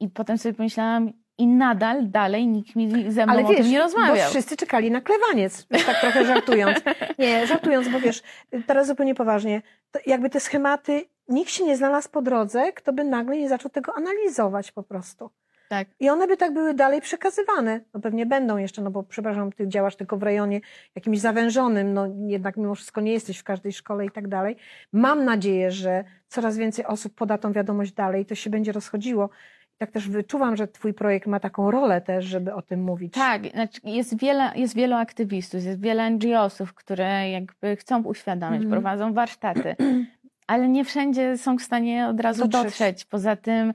I 0.00 0.08
potem 0.08 0.38
sobie 0.38 0.54
pomyślałam, 0.54 1.12
i 1.38 1.46
nadal 1.46 2.10
dalej 2.10 2.46
nikt 2.46 2.76
mi 2.76 3.12
ze 3.12 3.26
mną 3.26 3.32
Ale 3.32 3.42
wiesz, 3.42 3.50
o 3.50 3.62
tym 3.62 3.70
nie 3.70 3.78
rozmawiał. 3.78 4.16
Bo 4.16 4.30
wszyscy 4.30 4.56
czekali 4.56 4.90
na 4.90 5.00
klewaniec, 5.00 5.66
tak 5.86 6.00
trochę 6.00 6.24
żartując. 6.24 6.78
Nie, 7.18 7.46
żartując, 7.46 7.88
bo 7.88 8.00
wiesz, 8.00 8.22
teraz 8.66 8.86
zupełnie 8.86 9.14
poważnie, 9.14 9.62
jakby 10.06 10.30
te 10.30 10.40
schematy, 10.40 11.04
nikt 11.28 11.50
się 11.50 11.64
nie 11.64 11.76
znalazł 11.76 12.10
po 12.10 12.22
drodze, 12.22 12.72
kto 12.72 12.92
by 12.92 13.04
nagle 13.04 13.36
nie 13.36 13.48
zaczął 13.48 13.70
tego 13.70 13.94
analizować 13.96 14.72
po 14.72 14.82
prostu. 14.82 15.30
Tak. 15.68 15.88
I 16.00 16.10
one 16.10 16.26
by 16.26 16.36
tak 16.36 16.52
były 16.52 16.74
dalej 16.74 17.00
przekazywane. 17.00 17.80
No 17.94 18.00
pewnie 18.00 18.26
będą 18.26 18.56
jeszcze, 18.56 18.82
no 18.82 18.90
bo 18.90 19.02
przepraszam, 19.02 19.52
ty 19.52 19.68
działasz 19.68 19.96
tylko 19.96 20.16
w 20.16 20.22
rejonie 20.22 20.60
jakimś 20.94 21.18
zawężonym, 21.18 21.94
no 21.94 22.06
jednak 22.26 22.56
mimo 22.56 22.74
wszystko 22.74 23.00
nie 23.00 23.12
jesteś 23.12 23.38
w 23.38 23.44
każdej 23.44 23.72
szkole 23.72 24.06
i 24.06 24.10
tak 24.10 24.28
dalej. 24.28 24.56
Mam 24.92 25.24
nadzieję, 25.24 25.70
że 25.70 26.04
coraz 26.28 26.56
więcej 26.56 26.84
osób 26.84 27.14
poda 27.14 27.38
tą 27.38 27.52
wiadomość 27.52 27.92
dalej 27.92 28.26
to 28.26 28.34
się 28.34 28.50
będzie 28.50 28.72
rozchodziło 28.72 29.30
tak 29.78 29.90
też 29.90 30.08
wyczuwam, 30.08 30.56
że 30.56 30.68
Twój 30.68 30.94
projekt 30.94 31.26
ma 31.26 31.40
taką 31.40 31.70
rolę 31.70 32.00
też, 32.00 32.24
żeby 32.24 32.54
o 32.54 32.62
tym 32.62 32.82
mówić. 32.82 33.14
Tak, 33.14 33.46
znaczy 33.46 33.80
jest, 33.84 34.18
wiele, 34.18 34.50
jest 34.54 34.74
wielu 34.74 34.96
aktywistów, 34.96 35.64
jest 35.64 35.80
wiele 35.80 36.10
NGO-sów, 36.10 36.74
które 36.74 37.30
jakby 37.30 37.76
chcą 37.76 38.02
uświadamiać, 38.02 38.60
mm. 38.60 38.72
prowadzą 38.72 39.12
warsztaty, 39.12 39.76
ale 40.46 40.68
nie 40.68 40.84
wszędzie 40.84 41.38
są 41.38 41.58
w 41.58 41.62
stanie 41.62 42.08
od 42.08 42.20
razu 42.20 42.48
dotrzeć. 42.48 42.64
dotrzeć. 42.64 43.04
Poza 43.04 43.36
tym 43.36 43.72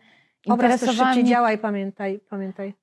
Obraz 0.48 0.82
też 0.82 0.96
szybciej 0.96 1.24
działa 1.24 1.52
i 1.52 1.58
pamiętaj, 1.58 2.20
pamiętaj. 2.30 2.74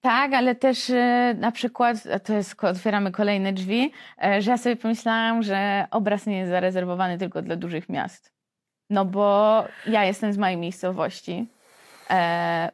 Tak, 0.00 0.32
ale 0.32 0.54
też 0.54 0.90
e, 0.90 1.34
na 1.38 1.52
przykład, 1.52 1.96
to 2.24 2.32
jest, 2.32 2.64
otwieramy 2.64 3.12
kolejne 3.12 3.52
drzwi, 3.52 3.92
e, 4.24 4.42
że 4.42 4.50
ja 4.50 4.56
sobie 4.56 4.76
pomyślałam, 4.76 5.42
że 5.42 5.86
obraz 5.90 6.26
nie 6.26 6.38
jest 6.38 6.50
zarezerwowany 6.50 7.18
tylko 7.18 7.42
dla 7.42 7.56
dużych 7.56 7.88
miast. 7.88 8.32
No 8.90 9.04
bo 9.04 9.64
ja 9.86 10.04
jestem 10.04 10.32
z 10.32 10.38
mojej 10.38 10.56
miejscowości 10.56 11.46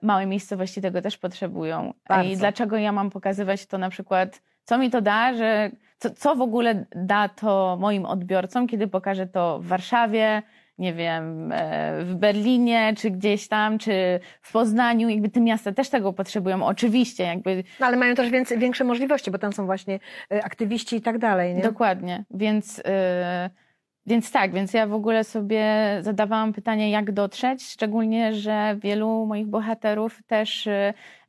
małe 0.02 0.26
miejscowości 0.26 0.80
tego 0.80 1.02
też 1.02 1.18
potrzebują. 1.18 1.94
Bardzo. 2.08 2.30
I 2.30 2.36
dlaczego 2.36 2.76
ja 2.76 2.92
mam 2.92 3.10
pokazywać 3.10 3.66
to 3.66 3.78
na 3.78 3.90
przykład, 3.90 4.42
co 4.64 4.78
mi 4.78 4.90
to 4.90 5.00
da, 5.00 5.34
że 5.34 5.70
co, 5.98 6.10
co 6.10 6.36
w 6.36 6.40
ogóle 6.40 6.84
da 6.96 7.28
to 7.28 7.76
moim 7.80 8.06
odbiorcom, 8.06 8.66
kiedy 8.66 8.88
pokażę 8.88 9.26
to 9.26 9.58
w 9.58 9.66
Warszawie, 9.66 10.42
nie 10.78 10.94
wiem, 10.94 11.52
e, 11.52 12.04
w 12.04 12.14
Berlinie, 12.14 12.94
czy 12.96 13.10
gdzieś 13.10 13.48
tam, 13.48 13.78
czy 13.78 14.20
w 14.42 14.52
Poznaniu, 14.52 15.08
jakby 15.08 15.28
te 15.28 15.40
miasta 15.40 15.72
też 15.72 15.88
tego 15.88 16.12
potrzebują, 16.12 16.66
oczywiście, 16.66 17.24
jakby. 17.24 17.64
No, 17.80 17.86
ale 17.86 17.96
mają 17.96 18.14
też 18.14 18.30
więcej, 18.30 18.58
większe 18.58 18.84
możliwości, 18.84 19.30
bo 19.30 19.38
tam 19.38 19.52
są 19.52 19.66
właśnie 19.66 19.98
e, 20.32 20.44
aktywiści 20.44 20.96
i 20.96 21.00
tak 21.00 21.18
dalej, 21.18 21.54
nie? 21.54 21.62
Dokładnie, 21.62 22.24
więc... 22.30 22.78
Yy, 22.78 22.82
więc 24.06 24.32
tak, 24.32 24.52
więc 24.52 24.74
ja 24.74 24.86
w 24.86 24.94
ogóle 24.94 25.24
sobie 25.24 25.64
zadawałam 26.00 26.52
pytanie, 26.52 26.90
jak 26.90 27.12
dotrzeć, 27.12 27.62
szczególnie, 27.62 28.34
że 28.34 28.76
wielu 28.82 29.26
moich 29.26 29.46
bohaterów 29.46 30.22
też 30.26 30.68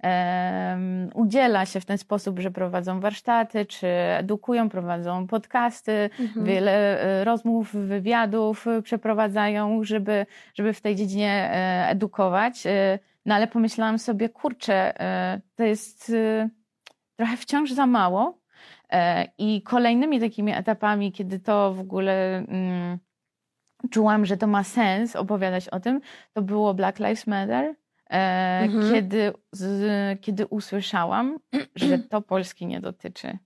um, 0.03 1.09
udziela 1.13 1.65
się 1.65 1.79
w 1.79 1.85
ten 1.85 1.97
sposób, 1.97 2.39
że 2.39 2.51
prowadzą 2.51 2.99
warsztaty, 2.99 3.65
czy 3.65 3.87
edukują, 4.17 4.69
prowadzą 4.69 5.27
podcasty, 5.27 6.09
mhm. 6.19 6.45
wiele 6.45 7.01
e, 7.01 7.23
rozmów, 7.23 7.73
wywiadów 7.73 8.65
przeprowadzają, 8.83 9.83
żeby, 9.83 10.25
żeby 10.53 10.73
w 10.73 10.81
tej 10.81 10.95
dziedzinie 10.95 11.49
e, 11.51 11.89
edukować. 11.89 12.63
No 13.25 13.35
ale 13.35 13.47
pomyślałam 13.47 13.99
sobie, 13.99 14.29
kurczę, 14.29 14.93
to 15.55 15.63
jest 15.63 16.11
trochę 17.17 17.37
wciąż 17.37 17.71
za 17.71 17.85
mało, 17.85 18.42
E, 18.42 18.42
I 19.37 19.61
kolejnymi 19.61 20.19
takimi 20.19 20.51
etapami, 20.51 21.11
kiedy 21.11 21.39
to 21.39 21.73
w 21.73 21.79
ogóle 21.79 22.37
mm, 22.37 22.99
czułam, 23.89 24.25
że 24.25 24.37
to 24.37 24.47
ma 24.47 24.63
sens 24.63 25.15
opowiadać 25.15 25.69
o 25.69 25.79
tym, 25.79 26.01
to 26.33 26.41
było 26.41 26.73
Black 26.73 26.99
Lives 26.99 27.27
Matter. 27.27 27.75
E, 28.09 28.59
mhm. 28.63 28.93
kiedy, 28.93 29.33
z, 29.51 30.21
kiedy 30.21 30.47
usłyszałam, 30.47 31.39
że 31.75 31.99
to 31.99 32.21
Polski 32.21 32.65
nie 32.65 32.79
dotyczy. 32.81 33.37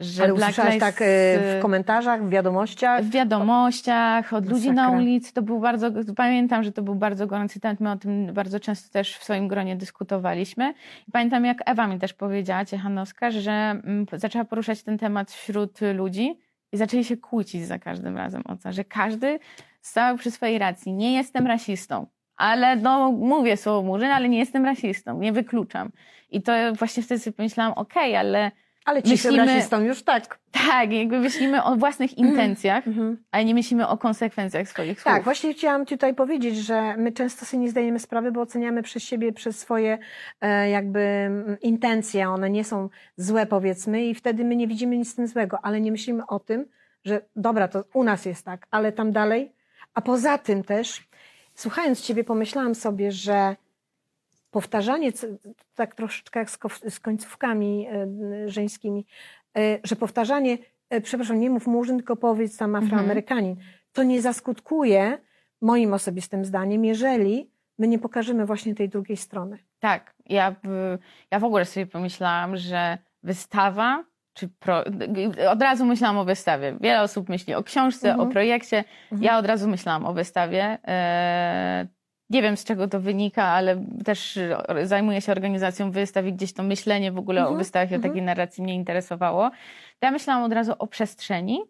Że 0.00 0.22
Ale 0.22 0.32
Lives, 0.32 0.78
tak 0.80 1.02
e, 1.02 1.58
w 1.58 1.62
komentarzach, 1.62 2.24
w 2.24 2.30
wiadomościach? 2.30 3.04
W 3.04 3.10
wiadomościach, 3.10 4.32
od 4.32 4.48
ludzi 4.50 4.72
na 4.72 4.90
ulicy. 4.90 5.32
To 5.32 5.42
był 5.42 5.60
bardzo, 5.60 5.90
pamiętam, 6.16 6.62
że 6.62 6.72
to 6.72 6.82
był 6.82 6.94
bardzo 6.94 7.26
gorący 7.26 7.60
temat. 7.60 7.80
My 7.80 7.90
o 7.90 7.96
tym 7.96 8.34
bardzo 8.34 8.60
często 8.60 8.92
też 8.92 9.16
w 9.16 9.24
swoim 9.24 9.48
gronie 9.48 9.76
dyskutowaliśmy. 9.76 10.74
I 11.08 11.12
pamiętam, 11.12 11.44
jak 11.44 11.58
Ewa 11.66 11.86
mi 11.86 11.98
też 11.98 12.12
powiedziała, 12.12 12.64
Ciechanowska, 12.64 13.30
że 13.30 13.52
mm, 13.52 14.06
zaczęła 14.12 14.44
poruszać 14.44 14.82
ten 14.82 14.98
temat 14.98 15.30
wśród 15.30 15.78
ludzi 15.94 16.38
i 16.72 16.76
zaczęli 16.76 17.04
się 17.04 17.16
kłócić 17.16 17.66
za 17.66 17.78
każdym 17.78 18.16
razem 18.16 18.42
o 18.46 18.56
to, 18.56 18.72
że 18.72 18.84
każdy 18.84 19.38
stał 19.80 20.16
przy 20.16 20.30
swojej 20.30 20.58
racji. 20.58 20.92
Nie 20.92 21.14
jestem 21.14 21.46
rasistą, 21.46 22.06
ale 22.36 22.76
no 22.76 23.12
mówię 23.12 23.56
słowo 23.56 23.82
murzyn, 23.82 24.10
ale 24.10 24.28
nie 24.28 24.38
jestem 24.38 24.64
rasistą, 24.64 25.18
nie 25.18 25.32
wykluczam. 25.32 25.90
I 26.30 26.42
to 26.42 26.52
właśnie 26.78 27.02
wtedy 27.02 27.20
sobie 27.20 27.36
pomyślałam, 27.36 27.72
okej, 27.72 28.10
okay, 28.10 28.18
ale 28.18 28.50
ale 28.84 29.02
ci 29.02 29.10
myślimy, 29.10 29.46
rasistą 29.46 29.82
już 29.82 30.02
tak. 30.02 30.38
Tak, 30.52 30.92
jakby 30.92 31.18
myślimy 31.18 31.64
o 31.64 31.76
własnych 31.76 32.10
mhm. 32.10 32.28
intencjach, 32.28 32.86
mm-hmm. 32.86 33.16
ale 33.30 33.44
nie 33.44 33.54
myślimy 33.54 33.88
o 33.88 33.98
konsekwencjach 33.98 34.68
swoich 34.68 35.00
słów. 35.00 35.14
Tak, 35.14 35.24
właśnie 35.24 35.54
chciałam 35.54 35.86
tutaj 35.86 36.14
powiedzieć, 36.14 36.56
że 36.56 36.96
my 36.96 37.12
często 37.12 37.46
sobie 37.46 37.60
nie 37.60 37.70
zdajemy 37.70 37.98
sprawy, 37.98 38.32
bo 38.32 38.40
oceniamy 38.40 38.82
przez 38.82 39.02
siebie, 39.02 39.32
przez 39.32 39.58
swoje 39.58 39.98
e, 40.40 40.70
jakby 40.70 41.30
intencje, 41.62 42.28
one 42.28 42.50
nie 42.50 42.64
są 42.64 42.88
złe 43.16 43.46
powiedzmy 43.46 44.04
i 44.04 44.14
wtedy 44.14 44.44
my 44.44 44.56
nie 44.56 44.68
widzimy 44.68 44.96
nic 44.96 45.12
z 45.12 45.14
tym 45.14 45.26
złego, 45.26 45.58
ale 45.62 45.80
nie 45.80 45.92
myślimy 45.92 46.26
o 46.26 46.38
tym, 46.38 46.66
że 47.04 47.20
dobra, 47.36 47.68
to 47.68 47.84
u 47.94 48.04
nas 48.04 48.24
jest 48.24 48.44
tak, 48.44 48.66
ale 48.70 48.92
tam 48.92 49.12
dalej. 49.12 49.52
A 49.94 50.00
poza 50.00 50.38
tym 50.38 50.64
też, 50.64 51.08
słuchając 51.54 52.00
Ciebie, 52.00 52.24
pomyślałam 52.24 52.74
sobie, 52.74 53.12
że 53.12 53.56
powtarzanie, 54.50 55.12
tak 55.74 55.94
troszeczkę 55.94 56.40
jak 56.40 56.50
z 56.88 57.00
końcówkami 57.00 57.86
e, 57.86 58.48
żeńskimi, 58.48 59.06
e, 59.58 59.78
że 59.84 59.96
powtarzanie, 59.96 60.58
e, 60.90 61.00
przepraszam, 61.00 61.40
nie 61.40 61.50
mów 61.50 61.66
murzyn, 61.66 61.96
tylko 61.96 62.16
powiedz 62.16 62.56
tam 62.56 62.76
mhm. 62.76 62.84
afroamerykanin, 62.84 63.56
to 63.92 64.02
nie 64.02 64.22
zaskutkuje 64.22 65.18
moim 65.60 65.94
osobistym 65.94 66.44
zdaniem, 66.44 66.84
jeżeli 66.84 67.50
my 67.78 67.88
nie 67.88 67.98
pokażemy 67.98 68.46
właśnie 68.46 68.74
tej 68.74 68.88
drugiej 68.88 69.16
strony. 69.16 69.58
Tak, 69.78 70.14
ja, 70.26 70.54
ja 71.30 71.38
w 71.38 71.44
ogóle 71.44 71.64
sobie 71.64 71.86
pomyślałam, 71.86 72.56
że 72.56 72.98
wystawa, 73.22 74.04
czy 74.32 74.48
pro, 74.48 74.84
od 75.50 75.62
razu 75.62 75.86
myślałam 75.86 76.18
o 76.18 76.24
wystawie. 76.24 76.76
Wiele 76.80 77.02
osób 77.02 77.28
myśli 77.28 77.54
o 77.54 77.62
książce, 77.62 78.10
mhm. 78.10 78.28
o 78.28 78.32
projekcie. 78.32 78.84
Mhm. 79.12 79.22
Ja 79.22 79.38
od 79.38 79.46
razu 79.46 79.68
myślałam 79.68 80.06
o 80.06 80.12
wystawie. 80.12 80.78
Nie 82.30 82.42
wiem 82.42 82.56
z 82.56 82.64
czego 82.64 82.88
to 82.88 83.00
wynika, 83.00 83.44
ale 83.44 83.84
też 84.04 84.38
zajmuję 84.84 85.20
się 85.20 85.32
organizacją 85.32 85.90
wystaw 85.90 86.26
i 86.26 86.32
gdzieś 86.32 86.52
to 86.52 86.62
myślenie 86.62 87.12
w 87.12 87.18
ogóle 87.18 87.40
mhm, 87.40 87.56
o 87.56 87.58
wystawach 87.58 87.90
i 87.90 87.94
o 87.94 87.98
takiej 87.98 88.08
mhm. 88.08 88.24
narracji 88.24 88.62
mnie 88.62 88.74
interesowało. 88.74 89.50
To 89.98 90.06
ja 90.06 90.10
myślałam 90.10 90.44
od 90.44 90.52
razu 90.52 90.72
o 90.78 90.86
przestrzeni, 90.86 91.60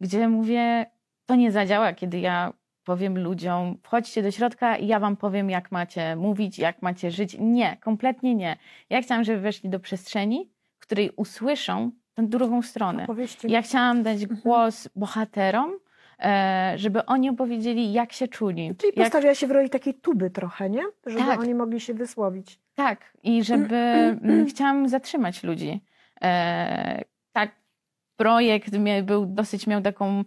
gdzie 0.00 0.28
mówię, 0.28 0.86
to 1.26 1.34
nie 1.34 1.52
zadziała, 1.52 1.92
kiedy 1.92 2.20
ja 2.20 2.52
powiem 2.84 3.18
ludziom, 3.18 3.78
wchodźcie 3.82 4.22
do 4.22 4.30
środka 4.30 4.76
i 4.76 4.86
ja 4.86 5.00
wam 5.00 5.16
powiem, 5.16 5.50
jak 5.50 5.72
macie 5.72 6.16
mówić, 6.16 6.58
jak 6.58 6.82
macie 6.82 7.10
żyć. 7.10 7.36
Nie, 7.40 7.76
kompletnie 7.76 8.34
nie. 8.34 8.56
Ja 8.90 9.02
chciałam, 9.02 9.24
żeby 9.24 9.40
weszli 9.40 9.70
do 9.70 9.80
przestrzeni, 9.80 10.50
w 10.78 10.82
której 10.82 11.10
usłyszą 11.16 11.90
tę 12.14 12.22
drugą 12.22 12.62
stronę. 12.62 13.04
Opowieści. 13.04 13.50
Ja 13.50 13.62
chciałam 13.62 14.02
dać 14.02 14.22
Mhm. 14.22 14.40
głos 14.40 14.88
bohaterom, 14.96 15.70
e, 15.70 15.76
żeby 16.76 17.06
oni 17.06 17.30
opowiedzieli, 17.30 17.92
jak 17.92 18.12
się 18.12 18.28
czuli. 18.28 18.74
Czyli 18.78 18.92
jak, 18.96 19.06
postawiła 19.06 19.34
się 19.34 19.46
w 19.46 19.50
roli 19.50 19.70
takiej 19.70 19.94
tuby 19.94 20.30
trochę, 20.30 20.70
nie? 20.70 20.82
Żeby 21.06 21.24
Tak. 21.24 21.40
oni 21.40 21.54
mogli 21.54 21.80
się 21.80 21.94
wysłowić. 21.94 22.60
Tak, 22.74 23.12
i 23.22 23.44
żeby 23.44 23.76
mm, 23.76 24.46
chciałam 24.46 24.88
zatrzymać 24.88 25.42
ludzi. 25.42 25.84
E, 26.22 27.04
tak, 27.32 27.50
projekt 28.16 28.76
był 29.02 29.26
dosyć 29.26 29.66
miał 29.66 29.82
taką 29.82 30.24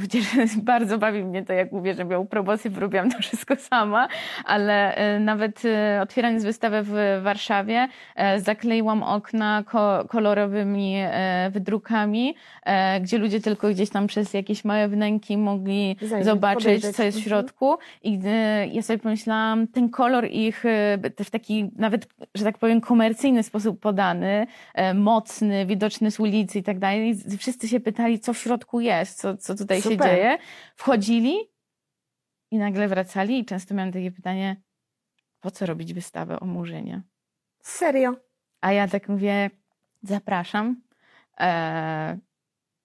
chociaż 0.00 0.56
bardzo 0.62 0.98
bawi 0.98 1.24
mnie 1.24 1.44
to, 1.44 1.52
jak 1.52 1.72
mówię, 1.72 1.94
że 1.94 2.04
miał 2.04 2.24
promocję, 2.24 2.70
bo 2.70 2.80
robiłam 2.80 3.10
to 3.10 3.18
wszystko 3.18 3.56
sama, 3.56 4.08
ale 4.44 4.94
e, 4.94 5.20
nawet 5.20 5.62
e, 5.64 6.00
otwierając 6.02 6.44
wystawę 6.44 6.82
w 6.82 7.20
Warszawie, 7.22 7.88
e, 8.16 8.40
zakleiłam 8.40 9.02
okna 9.02 9.62
ko- 9.66 10.04
kolorowymi 10.08 10.96
wydrukami, 11.50 12.34
gdzie 13.00 13.18
ludzie 13.18 13.40
tylko 13.40 13.68
gdzieś 13.70 13.90
tam 13.90 14.06
przez 14.06 14.34
jakieś 14.34 14.64
małe 14.64 14.88
wnęki 14.88 15.36
mogli 15.36 15.96
Zajrzeć, 16.00 16.24
zobaczyć, 16.24 16.64
podejrzeć. 16.64 16.96
co 16.96 17.02
jest 17.02 17.18
w 17.18 17.20
Mhm. 17.26 17.28
środku. 17.28 17.76
I 18.02 18.20
ja 18.72 18.82
sobie 18.82 18.98
pomyślałam, 18.98 19.66
ten 19.66 19.88
kolor 19.88 20.26
ich 20.30 20.64
w 21.24 21.30
taki 21.30 21.70
nawet, 21.76 22.08
że 22.34 22.44
tak 22.44 22.58
powiem, 22.58 22.80
komercyjny 22.80 23.42
sposób 23.42 23.80
podany, 23.80 24.46
mocny, 24.94 25.66
widoczny 25.66 26.10
z 26.10 26.20
ulicy 26.20 26.58
i 26.58 26.62
tak 26.62 26.78
dalej. 26.78 27.14
Wszyscy 27.38 27.68
się 27.68 27.80
pytali, 27.80 28.18
co 28.20 28.32
w 28.32 28.38
środku 28.38 28.69
jest, 28.78 29.20
co, 29.20 29.36
co 29.36 29.54
tutaj 29.54 29.82
się 29.82 29.90
Super. 29.90 30.10
dzieje. 30.10 30.38
Wchodzili 30.76 31.38
i 32.50 32.58
nagle 32.58 32.88
wracali 32.88 33.38
i 33.38 33.44
często 33.44 33.74
miałam 33.74 33.92
takie 33.92 34.10
pytanie, 34.10 34.56
po 35.40 35.50
co 35.50 35.66
robić 35.66 35.94
wystawę 35.94 36.40
o 36.40 36.46
Murzynie? 36.46 37.02
Serio. 37.62 38.16
A 38.60 38.72
ja 38.72 38.88
tak 38.88 39.08
mówię, 39.08 39.50
zapraszam. 40.02 40.82
E, 41.40 42.18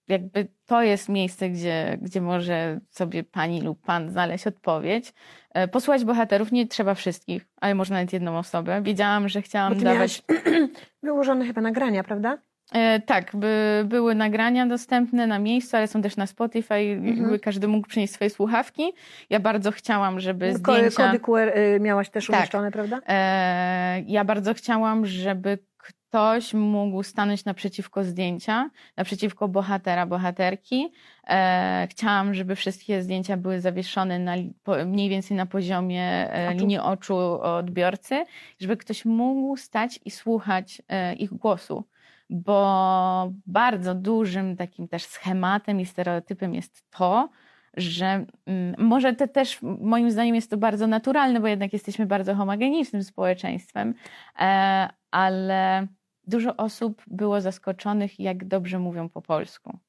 jakby 0.07 0.47
to 0.65 0.83
jest 0.83 1.09
miejsce, 1.09 1.49
gdzie, 1.49 1.97
gdzie 2.01 2.21
może 2.21 2.79
sobie 2.89 3.23
pani 3.23 3.61
lub 3.61 3.81
pan 3.81 4.09
znaleźć 4.09 4.47
odpowiedź. 4.47 5.13
E, 5.53 5.67
posłuchać 5.67 6.05
bohaterów, 6.05 6.51
nie 6.51 6.67
trzeba 6.67 6.93
wszystkich, 6.93 7.45
ale 7.61 7.75
można 7.75 7.95
nawet 7.95 8.13
jedną 8.13 8.37
osobę. 8.37 8.81
Wiedziałam, 8.81 9.29
że 9.29 9.41
chciałam 9.41 9.73
Bo 9.73 9.79
ty 9.79 9.85
dawać. 9.85 10.21
wyłożone 11.03 11.45
chyba 11.45 11.61
nagrania, 11.61 12.03
prawda? 12.03 12.37
E, 12.73 12.99
tak, 12.99 13.35
by, 13.35 13.83
były 13.85 14.15
nagrania 14.15 14.65
dostępne 14.65 15.27
na 15.27 15.39
miejscu, 15.39 15.77
ale 15.77 15.87
są 15.87 16.01
też 16.01 16.17
na 16.17 16.27
Spotify. 16.27 16.83
Jakby 16.83 17.39
każdy 17.39 17.67
mógł 17.67 17.87
przynieść 17.87 18.13
swoje 18.13 18.29
słuchawki. 18.29 18.93
Ja 19.29 19.39
bardzo 19.39 19.71
chciałam, 19.71 20.19
żeby 20.19 20.53
Ko- 20.61 20.75
zdjęcia. 20.75 21.05
Kody 21.05 21.19
QR 21.19 21.57
y, 21.57 21.79
miałaś 21.79 22.09
też 22.09 22.27
Tak. 22.27 22.35
umieszczone, 22.35 22.71
prawda? 22.71 23.01
E, 23.07 24.01
ja 24.01 24.25
bardzo 24.25 24.53
chciałam, 24.53 25.05
żeby 25.05 25.57
ktoś 25.77 26.53
mógł 26.53 27.03
stanąć 27.03 27.45
naprzeciwko 27.45 28.03
zdjęcia, 28.03 28.69
naprzeciwko 28.97 29.47
bohatera, 29.47 30.05
bohaterki. 30.05 30.91
E, 31.27 31.87
chciałam, 31.91 32.33
żeby 32.33 32.55
wszystkie 32.55 33.01
zdjęcia 33.03 33.37
były 33.37 33.61
zawieszone 33.61 34.19
na, 34.19 34.33
po, 34.63 34.85
mniej 34.85 35.09
więcej 35.09 35.37
na 35.37 35.45
poziomie 35.45 36.03
e, 36.33 36.53
linii 36.53 36.77
oczu 36.79 37.17
odbiorcy, 37.41 38.25
żeby 38.59 38.77
ktoś 38.77 39.05
mógł 39.05 39.57
stać 39.57 39.99
i 40.05 40.11
słuchać 40.11 40.81
e, 40.89 41.13
ich 41.13 41.33
głosu. 41.33 41.83
Bo 42.29 43.31
bardzo 43.45 43.95
dużym 43.95 44.55
takim 44.57 44.87
też 44.87 45.05
schematem 45.05 45.79
i 45.79 45.85
stereotypem 45.85 46.53
jest 46.53 46.83
to, 46.89 47.29
że 47.77 48.25
mm, 48.45 48.75
może 48.77 49.13
to 49.13 49.27
też 49.27 49.59
moim 49.61 50.11
zdaniem 50.11 50.35
jest 50.35 50.49
to 50.49 50.57
bardzo 50.57 50.87
naturalne, 50.87 51.39
bo 51.39 51.47
jednak 51.47 51.73
jesteśmy 51.73 52.05
bardzo 52.05 52.35
homogenicznym 52.35 53.03
społeczeństwem, 53.03 53.93
e, 54.39 54.89
ale 55.11 55.87
dużo 56.27 56.57
osób 56.57 57.01
było 57.07 57.41
zaskoczonych, 57.41 58.19
jak 58.19 58.45
dobrze 58.45 58.79
mówią 58.79 59.09
po 59.09 59.21
polsku. 59.21 59.79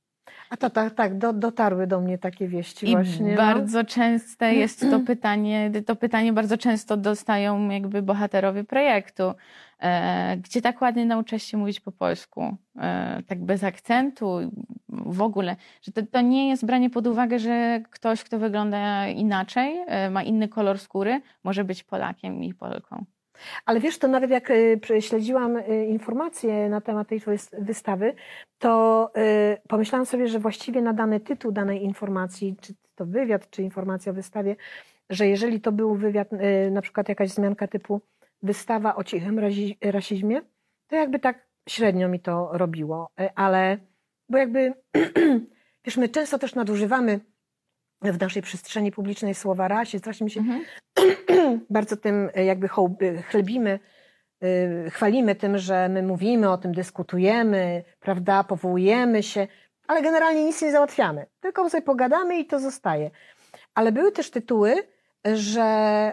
A 0.51 0.57
to 0.57 0.71
tak, 0.71 0.95
tak, 0.95 1.19
do, 1.19 1.33
dotarły 1.33 1.87
do 1.87 2.01
mnie 2.01 2.19
takie 2.19 2.49
wieści 2.49 2.91
I 2.91 2.93
właśnie. 2.93 3.31
no. 3.31 3.37
bardzo 3.37 3.85
częste 3.85 4.55
jest 4.55 4.81
to 4.81 5.01
pytanie, 5.07 5.71
to 5.87 5.97
pytanie 5.97 6.33
bardzo 6.33 6.59
często 6.59 6.97
dostają 6.97 7.69
jakby 7.69 8.03
bohaterowie 8.03 8.65
projektu. 8.65 9.35
E, 9.83 10.37
gdzie 10.37 10.63
tak 10.63 10.81
ładnie 10.81 11.07
nauczyłeś 11.07 11.43
się 11.43 11.57
mówić 11.57 11.81
po 11.81 11.93
polsku? 11.93 12.57
E, 12.79 13.23
tak 13.27 13.45
bez 13.45 13.65
akcentu, 13.65 14.39
w 14.89 15.23
ogóle. 15.23 15.57
Że 15.83 15.93
to, 15.93 16.03
to 16.13 16.21
nie 16.21 16.49
jest 16.49 16.67
branie 16.67 16.91
pod 16.91 17.07
uwagę, 17.07 17.39
że 17.39 17.81
ktoś, 17.91 18.25
kto 18.25 18.39
wygląda 18.39 19.09
inaczej, 19.09 19.85
e, 19.87 20.11
ma 20.11 20.23
inny 20.23 20.49
kolor 20.49 20.79
skóry, 20.79 21.21
może 21.45 21.65
być 21.65 21.85
Polakiem 21.85 22.45
i 22.45 22.55
Polką. 22.55 23.05
Ale 23.65 23.81
wiesz, 23.81 23.99
to 23.99 24.09
nawet 24.09 24.31
jak 24.31 24.53
śledziłam 25.01 25.59
informacje 25.89 26.69
na 26.69 26.81
temat 26.81 27.09
tej 27.09 27.21
wystawy, 27.59 28.15
to 28.59 29.13
pomyślałam 29.69 30.07
sobie, 30.07 30.29
że 30.29 30.39
właściwie 30.39 30.83
na 30.83 30.93
dany 30.93 31.21
tytuł 31.21 31.53
danej 31.53 31.85
informacji, 31.85 32.57
czy 32.61 32.75
to 32.95 33.07
wywiad, 33.07 33.51
czy 33.51 33.63
informacja 33.63 34.13
o 34.13 34.15
wystawie, 34.15 34.57
że 35.11 35.27
jeżeli 35.27 35.61
to 35.61 35.73
był 35.73 35.95
wywiad, 35.95 36.29
na 36.71 36.83
przykład 36.83 37.09
jakaś 37.09 37.29
wzmianka 37.29 37.67
typu 37.67 38.01
wystawa 38.43 38.97
o 38.97 39.05
cichym 39.05 39.41
rasizmie, 39.83 40.41
to 40.87 40.97
jakby 40.97 41.19
tak 41.19 41.47
średnio 41.69 42.09
mi 42.09 42.21
to 42.21 42.51
robiło. 42.53 43.11
Y, 43.21 43.29
Ale, 43.35 43.79
bo 44.29 44.39
jakby, 44.39 44.75
wiesz, 45.85 45.97
my 45.97 46.09
często 46.09 46.39
też 46.39 46.55
nadużywamy 46.55 47.21
w 48.03 48.21
naszej 48.21 48.43
przestrzeni 48.43 48.93
publicznej 48.93 49.35
słowa 49.35 49.69
rasie, 49.69 49.99
strasznie 49.99 50.25
mi 50.25 50.31
się 50.31 50.41
Mhm. 50.41 50.65
bardzo 51.71 51.97
tym 51.97 52.31
e, 52.35 52.45
jakby 52.45 52.69
hołb- 52.69 53.23
chlebimy, 53.23 53.79
chwalimy 54.91 55.35
tym, 55.35 55.59
że 55.59 55.89
my 55.89 56.03
mówimy 56.03 56.51
o 56.51 56.59
tym, 56.59 56.73
dyskutujemy, 56.73 57.85
prawda, 58.01 58.45
powołujemy 58.45 59.23
się, 59.23 59.47
ale 59.87 60.03
generalnie 60.03 60.45
nic 60.45 60.63
nie 60.63 60.73
załatwiamy. 60.73 61.27
Tylko 61.41 61.71
sobie 61.71 61.83
pogadamy 61.83 62.39
i 62.39 62.47
to 62.47 62.61
zostaje. 62.61 63.11
Ale 63.75 63.93
były 63.93 64.13
też 64.13 64.31
tytuły, 64.31 64.75
że, 65.35 66.13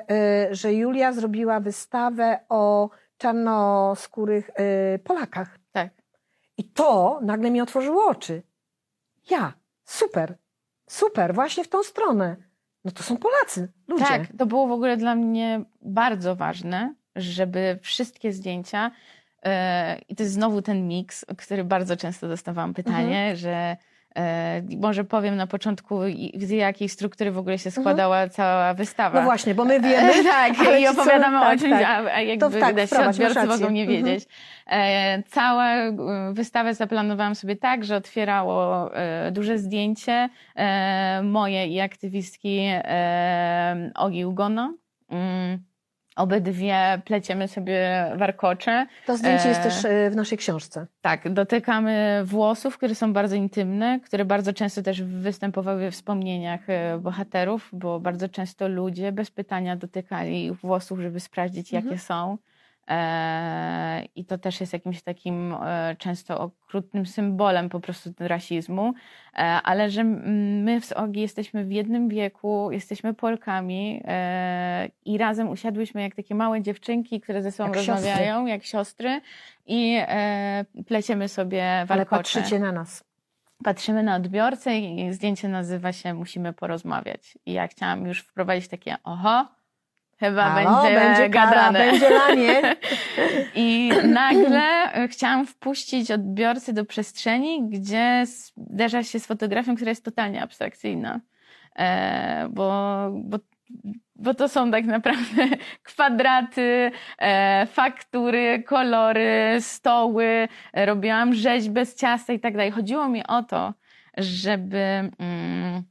y, 0.51 0.55
że 0.55 0.73
Julia 0.73 1.13
zrobiła 1.13 1.59
wystawę 1.59 2.39
o 2.49 2.89
czarnoskórych 3.17 4.49
y, 4.95 4.99
Polakach. 4.99 5.59
Tak. 5.71 5.89
I 6.57 6.63
to 6.63 7.19
nagle 7.21 7.51
mi 7.51 7.61
otworzyło 7.61 8.07
oczy. 8.07 8.41
Ja, 9.29 9.53
super, 9.85 10.37
super, 10.87 11.33
właśnie 11.33 11.63
w 11.63 11.69
tą 11.69 11.83
stronę. 11.83 12.35
No 12.85 12.91
to 12.91 13.03
są 13.03 13.17
Polacy, 13.17 13.71
ludzie. 13.87 14.05
Tak, 14.05 14.21
to 14.37 14.45
było 14.45 14.67
w 14.67 14.71
ogóle 14.71 14.97
dla 14.97 15.15
mnie 15.15 15.63
bardzo 15.81 16.35
ważne, 16.35 16.95
żeby 17.15 17.79
wszystkie 17.81 18.33
zdjęcia, 18.33 18.91
e, 19.43 19.99
i 20.09 20.15
to 20.15 20.23
jest 20.23 20.35
znowu 20.35 20.61
ten 20.61 20.87
miks, 20.87 21.25
który 21.37 21.63
bardzo 21.63 21.97
często 21.97 22.27
dostawałam 22.27 22.73
pytanie, 22.73 23.35
że 23.35 23.51
e, 23.51 23.77
może 24.81 25.03
powiem 25.03 25.35
na 25.35 25.47
początku, 25.47 25.99
z 26.37 26.49
jakiej 26.49 26.89
struktury 26.89 27.31
w 27.31 27.37
ogóle 27.37 27.59
się 27.59 27.71
składała 27.71 28.29
cała 28.29 28.73
wystawa. 28.73 29.19
No 29.19 29.25
właśnie, 29.25 29.55
bo 29.55 29.65
my 29.65 29.79
wiemy. 29.79 30.13
E, 30.13 30.23
tak, 30.31 30.53
i 30.81 30.87
opowiadamy 30.87 31.39
tak, 31.39 31.57
o 31.57 31.59
czymś, 31.59 31.71
tak. 31.71 31.83
a, 31.83 32.13
a 32.15 32.21
jakby 32.21 32.45
To 32.45 32.59
tak, 32.59 32.75
masz 32.75 33.07
odbiorcy 33.07 33.45
mogą 33.45 33.69
nie 33.69 33.81
Mhm. 33.83 34.03
wiedzieć. 34.03 34.27
E, 34.67 35.23
całą 35.23 35.61
e, 35.61 35.93
wystawę 36.33 36.73
zaplanowałam 36.73 37.35
sobie 37.35 37.55
tak, 37.55 37.83
że 37.85 37.95
otwierało 37.95 38.89
e, 38.95 39.31
duże 39.31 39.57
zdjęcie 39.57 40.29
e, 40.55 41.21
moje 41.23 41.67
i 41.67 41.79
aktywistki 41.79 42.59
e, 42.69 43.91
Ogi 43.95 44.25
Ugono. 44.25 44.73
Obydwie 46.15 47.01
pleciemy 47.05 47.47
sobie 47.47 48.05
warkocze. 48.15 48.85
To 49.05 49.17
zdjęcie 49.17 49.47
jest 49.49 49.59
E, 49.61 49.63
też 49.63 49.85
e, 49.85 50.09
w 50.09 50.15
naszej 50.15 50.37
książce. 50.37 50.87
Tak, 51.01 51.33
dotykamy 51.33 52.21
włosów, 52.25 52.77
które 52.77 52.95
są 52.95 53.13
bardzo 53.13 53.35
intymne, 53.35 53.99
które 53.99 54.25
bardzo 54.25 54.53
często 54.53 54.81
też 54.81 55.03
występowały 55.03 55.79
we 55.79 55.91
wspomnieniach 55.91 56.69
e, 56.69 56.97
bohaterów, 56.97 57.69
bo 57.73 57.99
bardzo 57.99 58.29
często 58.29 58.67
ludzie 58.67 59.11
bez 59.11 59.31
pytania 59.31 59.75
dotykali 59.75 60.51
włosów, 60.51 60.99
żeby 60.99 61.19
sprawdzić, 61.19 61.73
Mhm. 61.73 61.85
jakie 61.85 61.99
są. 62.03 62.37
E, 62.87 64.05
I 64.15 64.25
to 64.25 64.37
też 64.37 64.61
jest 64.61 64.73
jakimś 64.73 65.01
takim 65.01 65.53
e, 65.53 65.95
często 65.99 66.39
okrutnym 66.39 67.05
symbolem 67.05 67.69
po 67.69 67.79
prostu 67.79 68.09
rasizmu, 68.19 68.93
e, 69.33 69.37
ale 69.39 69.89
że 69.89 70.03
my 70.03 70.81
w 70.81 70.91
Ogi 70.91 71.21
jesteśmy 71.21 71.65
w 71.65 71.71
jednym 71.71 72.09
wieku, 72.09 72.71
jesteśmy 72.71 73.13
Polkami 73.13 74.03
i 75.05 75.17
razem 75.17 75.49
usiadłyśmy 75.49 76.01
jak 76.01 76.15
takie 76.15 76.35
małe 76.35 76.61
dziewczynki, 76.61 77.21
które 77.21 77.41
ze 77.41 77.51
sobą 77.51 77.69
Jak 77.69 77.77
siostry. 77.77 77.93
rozmawiają, 77.93 78.45
jak 78.45 78.63
siostry 78.63 79.21
i 79.65 79.97
pleciemy 80.87 81.27
sobie 81.27 81.71
Ale 81.73 81.85
warkocze. 81.85 82.17
patrzycie 82.17 82.59
na 82.59 82.71
nas. 82.71 83.03
Patrzymy 83.63 84.03
na 84.03 84.15
odbiorcę 84.15 84.77
i 84.79 85.13
zdjęcie 85.13 85.47
nazywa 85.47 85.91
się 85.91 86.13
Musimy 86.13 86.53
porozmawiać. 86.53 87.37
I 87.45 87.53
ja 87.53 87.67
chciałam 87.67 88.05
już 88.05 88.19
wprowadzić 88.19 88.67
takie 88.67 88.95
oho, 89.03 89.47
chyba 90.23 90.43
Halo, 90.49 90.81
będzie, 90.83 90.99
będzie 90.99 91.29
kara, 91.29 91.51
gadane. 91.51 91.79
będzie 91.79 92.09
lanie. 92.09 92.75
I 93.55 93.91
nagle 94.03 94.93
e, 94.93 95.07
chciałam 95.07 95.45
wpuścić 95.45 96.11
odbiorcę 96.11 96.73
do 96.73 96.85
przestrzeni, 96.85 97.69
gdzie 97.69 98.23
zderza 98.25 99.03
się 99.03 99.19
z 99.19 99.25
fotografią, 99.25 99.75
która 99.75 99.89
jest 99.89 100.05
totalnie 100.05 100.41
abstrakcyjna. 100.41 101.19
e, 101.75 102.47
bo, 102.49 103.09
bo 103.13 103.39
bo 104.15 104.33
to 104.33 104.49
są 104.49 104.71
tak 104.71 104.85
naprawdę 104.85 105.47
kwadraty, 105.89 106.91
e, 107.17 107.65
faktury, 107.65 108.63
kolory, 108.63 109.57
stoły. 109.59 110.47
Robiłam 110.73 111.33
rzeźbę 111.33 111.85
z 111.85 111.95
ciasta 111.95 112.33
i 112.33 112.39
tak 112.39 112.53
dalej. 112.53 112.71
Chodziło 112.71 113.09
mi 113.09 113.27
o 113.27 113.43
to, 113.43 113.73
żeby, 114.17 115.11
mm, 115.19 115.83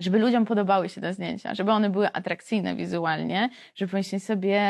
żeby 0.00 0.18
ludziom 0.18 0.44
podobały 0.44 0.88
się 0.88 1.00
te 1.00 1.14
zdjęcia, 1.14 1.54
żeby 1.54 1.72
one 1.72 1.90
były 1.90 2.12
atrakcyjne 2.12 2.74
wizualnie, 2.76 3.48
żeby 3.74 3.90
pomyśleć 3.90 4.24
sobie, 4.24 4.60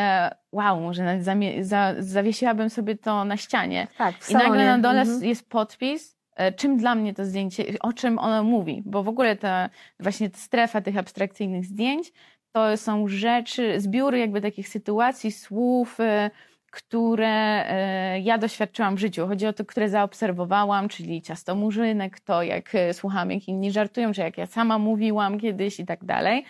wow, 0.53 0.81
może 0.81 1.03
nawet 1.05 1.24
za- 1.66 1.95
zawiesiłabym 1.99 2.70
sobie 2.70 2.97
to 2.97 3.24
na 3.24 3.37
ścianie. 3.37 3.87
Tak, 3.99 4.14
I 4.31 4.35
nagle 4.35 4.66
na 4.66 4.78
dole 4.78 5.01
Mhm. 5.01 5.24
jest 5.24 5.49
podpis, 5.51 6.16
e, 6.37 6.53
czym 6.53 6.76
dla 6.76 6.95
mnie 6.95 7.14
to 7.14 7.24
zdjęcie, 7.24 7.64
o 7.81 7.93
czym 7.93 8.18
ono 8.18 8.45
mówi, 8.45 8.83
bo 8.87 9.03
w 9.03 9.09
ogóle 9.09 9.37
ta 9.37 9.70
właśnie 10.01 10.31
strefa 10.35 10.81
tych 10.81 10.97
abstrakcyjnych 10.99 11.64
zdjęć 11.64 12.12
to 12.53 12.76
są 12.76 13.09
rzeczy, 13.09 13.81
zbiór 13.81 14.14
jakby 14.14 14.41
takich 14.41 14.68
sytuacji, 14.68 15.33
słów, 15.33 16.01
e, 16.01 16.31
które 16.70 17.28
e, 17.70 18.20
ja 18.20 18.38
doświadczyłam 18.38 18.94
w 18.96 18.98
życiu. 18.98 19.26
Chodzi 19.26 19.46
o 19.46 19.52
to, 19.52 19.64
które 19.64 19.88
zaobserwowałam, 19.88 20.88
czyli 20.88 21.22
ciasto 21.22 21.54
murzynek, 21.54 22.20
to 22.20 22.42
jak 22.42 22.74
e, 22.74 22.94
słucham, 22.94 23.30
jak 23.30 23.48
inni 23.48 23.72
żartują, 23.72 24.12
czy 24.12 24.20
jak 24.20 24.38
ja 24.38 24.46
sama 24.46 24.78
mówiłam 24.78 25.38
kiedyś 25.40 25.80
i 25.80 25.86
tak 25.86 26.04
dalej. 26.04 26.44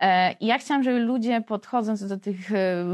E, 0.00 0.32
I 0.32 0.46
ja 0.46 0.58
chciałam, 0.58 0.82
żeby 0.82 0.98
ludzie 1.00 1.40
podchodząc 1.40 2.08
do 2.08 2.18
tych 2.18 2.36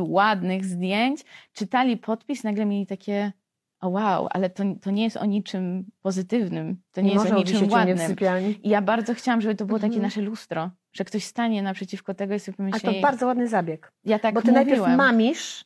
ładnych 0.01 0.65
zdjęć, 0.65 1.21
czytali 1.53 1.97
podpis, 1.97 2.45
nagle 2.45 2.67
mieli 2.67 2.87
takie 2.87 3.33
o 3.81 3.89
wow, 3.89 4.29
ale 4.31 4.51
to, 4.51 4.65
to 4.83 4.91
nie 4.91 5.05
jest 5.05 5.17
o 5.17 5.25
niczym 5.25 5.85
pozytywnym, 6.03 6.77
to 6.93 7.01
nie, 7.01 7.13
jest 7.13 7.25
może 7.25 7.37
o 7.37 7.39
niczym 7.39 7.71
ładnym. 7.71 8.17
I 8.63 8.69
ja 8.69 8.83
bardzo 8.83 9.15
chciałam, 9.15 9.41
żeby 9.41 9.55
to 9.55 9.65
było 9.65 9.79
takie 9.79 9.87
Mhm. 9.87 10.03
nasze 10.03 10.21
lustro, 10.21 10.71
że 10.93 11.05
ktoś 11.05 11.25
stanie 11.25 11.63
naprzeciwko 11.63 12.15
tego 12.15 12.35
i 12.35 12.41
sobie 12.41 12.55
A 12.55 12.57
pomyśli, 12.57 12.81
to 12.81 13.01
bardzo 13.01 13.27
ładny 13.27 13.49
zabieg. 13.49 13.93
ja 14.05 14.19
tak 14.19 14.35
Bo 14.35 14.43
ty 14.43 14.53
najpierw 14.53 14.79
mówiłem. 14.79 14.97
mamisz, 14.99 15.65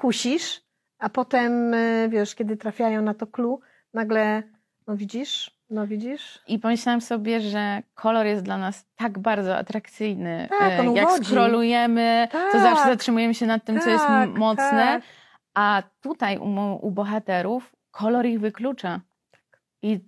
kusisz, 0.00 0.60
a 0.98 1.08
potem, 1.08 1.74
y, 1.74 2.08
wiesz, 2.10 2.34
kiedy 2.34 2.56
trafiają 2.56 3.02
na 3.02 3.14
to 3.14 3.26
clue, 3.26 3.60
nagle, 3.94 4.42
no 4.86 4.96
widzisz, 4.96 5.50
no 5.70 5.86
widzisz. 5.86 6.42
I 6.48 6.58
pomyślałam 6.58 7.00
sobie, 7.00 7.40
że 7.40 7.82
kolor 7.94 8.26
jest 8.26 8.42
dla 8.44 8.58
nas 8.58 8.86
tak 8.96 9.18
bardzo 9.18 9.56
atrakcyjny. 9.56 10.48
Tak, 10.58 10.80
on 10.80 10.88
E, 10.88 10.92
Jak 10.94 11.08
uwodzi. 11.08 11.24
scrollujemy, 11.24 12.28
to 12.32 12.38
Tak. 12.52 12.62
zawsze 12.62 12.84
zatrzymujemy 12.84 13.34
się 13.34 13.46
nad 13.46 13.64
tym, 13.64 13.80
co 13.80 13.90
jest 13.90 14.06
Tak, 14.06 14.30
mocne. 14.30 14.70
tak. 14.70 15.02
A 15.54 15.82
tutaj 16.00 16.38
u, 16.38 16.78
u 16.86 16.90
bohaterów 16.90 17.72
kolor 17.90 18.26
ich 18.26 18.40
wyklucza. 18.40 19.00
I 19.82 20.00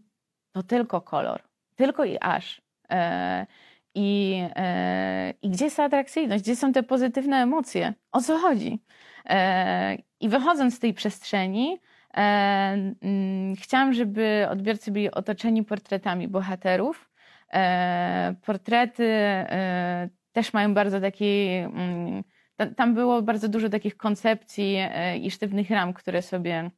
to 0.52 0.62
tylko 0.62 1.00
kolor. 1.00 1.40
Tylko 1.76 2.04
i 2.04 2.18
aż. 2.20 2.62
E, 2.90 3.46
i, 3.94 4.38
e, 4.56 5.34
I 5.42 5.50
gdzie 5.50 5.64
jest 5.64 5.76
ta 5.76 5.84
atrakcyjność? 5.84 6.42
Gdzie 6.42 6.56
są 6.56 6.72
te 6.72 6.82
pozytywne 6.82 7.36
emocje? 7.36 7.94
O 8.12 8.20
co 8.20 8.38
chodzi? 8.38 8.82
E, 9.26 9.96
I 10.20 10.28
wychodząc 10.28 10.74
z 10.74 10.78
tej 10.78 10.94
przestrzeni, 10.94 11.80
e, 12.14 12.18
mm, 13.02 13.56
chciałam, 13.56 13.92
żeby 13.92 14.46
odbiorcy 14.50 14.90
byli 14.90 15.10
otoczeni 15.10 15.64
portretami 15.64 16.28
bohaterów. 16.28 17.10
E, 17.52 18.34
portrety 18.46 19.08
też 20.32 20.52
mają 20.52 20.74
bardzo 20.74 21.00
taki. 21.00 21.48
Mm, 21.48 22.24
ta- 22.56 22.66
tam 22.66 22.94
było 22.94 23.22
bardzo 23.22 23.48
dużo 23.48 23.68
takich 23.68 23.96
koncepcji 23.96 24.78
i 25.20 25.30
sztywnych 25.30 25.70
ram, 25.70 25.92
które 25.92 26.22
sobie 26.22 26.70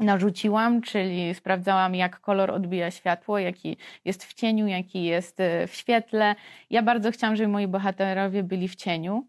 narzuciłam, 0.00 0.82
czyli 0.82 1.34
sprawdzałam, 1.34 1.94
jak 1.94 2.20
kolor 2.20 2.50
odbija 2.50 2.90
światło, 2.90 3.38
jaki 3.38 3.76
jest 4.04 4.24
w 4.24 4.34
cieniu, 4.34 4.66
jaki 4.66 5.04
jest 5.04 5.38
w 5.68 5.74
świetle. 5.74 6.34
Ja 6.70 6.82
bardzo 6.82 7.10
chciałam, 7.10 7.36
żeby 7.36 7.48
moi 7.48 7.68
bohaterowie 7.68 8.42
byli 8.42 8.68
w 8.68 8.74
cieniu, 8.76 9.26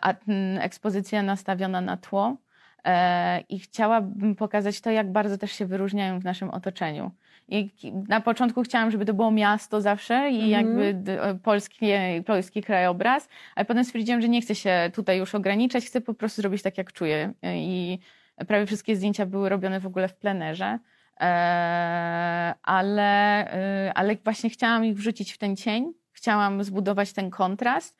a 0.00 0.14
mm, 0.28 0.58
ekspozycja 0.62 1.22
nastawiona 1.22 1.80
na 1.80 1.96
tło. 1.96 2.36
E, 2.84 3.40
I 3.40 3.58
chciałabym 3.58 4.36
pokazać 4.36 4.80
to, 4.80 4.90
jak 4.90 5.12
bardzo 5.12 5.38
też 5.38 5.52
się 5.52 5.66
wyróżniają 5.66 6.20
w 6.20 6.24
naszym 6.24 6.50
otoczeniu. 6.50 7.10
I 7.48 7.70
na 8.08 8.20
początku 8.20 8.62
chciałam, 8.62 8.90
żeby 8.90 9.04
to 9.04 9.14
było 9.14 9.30
miasto 9.30 9.80
zawsze 9.80 10.30
i 10.30 10.36
Mhm. 10.36 10.50
jakby 10.50 11.12
e, 11.12 11.34
polski, 11.34 11.86
polski 12.26 12.62
krajobraz, 12.62 13.28
ale 13.54 13.64
potem 13.64 13.84
stwierdziłam, 13.84 14.22
że 14.22 14.28
nie 14.28 14.40
chcę 14.40 14.54
się 14.54 14.90
tutaj 14.94 15.18
już 15.18 15.34
ograniczać, 15.34 15.84
chcę 15.84 16.00
po 16.00 16.14
prostu 16.14 16.42
zrobić 16.42 16.62
tak, 16.62 16.78
jak 16.78 16.92
czuję. 16.92 17.32
E, 17.42 17.56
I 17.58 18.00
prawie 18.48 18.66
wszystkie 18.66 18.96
zdjęcia 18.96 19.26
były 19.26 19.48
robione 19.48 19.80
w 19.80 19.86
ogóle 19.86 20.08
w 20.08 20.14
plenerze, 20.14 20.78
e, 21.20 22.54
ale, 22.62 23.52
e, 23.52 23.92
ale 23.94 24.16
właśnie 24.24 24.50
chciałam 24.50 24.84
ich 24.84 24.96
wrzucić 24.96 25.32
w 25.32 25.38
ten 25.38 25.56
cień, 25.56 25.92
chciałam 26.26 26.64
zbudować 26.64 27.12
ten 27.12 27.30
kontrast. 27.30 27.96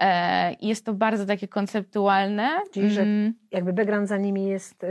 E, 0.00 0.56
jest 0.60 0.84
to 0.84 0.94
bardzo 0.94 1.26
takie 1.26 1.48
konceptualne, 1.48 2.48
Czyli, 2.72 2.90
że 2.90 3.02
mm, 3.02 3.34
Jakby 3.50 3.72
background 3.72 4.08
za 4.08 4.16
nimi 4.16 4.46
jest 4.46 4.84
y, 4.84 4.88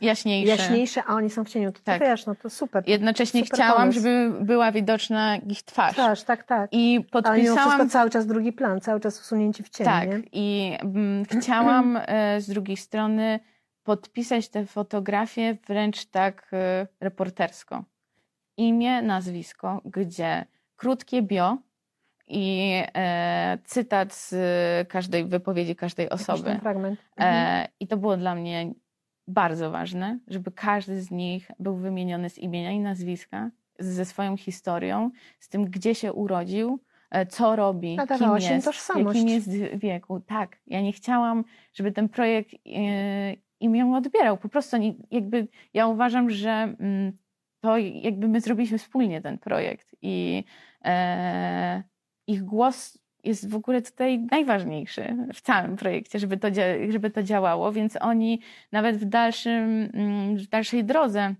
jaśniejsze. 0.00 0.50
jaśniejszy, 0.50 1.00
a 1.06 1.14
oni 1.14 1.30
są 1.30 1.44
w 1.44 1.48
cieniu. 1.48 1.72
To, 1.72 1.80
Tak. 1.84 2.00
wiesz, 2.00 2.26
no 2.26 2.34
to 2.34 2.50
super. 2.50 2.84
Jednocześnie 2.86 3.44
Super 3.44 3.56
chciałam, 3.58 3.76
pomysł. 3.76 3.98
żeby 3.98 4.30
była 4.44 4.72
widoczna 4.72 5.36
ich 5.36 5.62
twarz. 5.62 5.92
Twarz, 5.92 6.22
tak, 6.22 6.44
tak. 6.44 6.68
I 6.72 6.96
Ale 7.12 7.22
podpisałam 7.22 7.90
cały 7.90 8.10
czas 8.10 8.26
drugi 8.26 8.52
plan, 8.52 8.80
cały 8.80 9.00
czas 9.00 9.20
usunięci 9.20 9.62
w 9.62 9.68
cień, 9.68 9.84
Tak, 9.84 10.08
nie? 10.08 10.20
i 10.32 10.76
mm, 10.80 11.24
chciałam 11.40 11.98
e, 12.06 12.40
z 12.40 12.48
drugiej 12.48 12.76
strony 12.76 13.40
podpisać 13.82 14.48
te 14.48 14.66
fotografie 14.66 15.56
wręcz 15.66 16.04
tak 16.06 16.50
e, 16.52 16.86
reportersko. 17.00 17.84
Imię, 18.56 19.02
nazwisko, 19.02 19.80
gdzie 19.84 20.44
krótkie 20.76 21.22
bio 21.22 21.58
i 22.30 22.72
e, 22.94 23.58
cytat 23.64 24.14
z 24.14 24.34
każdej 24.88 25.24
wypowiedzi 25.24 25.76
każdej 25.76 26.10
osoby. 26.10 26.58
fragment. 26.60 27.00
Mhm. 27.16 27.64
E, 27.64 27.68
I 27.80 27.86
to 27.86 27.96
było 27.96 28.16
dla 28.16 28.34
mnie 28.34 28.72
bardzo 29.28 29.70
ważne, 29.70 30.18
żeby 30.28 30.52
każdy 30.52 31.00
z 31.00 31.10
nich 31.10 31.50
był 31.58 31.76
wymieniony 31.76 32.30
z 32.30 32.38
imienia 32.38 32.70
i 32.70 32.80
nazwiska, 32.80 33.50
ze 33.78 34.04
swoją 34.04 34.36
historią, 34.36 35.10
z 35.38 35.48
tym, 35.48 35.64
gdzie 35.64 35.94
się 35.94 36.12
urodził, 36.12 36.80
e, 37.10 37.26
co 37.26 37.56
robi, 37.56 37.88
kim 37.88 37.96
Nadawałaś 37.96 38.46
im 38.46 38.52
jest, 38.52 38.66
tożsamość. 38.66 39.18
jakim 39.18 39.28
jest 39.28 39.50
wieku. 39.78 40.20
Tak, 40.20 40.58
ja 40.66 40.80
nie 40.80 40.92
chciałam, 40.92 41.44
żeby 41.72 41.92
ten 41.92 42.08
projekt 42.08 42.54
e, 42.54 42.58
im 43.60 43.76
ją 43.76 43.96
odbierał. 43.96 44.38
Po 44.38 44.48
prostu 44.48 44.76
jakby 45.10 45.48
ja 45.74 45.86
uważam, 45.86 46.30
że 46.30 46.50
mm, 46.50 47.12
to 47.60 47.78
jakby 47.78 48.28
my 48.28 48.40
zrobiliśmy 48.40 48.78
wspólnie 48.78 49.20
ten 49.20 49.38
projekt 49.38 49.96
i 50.02 50.44
e, 50.84 51.82
ich 52.30 52.44
głos 52.44 52.98
jest 53.24 53.50
w 53.50 53.54
ogóle 53.54 53.82
tutaj 53.82 54.18
najważniejszy 54.18 55.16
w 55.34 55.40
całym 55.40 55.76
projekcie, 55.76 56.18
żeby 56.18 56.36
to, 56.36 56.48
żeby 56.88 57.10
to 57.10 57.22
działało, 57.22 57.72
więc 57.72 57.96
oni 58.00 58.40
nawet 58.72 58.96
w, 58.96 59.04
dalszym, 59.04 59.90
mm, 59.94 60.36
w 60.36 60.48
dalszej 60.48 60.84
drodze 60.84 61.34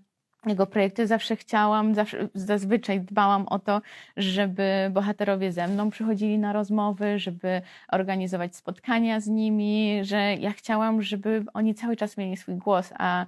jego 0.45 0.67
projekty 0.67 1.07
zawsze 1.07 1.35
chciałam, 1.35 1.95
zawsze, 1.95 2.29
zazwyczaj 2.33 3.01
dbałam 3.01 3.47
o 3.47 3.59
to, 3.59 3.81
żeby 4.17 4.91
bohaterowie 4.91 5.51
ze 5.51 5.67
mną 5.67 5.89
przychodzili 5.89 6.39
na 6.39 6.53
rozmowy, 6.53 7.19
żeby 7.19 7.61
organizować 7.87 8.55
spotkania 8.55 9.19
z 9.19 9.27
nimi, 9.27 9.99
że 10.03 10.35
ja 10.35 10.51
chciałam, 10.51 11.01
żeby 11.01 11.45
oni 11.53 11.75
cały 11.75 11.95
czas 11.95 12.17
mieli 12.17 12.37
swój 12.37 12.55
głos, 12.55 12.93
a, 12.97 13.25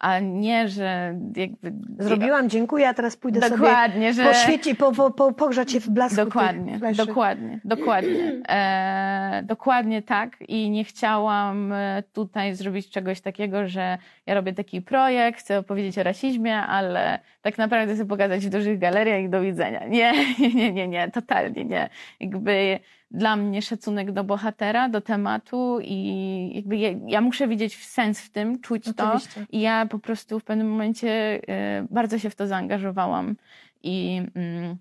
a 0.00 0.18
nie, 0.18 0.68
że 0.68 1.18
jakby... 1.36 1.72
Zrobiłam, 1.98 2.50
dziękuję, 2.50 2.88
a 2.88 2.94
teraz 2.94 3.16
pójdę 3.16 3.50
Dokładnie, 3.50 4.14
sobie 4.14 4.24
że... 4.24 4.30
po 4.30 4.34
świecie, 4.34 4.74
po, 4.74 4.92
po, 4.92 5.10
po, 5.10 5.32
pogrzać 5.32 5.72
się 5.72 5.80
w 5.80 5.90
blasku 5.90 6.16
Dokładnie, 6.16 6.78
dokładnie, 6.96 7.60
dokładnie. 7.64 8.34
E, 8.48 9.42
dokładnie 9.44 10.02
tak 10.02 10.36
i 10.48 10.70
nie 10.70 10.84
chciałam 10.84 11.72
e, 11.72 12.02
tutaj 12.12 12.54
zrobić 12.54 12.90
czegoś 12.90 13.20
takiego, 13.20 13.68
że 13.68 13.98
ja 14.26 14.34
robię 14.34 14.52
taki 14.52 14.82
projekt, 14.82 15.38
chcę 15.38 15.58
opowiedzieć 15.58 15.98
o 15.98 16.02
rasizmie, 16.02 16.56
ale 16.56 17.18
tak 17.42 17.58
naprawdę 17.58 17.94
chcę 17.94 18.06
pokazać 18.06 18.46
w 18.46 18.50
dużych 18.50 18.78
galeriach 18.78 19.22
i 19.22 19.28
do 19.28 19.40
widzenia. 19.40 19.86
Nie, 19.86 20.12
nie, 20.38 20.54
nie, 20.60 20.72
nie, 20.72 20.88
nie, 20.88 21.10
totalnie 21.10 21.64
nie. 21.64 21.88
Jakby 22.20 22.78
dla 23.10 23.36
mnie 23.36 23.62
szacunek 23.62 24.12
do 24.12 24.24
bohatera, 24.24 24.88
do 24.88 25.00
tematu 25.00 25.78
i 25.82 26.50
jakby 26.54 26.76
ja, 26.76 26.88
ja 27.06 27.20
muszę 27.20 27.48
widzieć 27.48 27.86
sens 27.86 28.20
w 28.20 28.30
tym, 28.30 28.60
czuć 28.60 28.84
to 28.96 29.12
Oczywiście. 29.12 29.46
i 29.50 29.60
ja 29.60 29.86
po 29.86 29.98
prostu 29.98 30.40
w 30.40 30.44
pewnym 30.44 30.70
momencie 30.70 31.40
e, 31.48 31.86
bardzo 31.90 32.18
się 32.18 32.30
w 32.30 32.34
to 32.34 32.46
zaangażowałam 32.46 33.36
i 33.82 34.22
mm, 34.34 34.76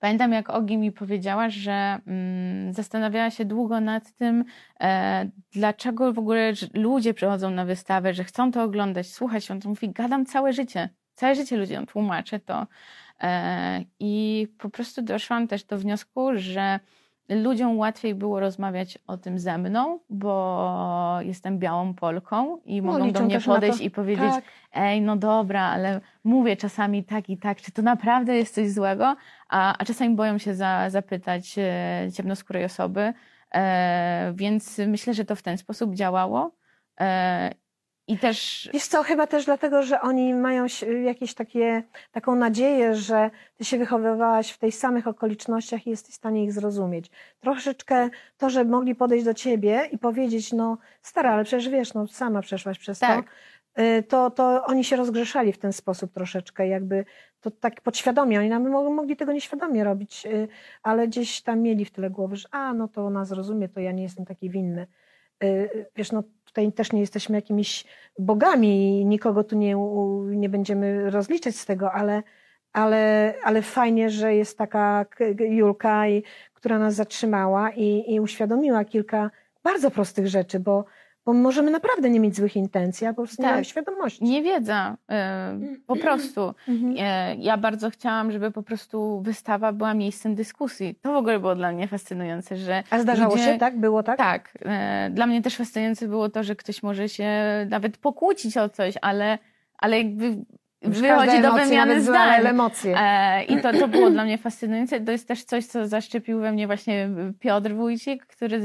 Pamiętam, 0.00 0.32
jak 0.32 0.50
Ogi 0.50 0.76
mi 0.76 0.92
powiedziała, 0.92 1.50
że 1.50 1.98
mm, 2.06 2.72
zastanawiała 2.72 3.30
się 3.30 3.44
długo 3.44 3.80
nad 3.80 4.12
tym, 4.12 4.44
e, 4.80 5.30
dlaczego 5.52 6.12
w 6.12 6.18
ogóle 6.18 6.52
ludzie 6.74 7.14
przychodzą 7.14 7.50
na 7.50 7.64
wystawę, 7.64 8.14
że 8.14 8.24
chcą 8.24 8.52
to 8.52 8.62
oglądać, 8.62 9.06
słuchać. 9.06 9.50
On 9.50 9.60
to 9.60 9.68
mówi, 9.68 9.90
gadam 9.90 10.26
całe 10.26 10.52
życie. 10.52 10.88
Całe 11.14 11.34
życie 11.34 11.56
ludziom 11.56 11.86
tłumaczę 11.86 12.40
to. 12.40 12.66
E, 13.20 13.84
I 14.00 14.46
po 14.58 14.70
prostu 14.70 15.02
doszłam 15.02 15.48
też 15.48 15.64
do 15.64 15.78
wniosku, 15.78 16.30
że 16.34 16.80
ludziom 17.28 17.78
łatwiej 17.78 18.14
było 18.14 18.40
rozmawiać 18.40 18.98
o 19.06 19.16
tym 19.16 19.38
ze 19.38 19.58
mną, 19.58 19.98
bo 20.10 21.18
jestem 21.20 21.58
białą 21.58 21.94
Polką 21.94 22.58
i 22.64 22.82
No, 22.82 22.92
mogą 22.92 23.12
do 23.12 23.20
mnie 23.20 23.40
podejść 23.40 23.80
i 23.80 23.90
powiedzieć: 23.90 24.30
tak. 24.30 24.44
Ej, 24.72 25.02
no 25.02 25.16
dobra, 25.16 25.62
ale 25.62 26.00
mówię 26.24 26.56
czasami 26.56 27.04
tak 27.04 27.30
i 27.30 27.38
tak, 27.38 27.60
czy 27.60 27.72
to 27.72 27.82
naprawdę 27.82 28.36
jest 28.36 28.54
coś 28.54 28.70
złego? 28.70 29.16
A, 29.48 29.78
a 29.78 29.84
czasami 29.84 30.14
boją 30.14 30.38
się 30.38 30.54
za, 30.54 30.90
zapytać 30.90 31.54
e, 31.58 32.08
ciemnoskórej 32.14 32.64
osoby, 32.64 33.12
e, 33.54 34.32
więc 34.36 34.78
myślę, 34.86 35.14
że 35.14 35.24
to 35.24 35.36
w 35.36 35.42
ten 35.42 35.58
sposób 35.58 35.94
działało. 35.94 36.52
E, 37.00 37.54
I 38.08 38.18
też. 38.18 38.70
Wiesz 38.72 38.86
co, 38.86 39.02
chyba 39.02 39.26
też 39.26 39.44
dlatego, 39.44 39.82
że 39.82 40.00
oni 40.00 40.34
mają 40.34 40.66
jakieś 41.04 41.34
takie, 41.34 41.82
taką 42.12 42.34
nadzieję, 42.34 42.94
że 42.94 43.30
ty 43.56 43.64
się 43.64 43.78
wychowywałaś 43.78 44.50
w 44.50 44.58
tych 44.58 44.74
samych 44.74 45.06
okolicznościach 45.06 45.86
i 45.86 45.90
jesteś 45.90 46.14
w 46.14 46.16
stanie 46.16 46.44
ich 46.44 46.52
zrozumieć. 46.52 47.10
Troszeczkę 47.40 48.08
to, 48.38 48.50
że 48.50 48.64
mogli 48.64 48.94
podejść 48.94 49.24
do 49.24 49.34
ciebie 49.34 49.88
i 49.92 49.98
powiedzieć, 49.98 50.52
no 50.52 50.78
stara, 51.02 51.32
ale 51.32 51.44
przecież 51.44 51.68
wiesz, 51.68 51.94
no 51.94 52.06
sama 52.06 52.40
przeszłaś 52.42 52.78
przez 52.78 52.98
Tak. 52.98 53.26
to, 53.74 53.82
y, 53.82 54.02
to, 54.02 54.30
to 54.30 54.64
oni 54.66 54.84
się 54.84 54.96
rozgrzeszali 54.96 55.52
w 55.52 55.58
ten 55.58 55.72
sposób 55.72 56.12
troszeczkę, 56.12 56.68
jakby 56.68 57.04
to 57.40 57.50
tak 57.50 57.80
podświadomie, 57.80 58.38
oni 58.38 58.48
nam 58.48 58.68
mo- 58.70 58.90
mogli 58.90 59.16
tego 59.16 59.32
nieświadomie 59.32 59.84
robić, 59.84 60.26
y, 60.26 60.48
ale 60.82 61.08
gdzieś 61.08 61.42
tam 61.42 61.60
mieli 61.60 61.84
w 61.84 61.90
tyle 61.90 62.10
głowy, 62.10 62.36
że 62.36 62.48
a, 62.50 62.74
no 62.74 62.88
to 62.88 63.06
ona 63.06 63.24
zrozumie, 63.24 63.68
to 63.68 63.80
ja 63.80 63.92
nie 63.92 64.02
jestem 64.02 64.24
taki 64.26 64.50
winny. 64.50 64.86
Y, 65.44 65.86
Wiesz, 65.96 66.12
no 66.12 66.22
tutaj 66.58 66.72
też 66.72 66.92
nie 66.92 67.00
jesteśmy 67.00 67.36
jakimiś 67.36 67.84
bogami 68.18 69.00
i 69.00 69.06
nikogo 69.06 69.44
tu 69.44 69.56
nie, 69.56 69.74
nie 70.36 70.48
będziemy 70.48 71.10
rozliczać 71.10 71.56
z 71.56 71.66
tego, 71.66 71.92
ale, 71.92 72.22
ale, 72.72 73.34
ale 73.44 73.62
fajnie, 73.62 74.10
że 74.10 74.34
jest 74.34 74.58
taka 74.58 75.06
Julka, 75.38 76.08
i, 76.08 76.22
która 76.54 76.78
nas 76.78 76.94
zatrzymała 76.94 77.70
i, 77.70 78.14
i 78.14 78.20
uświadomiła 78.20 78.84
kilka 78.84 79.30
bardzo 79.62 79.90
prostych 79.90 80.26
rzeczy, 80.26 80.60
bo, 80.60 80.84
bo 81.28 81.34
możemy 81.34 81.70
naprawdę 81.70 82.10
nie 82.10 82.20
mieć 82.20 82.36
złych 82.36 82.56
intencji, 82.56 83.06
a 83.06 83.10
po 83.14 83.22
prostu 83.22 83.42
nie 83.42 83.48
Tak. 83.48 83.54
mamy 83.54 83.64
świadomości. 83.64 84.24
Niewiedza, 84.24 84.96
e, 85.10 85.58
po 85.86 85.96
prostu. 85.96 86.54
Mhm. 86.68 86.94
E, 86.98 87.36
Ja 87.36 87.56
bardzo 87.56 87.90
chciałam, 87.90 88.32
żeby 88.32 88.50
po 88.50 88.62
prostu 88.62 89.20
wystawa 89.20 89.72
była 89.72 89.94
miejscem 89.94 90.34
dyskusji. 90.34 90.94
To 91.02 91.12
w 91.12 91.16
ogóle 91.16 91.38
było 91.40 91.54
dla 91.54 91.72
mnie 91.72 91.88
fascynujące, 91.88 92.56
że. 92.56 92.82
A 92.90 92.98
zdarzało 93.00 93.34
ludzie- 93.34 93.44
się, 93.52 93.58
tak? 93.58 93.80
Było 93.80 94.02
tak? 94.02 94.18
Tak. 94.18 94.58
e, 94.64 95.10
Dla 95.10 95.26
mnie 95.26 95.42
też 95.42 95.56
fascynujące 95.56 96.08
było 96.08 96.28
to, 96.28 96.42
że 96.44 96.56
ktoś 96.56 96.82
może 96.82 97.08
się 97.08 97.28
nawet 97.70 97.96
pokłócić 97.96 98.56
o 98.56 98.68
coś, 98.68 98.94
ale, 99.02 99.38
ale 99.78 99.98
jakby 99.98 100.36
wychodzi 100.82 101.42
do 101.42 101.52
wymiany 101.52 102.00
zdań. 102.00 102.46
emocje. 102.46 102.94
E, 102.98 103.44
I 103.44 103.60
to, 103.60 103.72
to 103.72 103.88
było 103.88 104.10
dla 104.10 104.24
mnie 104.24 104.38
fascynujące. 104.38 105.00
To 105.00 105.12
jest 105.12 105.28
też 105.28 105.44
coś, 105.44 105.66
co 105.66 105.86
zaszczepił 105.86 106.40
we 106.40 106.52
mnie 106.52 106.66
właśnie 106.66 107.08
Piotr 107.40 107.72
Wójcik, 107.74 108.26
który, 108.26 108.60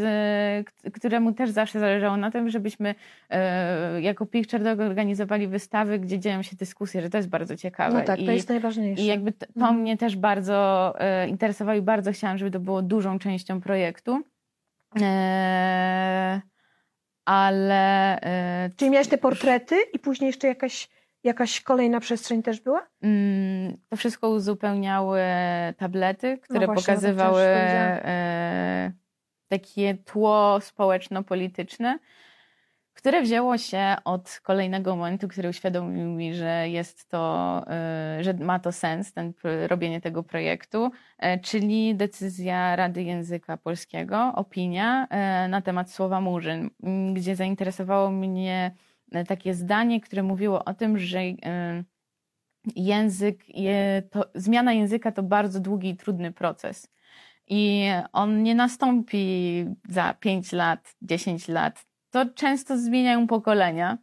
któremu 0.93 1.31
też 1.33 1.49
zawsze 1.49 1.79
zależało 1.79 2.17
na 2.17 2.31
tym, 2.31 2.49
żebyśmy 2.49 2.95
e, 3.29 4.01
jako 4.01 4.25
Picture 4.25 4.63
Dog 4.63 4.79
organizowali 4.79 5.47
wystawy, 5.47 5.99
gdzie 5.99 6.19
dzieją 6.19 6.41
się 6.41 6.55
dyskusje, 6.55 7.01
że 7.01 7.09
to 7.09 7.17
jest 7.17 7.29
bardzo 7.29 7.57
ciekawe. 7.57 7.99
No 7.99 8.05
tak, 8.05 8.17
to 8.19 8.31
I, 8.31 8.35
jest 8.35 8.49
najważniejsze. 8.49 9.03
i 9.03 9.05
jakby 9.05 9.31
t- 9.31 9.45
to 9.45 9.53
Mhm. 9.59 9.75
mnie 9.79 9.97
też 9.97 10.15
bardzo 10.15 10.93
e, 10.99 11.27
interesowało 11.27 11.77
i 11.77 11.81
bardzo 11.81 12.11
chciałam, 12.11 12.37
żeby 12.37 12.51
to 12.51 12.59
było 12.59 12.81
dużą 12.81 13.19
częścią 13.19 13.61
projektu. 13.61 14.21
Ale 17.25 18.19
Czyli 18.77 18.91
miałeś 18.91 19.07
te 19.07 19.17
portrety 19.17 19.75
i 19.93 19.99
później 19.99 20.27
jeszcze 20.27 20.47
jakaś, 20.47 20.89
jakaś 21.23 21.61
kolejna 21.61 21.99
przestrzeń 21.99 22.43
też 22.43 22.61
była? 22.61 22.87
Mm, 23.01 23.77
To 23.89 23.97
wszystko 23.97 24.29
uzupełniały 24.29 25.19
tablety, 25.77 26.37
które 26.37 26.59
No 26.59 26.65
właśnie, 26.73 26.93
pokazywały 26.93 27.41
e, 27.41 28.91
takie 29.47 29.95
tło 29.95 30.59
społeczno-polityczne, 30.61 31.99
które 32.93 33.21
wzięło 33.21 33.57
się 33.57 33.95
od 34.05 34.39
kolejnego 34.43 34.95
momentu, 34.95 35.27
który 35.27 35.49
uświadomił 35.49 36.07
mi, 36.07 36.33
że 36.33 36.69
jest 36.69 37.09
to, 37.09 37.63
e, 37.67 38.17
że 38.23 38.33
ma 38.33 38.59
to 38.59 38.71
sens, 38.71 39.13
ten, 39.13 39.33
robienie 39.67 40.01
tego 40.01 40.23
projektu, 40.23 40.91
e, 41.17 41.39
czyli 41.39 41.95
decyzja 41.95 42.75
Rady 42.75 43.03
Języka 43.03 43.57
Polskiego, 43.57 44.31
opinia 44.35 45.07
e, 45.07 45.47
na 45.47 45.61
temat 45.61 45.91
słowa 45.91 46.21
murzyn, 46.21 46.69
gdzie 47.13 47.35
zainteresowało 47.35 48.11
mnie 48.11 48.75
takie 49.27 49.53
zdanie, 49.53 50.01
które 50.01 50.23
mówiło 50.23 50.65
o 50.65 50.73
tym, 50.73 50.97
że 50.97 51.19
e, 51.19 51.83
język, 52.75 53.43
to, 54.11 54.25
zmiana 54.35 54.73
języka 54.73 55.11
to 55.11 55.23
bardzo 55.23 55.59
długi 55.59 55.89
i 55.89 55.97
trudny 55.97 56.31
proces. 56.31 56.93
I 57.47 57.87
on 58.13 58.43
nie 58.43 58.55
nastąpi 58.55 59.65
za 59.89 60.13
5 60.13 60.51
lat, 60.51 60.95
10 61.01 61.47
lat. 61.47 61.85
To 62.09 62.25
często 62.25 62.77
zmieniają 62.77 63.27
pokolenia, 63.27 63.97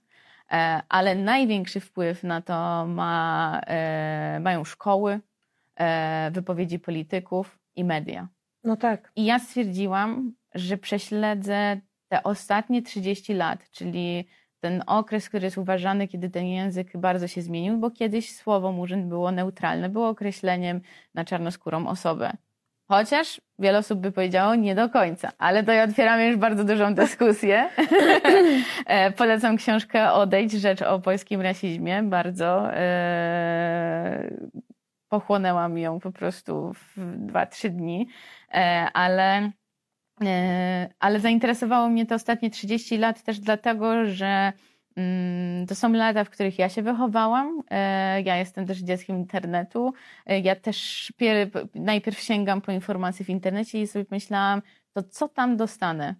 e, 0.50 0.82
ale 0.88 1.14
największy 1.14 1.80
wpływ 1.80 2.22
na 2.24 2.42
to 2.42 2.86
ma, 2.86 3.60
e, 3.66 4.40
mają 4.40 4.64
szkoły, 4.64 5.20
e, 5.76 6.30
wypowiedzi 6.30 6.78
polityków 6.78 7.58
i 7.76 7.84
media. 7.84 8.28
No 8.64 8.76
tak. 8.76 9.12
I 9.16 9.24
ja 9.24 9.38
stwierdziłam, 9.38 10.32
że 10.54 10.78
prześledzę 10.78 11.80
te 12.08 12.22
ostatnie 12.22 12.82
30 12.82 13.34
lat, 13.34 13.70
czyli 13.70 14.28
ten 14.60 14.82
okres, 14.86 15.28
który 15.28 15.44
jest 15.44 15.58
uważany, 15.58 16.08
kiedy 16.08 16.30
ten 16.30 16.46
język 16.46 16.96
bardzo 16.96 17.28
się 17.28 17.42
zmienił, 17.42 17.78
bo 17.78 17.90
kiedyś 17.90 18.36
słowo 18.36 18.72
murzyn 18.72 19.08
było 19.08 19.32
neutralne, 19.32 19.88
było 19.88 20.08
określeniem 20.08 20.80
na 21.14 21.24
czarnoskórą 21.24 21.86
osobę. 21.86 22.32
Chociaż 22.88 23.40
wiele 23.58 23.78
osób 23.78 24.00
by 24.00 24.12
powiedziało 24.12 24.54
nie 24.54 24.74
do 24.74 24.88
końca, 24.88 25.32
ale 25.38 25.64
to 25.64 25.72
otwieramy 25.82 26.26
już 26.26 26.36
bardzo 26.36 26.64
dużą 26.64 26.94
dyskusję. 26.94 27.68
E, 28.86 29.10
Polecam 29.10 29.56
książkę 29.56 30.12
Odejdź, 30.12 30.52
rzecz 30.52 30.82
o 30.82 31.00
polskim 31.00 31.40
rasizmie. 31.40 32.02
Bardzo 32.02 32.74
e, 32.74 34.30
pochłonęłam 35.08 35.78
ją 35.78 36.00
po 36.00 36.12
prostu 36.12 36.72
w 36.72 37.16
dwa, 37.16 37.46
trzy 37.46 37.70
dni, 37.70 38.08
E, 38.54 38.88
ale, 38.92 39.50
ale 41.00 41.20
zainteresowało 41.20 41.88
mnie 41.88 42.06
to 42.06 42.14
ostatnie 42.14 42.50
30 42.50 42.98
lat 42.98 43.22
też 43.22 43.38
dlatego, 43.40 44.06
że 44.06 44.52
mm, 44.96 45.66
to 45.66 45.74
są 45.74 45.92
lata, 45.92 46.24
w 46.24 46.30
których 46.30 46.58
ja 46.58 46.68
się 46.68 46.82
wychowałam. 46.82 47.62
E, 47.70 48.22
Ja 48.22 48.36
jestem 48.36 48.66
też 48.66 48.78
dzieckiem 48.78 49.16
internetu. 49.16 49.92
E, 50.26 50.40
Ja 50.40 50.56
też 50.56 51.12
pier- 51.20 51.68
najpierw 51.74 52.20
sięgam 52.20 52.60
po 52.60 52.72
informacje 52.72 53.24
w 53.24 53.30
internecie 53.30 53.82
i 53.82 53.86
sobie 53.86 54.04
myślałam, 54.10 54.62
to 54.92 55.02
co 55.02 55.28
tam 55.28 55.56
dostanę? 55.56 56.14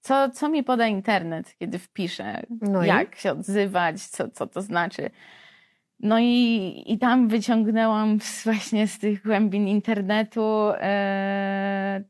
Co, 0.00 0.30
co 0.30 0.48
mi 0.48 0.62
poda 0.64 0.86
internet, 0.86 1.56
kiedy 1.58 1.78
wpiszę? 1.78 2.42
No 2.60 2.84
i? 2.84 2.86
jak 2.86 3.16
się 3.16 3.32
odzywać? 3.32 4.02
Co, 4.02 4.28
co 4.28 4.46
to 4.46 4.62
znaczy? 4.62 5.10
No 6.00 6.18
i, 6.18 6.82
i 6.86 6.98
tam 6.98 7.28
wyciągnęłam 7.28 8.18
właśnie 8.44 8.86
z 8.86 8.98
tych 8.98 9.22
głębin 9.22 9.68
internetu 9.68 10.68
e, 10.80 12.04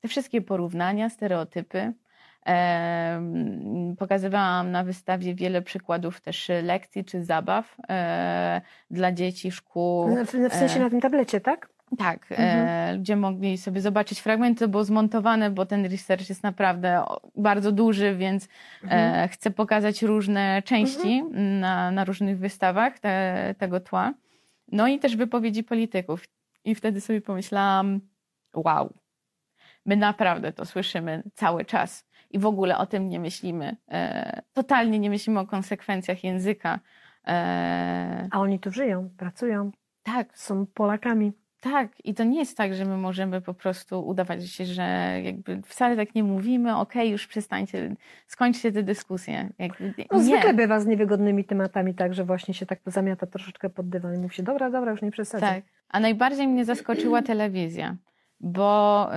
te 0.00 0.08
wszystkie 0.08 0.42
porównania, 0.42 1.10
stereotypy. 1.10 1.92
Pokazywałam 3.98 4.70
na 4.70 4.84
wystawie 4.84 5.34
wiele 5.34 5.62
przykładów 5.62 6.20
też 6.20 6.50
lekcji 6.62 7.04
czy 7.04 7.24
zabaw 7.24 7.76
e, 7.88 8.60
dla 8.90 9.12
dzieci, 9.12 9.50
szkół. 9.50 10.16
W, 10.24 10.50
w 10.50 10.54
sensie 10.54 10.76
e, 10.76 10.82
na 10.82 10.90
tym 10.90 11.00
tablecie, 11.00 11.40
tak? 11.40 11.68
Tak, 11.98 12.26
Mhm. 12.32 12.68
e, 12.68 12.96
ludzie 12.96 13.16
mogli 13.16 13.58
sobie 13.58 13.80
zobaczyć 13.80 14.20
fragmenty, 14.20 14.60
to 14.60 14.68
było 14.68 14.84
zmontowane, 14.84 15.50
bo 15.50 15.66
ten 15.66 15.84
research 15.86 16.28
jest 16.28 16.42
naprawdę 16.42 17.04
bardzo 17.36 17.72
duży, 17.72 18.16
więc 18.16 18.48
Mhm. 18.82 19.28
chcę 19.28 19.50
pokazać 19.50 20.02
różne 20.02 20.62
części 20.64 21.22
na, 21.60 21.90
na 21.90 22.04
różnych 22.04 22.38
wystawach 22.38 22.98
te, 22.98 23.54
tego 23.58 23.80
tła. 23.80 24.14
No 24.72 24.88
i 24.88 24.98
też 24.98 25.16
wypowiedzi 25.16 25.64
polityków. 25.64 26.24
I 26.64 26.74
wtedy 26.74 27.00
sobie 27.00 27.20
pomyślałam, 27.20 28.00
wow, 28.54 28.92
my 29.86 29.96
naprawdę 29.96 30.52
to 30.52 30.64
słyszymy 30.64 31.22
cały 31.34 31.64
czas 31.64 32.06
i 32.30 32.38
w 32.38 32.46
ogóle 32.46 32.78
o 32.78 32.86
tym 32.86 33.08
nie 33.08 33.20
myślimy. 33.20 33.76
E, 33.90 34.42
totalnie 34.52 34.98
nie 34.98 35.10
myślimy 35.10 35.40
o 35.40 35.46
konsekwencjach 35.46 36.24
języka. 36.24 36.80
E, 37.26 38.28
A 38.30 38.40
oni 38.40 38.58
tu 38.58 38.70
żyją, 38.70 39.10
pracują, 39.18 39.70
tak, 40.02 40.38
są 40.38 40.66
Polakami. 40.66 41.32
tak, 41.60 41.88
i 42.04 42.14
to 42.14 42.24
nie 42.24 42.38
jest 42.38 42.56
tak, 42.56 42.74
że 42.74 42.84
my 42.84 42.96
możemy 42.96 43.40
po 43.40 43.54
prostu 43.54 44.06
udawać 44.06 44.50
się, 44.50 44.64
że 44.64 44.82
jakby 45.24 45.62
wcale 45.62 45.96
tak 45.96 46.14
nie 46.14 46.22
mówimy, 46.24 46.76
okej, 46.76 47.10
już 47.10 47.26
przestańcie, 47.26 47.96
skończcie 48.26 48.72
tę 48.72 48.82
dyskusję. 48.82 49.48
Jakby, 49.58 49.94
No, 50.12 50.20
zwykle 50.20 50.54
bywa 50.54 50.80
z 50.80 50.86
niewygodnymi 50.86 51.44
tematami 51.44 51.94
tak, 51.94 52.14
że 52.14 52.24
właśnie 52.24 52.54
się 52.54 52.66
tak 52.66 52.78
zamiata 52.86 53.26
troszeczkę 53.26 53.70
pod 53.70 53.88
dywan 53.88 54.14
i 54.14 54.18
mówi 54.18 54.34
się, 54.34 54.42
dobra, 54.42 54.70
dobra, 54.70 54.90
już 54.90 55.02
nie 55.02 55.10
przesadzaj. 55.10 55.62
Tak. 55.62 55.72
A 55.88 56.00
najbardziej 56.00 56.48
mnie 56.48 56.64
zaskoczyła 56.64 57.22
telewizja, 57.22 57.96
bo 58.40 59.08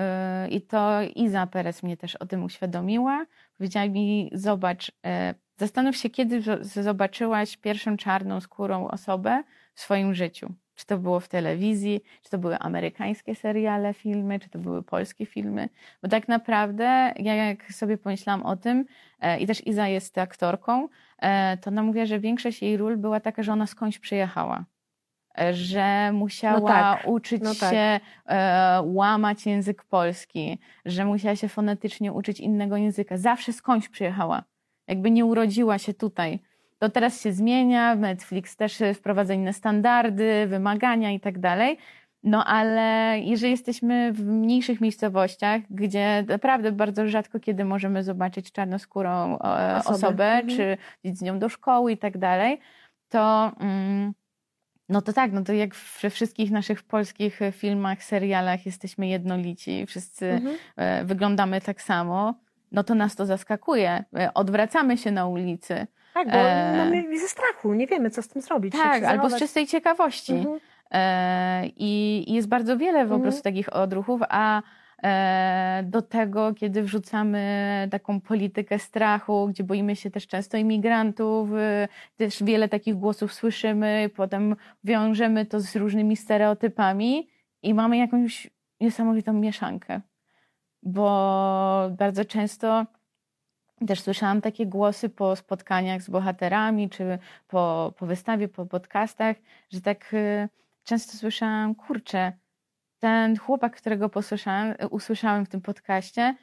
yy, 0.44 0.50
i 0.50 0.62
to 0.62 1.02
Iza 1.16 1.48
Perez 1.48 1.84
mnie 1.84 1.98
też 1.98 2.16
o 2.16 2.26
tym 2.26 2.44
uświadomiła. 2.44 3.26
Powiedziała 3.58 3.88
mi, 3.88 4.30
zobacz, 4.34 4.92
yy, 5.04 5.12
zastanów 5.58 5.98
się, 5.98 6.10
kiedy 6.10 6.42
zo- 6.42 6.64
zobaczyłaś 6.84 7.58
pierwszą 7.58 7.98
czarną 7.98 8.42
skórą 8.42 8.88
osobę 8.88 9.44
w 9.74 9.82
swoim 9.82 10.14
życiu. 10.14 10.54
czy 10.76 10.86
to 10.86 10.98
było 10.98 11.20
w 11.20 11.28
telewizji, 11.28 12.02
czy 12.24 12.30
to 12.30 12.38
były 12.38 12.60
amerykańskie 12.60 13.36
seriale, 13.36 13.94
filmy, 13.94 14.40
czy 14.40 14.50
to 14.50 14.60
były 14.60 14.84
polskie 14.84 15.26
filmy. 15.26 15.70
Bo 16.04 16.10
tak 16.10 16.28
naprawdę, 16.28 17.14
ja 17.20 17.36
jak 17.36 17.74
sobie 17.74 17.98
pomyślałam 17.98 18.44
o 18.44 18.56
tym, 18.58 18.86
e, 19.20 19.40
i 19.40 19.48
też 19.48 19.68
Iza 19.68 19.88
jest 19.88 20.18
aktorką, 20.18 20.88
e, 21.22 21.58
to 21.58 21.70
ona 21.70 21.84
mówiła, 21.84 22.06
że 22.06 22.20
większość 22.20 22.62
jej 22.62 22.78
ról 22.78 22.98
była 22.98 23.20
taka, 23.20 23.44
że 23.44 23.52
ona 23.54 23.68
skądś 23.68 24.00
przyjechała 24.00 24.66
że 25.52 26.12
musiała 26.14 26.60
no 26.60 26.68
tak, 26.68 27.08
uczyć 27.08 27.42
no 27.44 27.56
tak. 27.56 27.72
się 27.72 28.00
e, 28.26 28.82
łamać 28.86 29.46
język 29.46 29.84
polski, 29.84 30.60
że 30.86 31.06
musiała 31.06 31.36
się 31.36 31.48
fonetycznie 31.48 32.14
uczyć 32.14 32.40
innego 32.40 32.78
języka. 32.78 33.18
Zawsze 33.18 33.54
skądś 33.54 33.90
przyjechała. 33.90 34.44
Jakby 34.88 35.12
nie 35.12 35.26
urodziła 35.26 35.78
się 35.78 35.94
tutaj. 35.94 36.40
To 36.80 36.90
teraz 36.90 37.22
się 37.22 37.34
zmienia, 37.34 37.96
Netflix 37.96 38.56
też 38.56 38.80
wprowadza 38.96 39.34
inne 39.34 39.54
standardy, 39.54 40.48
wymagania 40.48 41.12
i 41.12 41.20
tak 41.20 41.40
dalej. 41.40 41.78
No 42.24 42.46
ale 42.46 43.20
jeżeli 43.20 43.52
jesteśmy 43.52 44.14
w 44.14 44.26
mniejszych 44.26 44.82
miejscowościach, 44.82 45.62
gdzie 45.70 46.24
naprawdę 46.28 46.72
bardzo 46.72 47.08
rzadko 47.08 47.40
kiedy 47.40 47.66
możemy 47.66 48.04
zobaczyć 48.04 48.52
czarnoskórą 48.52 49.40
e, 49.40 49.78
osobę, 49.78 49.96
osobę 49.96 50.26
mhm. 50.26 50.48
czy 50.48 50.78
iść 51.04 51.18
z 51.18 51.22
nią 51.22 51.40
do 51.40 51.50
szkoły 51.50 51.92
i 51.92 51.98
tak 51.98 52.18
dalej, 52.18 52.60
to... 53.10 53.52
Mm, 53.60 54.14
no 54.90 55.02
to 55.02 55.14
tak, 55.14 55.32
no 55.32 55.44
to 55.44 55.54
jak 55.54 55.76
we 55.76 56.10
wszystkich 56.10 56.52
naszych 56.52 56.84
polskich 56.84 57.40
filmach, 57.52 58.04
serialach 58.04 58.66
jesteśmy 58.66 59.08
jednolici, 59.08 59.86
wszyscy 59.86 60.26
mhm. 60.26 60.56
E, 60.76 61.06
wyglądamy 61.06 61.62
tak 61.62 61.82
samo, 61.82 62.34
no 62.72 62.84
to 62.84 62.96
nas 62.96 63.16
to 63.16 63.26
zaskakuje. 63.26 64.04
E, 64.18 64.34
odwracamy 64.34 64.98
się 64.98 65.12
na 65.12 65.28
ulicy. 65.28 65.88
Tak, 66.14 66.28
bo 66.28 66.38
e... 66.38 66.78
mamy 66.78 67.20
ze 67.20 67.28
strachu, 67.28 67.74
nie 67.74 67.88
wiemy, 67.88 68.10
co 68.10 68.22
z 68.22 68.28
tym 68.28 68.42
zrobić. 68.42 68.74
Tak, 68.74 69.04
albo 69.04 69.30
z 69.30 69.40
czystej 69.40 69.68
ciekawości. 69.68 70.34
Mhm. 70.34 70.60
E... 70.92 71.68
I, 71.68 72.34
jest 72.34 72.48
bardzo 72.48 72.78
wiele 72.78 73.00
po 73.00 73.04
mhm. 73.04 73.22
prostu 73.22 73.42
takich 73.42 73.74
odruchów, 73.74 74.22
a 74.30 74.62
do 75.84 76.02
tego, 76.02 76.54
kiedy 76.54 76.84
wrzucamy 76.84 77.88
taką 77.92 78.22
politykę 78.22 78.80
strachu, 78.80 79.48
gdzie 79.48 79.64
boimy 79.64 79.96
się 79.96 80.12
też 80.12 80.28
często 80.28 80.58
imigrantów, 80.58 81.50
e, 81.54 81.88
też 82.18 82.44
wiele 82.44 82.70
takich 82.70 82.96
głosów 82.96 83.34
słyszymy, 83.34 84.10
potem 84.16 84.56
wiążemy 84.84 85.46
to 85.46 85.60
z 85.60 85.76
różnymi 85.76 86.18
stereotypami 86.18 87.30
i 87.64 87.74
mamy 87.74 87.98
jakąś 87.98 88.50
niesamowitą 88.80 89.34
mieszankę. 89.34 90.02
Bo 90.84 91.92
bardzo 91.98 92.26
często 92.26 92.86
też 93.88 94.02
słyszałam 94.02 94.42
takie 94.42 94.66
głosy 94.66 95.10
po 95.10 95.36
spotkaniach 95.36 96.02
z 96.02 96.10
bohaterami, 96.10 96.90
czy 96.90 97.20
po, 97.48 97.94
po 97.98 98.06
wystawie, 98.06 98.48
po 98.48 98.66
podcastach, 98.66 99.36
że 99.70 99.82
tak 99.82 100.14
e, 100.14 100.50
często 100.84 101.18
słyszałam, 101.18 101.76
kurczę, 101.76 102.34
ten 103.00 103.38
chłopak, 103.38 103.76
którego 103.76 104.10
posłyszałem, 104.10 104.76
usłyszałem 104.90 105.46
w 105.46 105.50
tym 105.50 105.62
podcaście, 105.62 106.36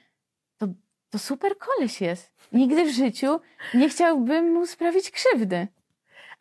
to, 0.59 0.67
to 1.11 1.19
super 1.19 1.53
koleś 1.59 2.01
jest. 2.01 2.33
Nigdy 2.53 2.85
w 2.85 2.95
życiu 2.95 3.41
nie 3.75 3.89
chciałbym 3.89 4.53
mu 4.53 4.67
sprawić 4.67 5.11
krzywdy. 5.11 5.69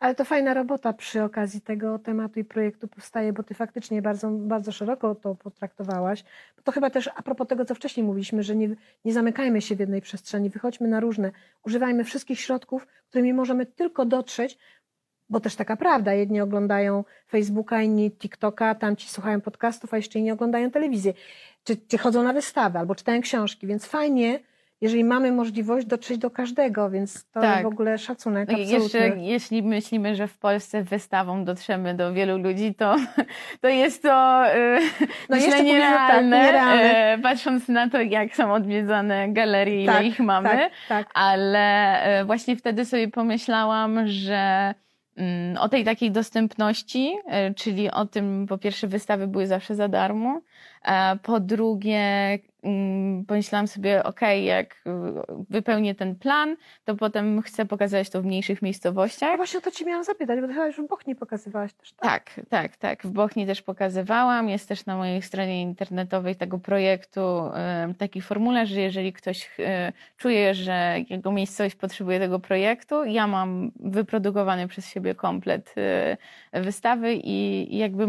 Ale 0.00 0.14
to 0.14 0.24
fajna 0.24 0.54
robota 0.54 0.92
przy 0.92 1.22
okazji 1.22 1.60
tego 1.60 1.98
tematu 1.98 2.40
i 2.40 2.44
projektu 2.44 2.88
powstaje, 2.88 3.32
bo 3.32 3.42
ty 3.42 3.54
faktycznie 3.54 4.02
bardzo, 4.02 4.30
bardzo 4.30 4.72
szeroko 4.72 5.14
to 5.14 5.34
potraktowałaś. 5.34 6.24
To 6.64 6.72
chyba 6.72 6.90
też 6.90 7.10
a 7.16 7.22
propos 7.22 7.48
tego, 7.48 7.64
co 7.64 7.74
wcześniej 7.74 8.06
mówiliśmy, 8.06 8.42
że 8.42 8.56
nie, 8.56 8.68
nie 9.04 9.12
zamykajmy 9.12 9.62
się 9.62 9.76
w 9.76 9.80
jednej 9.80 10.00
przestrzeni, 10.00 10.50
wychodźmy 10.50 10.88
na 10.88 11.00
różne, 11.00 11.32
używajmy 11.66 12.04
wszystkich 12.04 12.40
środków, 12.40 12.86
którymi 13.08 13.32
możemy 13.32 13.66
tylko 13.66 14.04
dotrzeć 14.04 14.58
bo 15.28 15.40
też 15.40 15.56
taka 15.56 15.76
prawda, 15.76 16.12
jedni 16.14 16.40
oglądają 16.40 17.04
Facebooka, 17.28 17.82
inni 17.82 18.10
TikToka, 18.10 18.74
tamci 18.74 19.08
słuchają 19.08 19.40
podcastów, 19.40 19.94
a 19.94 19.96
jeszcze 19.96 20.18
inni 20.18 20.30
oglądają 20.30 20.70
telewizję, 20.70 21.14
czy, 21.64 21.76
czy 21.76 21.98
chodzą 21.98 22.22
na 22.22 22.32
wystawę, 22.32 22.78
albo 22.78 22.94
czytają 22.94 23.20
książki, 23.20 23.66
więc 23.66 23.86
fajnie, 23.86 24.40
jeżeli 24.80 25.04
mamy 25.04 25.32
możliwość 25.32 25.86
dotrzeć 25.86 26.18
do 26.18 26.30
każdego, 26.30 26.90
więc 26.90 27.30
to 27.30 27.40
tak. 27.40 27.62
w 27.62 27.66
ogóle 27.66 27.98
szacunek. 27.98 28.48
No 28.48 28.58
absolutnie. 28.58 28.98
Jeszcze 29.00 29.18
jeśli 29.18 29.62
myślimy, 29.62 30.14
że 30.14 30.28
w 30.28 30.38
Polsce 30.38 30.82
wystawą 30.82 31.44
dotrzemy 31.44 31.94
do 31.94 32.12
wielu 32.12 32.38
ludzi, 32.38 32.74
to, 32.74 32.96
to 33.62 33.68
jest 33.68 34.02
to 34.02 34.44
yy, 34.54 34.78
no 35.28 35.36
myślę 35.36 35.62
nierealne, 35.62 36.36
tak, 36.36 36.46
nierealne. 36.46 37.14
Yy, 37.16 37.22
patrząc 37.22 37.68
na 37.68 37.90
to, 37.90 38.00
jak 38.00 38.36
są 38.36 38.54
odwiedzane 38.54 39.32
galerie, 39.32 39.82
ile 39.82 39.92
tak, 39.92 40.04
ich 40.04 40.20
mamy, 40.20 40.48
tak, 40.48 40.70
tak. 40.88 41.10
ale 41.14 41.98
yy, 42.18 42.24
właśnie 42.24 42.56
wtedy 42.56 42.84
sobie 42.84 43.08
pomyślałam, 43.08 44.06
że 44.06 44.74
o 45.58 45.68
tej 45.68 45.84
takiej 45.84 46.10
dostępności, 46.10 47.16
e, 47.26 47.54
czyli 47.54 47.90
o 47.90 48.06
tym, 48.06 48.46
po 48.48 48.58
pierwsze, 48.58 48.86
wystawy 48.86 49.26
były 49.26 49.46
zawsze 49.46 49.74
za 49.74 49.88
darmo, 49.88 50.40
po 51.22 51.40
drugie, 51.40 52.38
mm, 52.62 53.24
pomyślałam 53.24 53.66
sobie, 53.66 54.04
ok, 54.04 54.20
jak 54.42 54.84
wypełnię 55.50 55.94
ten 55.94 56.14
plan, 56.14 56.56
to 56.84 56.94
potem 56.94 57.42
chcę 57.42 57.66
pokazać 57.66 58.10
to 58.10 58.22
w 58.22 58.24
mniejszych 58.24 58.62
miejscowościach. 58.62 59.30
A 59.30 59.36
właśnie 59.36 59.58
o 59.58 59.62
to 59.62 59.70
ci 59.70 59.86
miałam 59.86 60.04
zapytać, 60.04 60.40
bo 60.40 60.46
chyba 60.46 60.66
już 60.66 60.76
w 60.76 60.88
Bochni 60.88 61.14
pokazywałaś 61.14 61.72
też, 61.72 61.92
tak? 61.92 62.24
Tak, 62.24 62.46
tak, 62.48 62.76
tak. 62.76 63.02
W 63.02 63.10
Bochni 63.10 63.46
też 63.46 63.62
pokazywałam. 63.62 64.48
Jest 64.48 64.68
też 64.68 64.86
na 64.86 64.96
mojej 64.96 65.22
stronie 65.22 65.62
internetowej 65.62 66.36
tego 66.36 66.58
projektu 66.58 67.20
taki 67.98 68.20
formularz, 68.20 68.68
że 68.68 68.80
jeżeli 68.80 69.12
ktoś 69.12 69.50
e, 69.58 69.92
czuje, 70.16 70.54
że 70.54 70.96
jego 71.10 71.32
miejscowość 71.32 71.76
potrzebuje 71.76 72.18
tego 72.18 72.38
projektu, 72.38 73.04
ja 73.04 73.26
mam 73.26 73.70
wyprodukowany 73.80 74.68
przez 74.68 74.88
siebie 74.88 75.14
komplet 75.14 75.74
e, 76.52 76.60
wystawy 76.60 77.14
i 77.14 77.76
jakby 77.78 78.06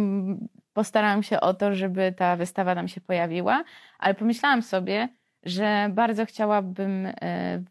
postarałam 0.77 1.23
się 1.23 1.39
o 1.39 1.53
to, 1.53 1.75
żeby 1.75 2.13
ta 2.17 2.35
wystawa 2.35 2.75
nam 2.75 2.87
się 2.87 3.01
pojawiła, 3.01 3.63
ale 3.99 4.13
pomyślałam 4.13 4.61
sobie, 4.61 5.09
że 5.43 5.89
bardzo 5.93 6.25
chciałabym 6.25 7.05
e, 7.05 7.13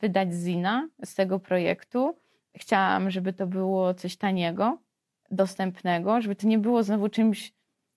wydać 0.00 0.32
zina 0.32 0.88
z 1.04 1.14
tego 1.14 1.38
projektu. 1.38 2.16
Chciałam, 2.56 3.10
żeby 3.10 3.32
to 3.32 3.46
było 3.46 3.94
coś 3.94 4.16
taniego, 4.16 4.78
dostępnego, 5.30 6.20
żeby 6.20 6.36
to 6.36 6.46
nie 6.46 6.58
było 6.58 6.82
znowu 6.82 7.08
czymś 7.08 7.52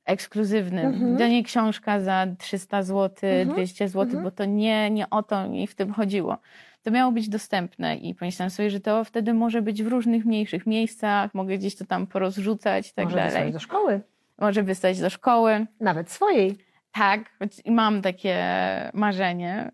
ekskluzywnym. 0.06 0.86
Mhm. 0.86 1.18
To 1.18 1.28
nie 1.28 1.44
książka 1.44 2.00
za 2.00 2.28
300 2.38 2.84
zł, 2.84 3.30
mhm. 3.30 3.50
200 3.50 3.88
zł, 3.88 4.04
mhm. 4.04 4.24
bo 4.24 4.32
to 4.32 4.46
nie, 4.46 4.90
nie 4.92 5.10
o 5.10 5.24
to 5.24 5.50
mi 5.50 5.68
w 5.68 5.76
tym 5.76 5.94
chodziło. 5.94 6.38
To 6.84 6.92
miało 6.92 7.12
być 7.12 7.30
dostępne 7.30 7.96
i 7.96 8.16
pomyślałam 8.16 8.50
sobie, 8.50 8.70
że 8.70 8.80
to 8.80 9.04
wtedy 9.04 9.34
może 9.34 9.62
być 9.62 9.84
w 9.84 9.88
różnych 9.88 10.26
mniejszych 10.26 10.66
miejscach, 10.66 11.34
mogę 11.34 11.58
gdzieś 11.58 11.76
to 11.76 11.86
tam 11.86 12.08
porozrzucać 12.08 12.90
i 12.90 12.94
tak 12.94 13.06
może 13.06 13.18
dalej. 13.18 13.52
do 13.52 13.60
szkoły 13.60 14.02
może 14.42 14.64
wystać 14.64 15.00
do 15.00 15.10
szkoły. 15.10 15.66
Nawet 15.80 16.12
swojej. 16.12 16.58
Tak, 16.92 17.38
mam 17.66 18.02
takie 18.02 18.38
marzenie, 18.94 19.72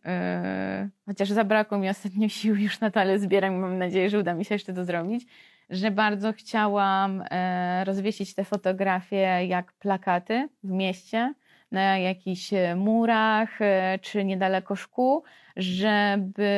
yy, 0.82 0.90
chociaż 1.06 1.30
zabrakło 1.30 1.78
mi 1.78 1.90
ostatnio 1.90 2.30
sił, 2.30 2.56
już 2.66 2.80
na 2.80 2.92
tale 2.92 3.20
zbieram 3.20 3.54
i 3.54 3.58
mam 3.58 3.78
nadzieję, 3.78 4.10
że 4.10 4.20
uda 4.20 4.34
mi 4.34 4.46
się 4.46 4.56
jeszcze 4.56 4.74
to 4.74 4.86
zrobić, 4.86 5.26
że 5.70 5.92
bardzo 5.92 6.34
chciałam 6.34 7.18
yy, 7.18 7.86
rozwiesić 7.86 8.36
te 8.36 8.44
fotografie 8.44 9.46
jak 9.48 9.74
plakaty 9.74 10.50
w 10.64 10.70
mieście, 10.70 11.34
na 11.72 11.98
jakichś 11.98 12.50
murach 12.76 13.60
yy, 13.60 14.00
czy 14.02 14.26
niedaleko 14.26 14.76
szkół, 14.76 15.24
żeby 15.56 16.50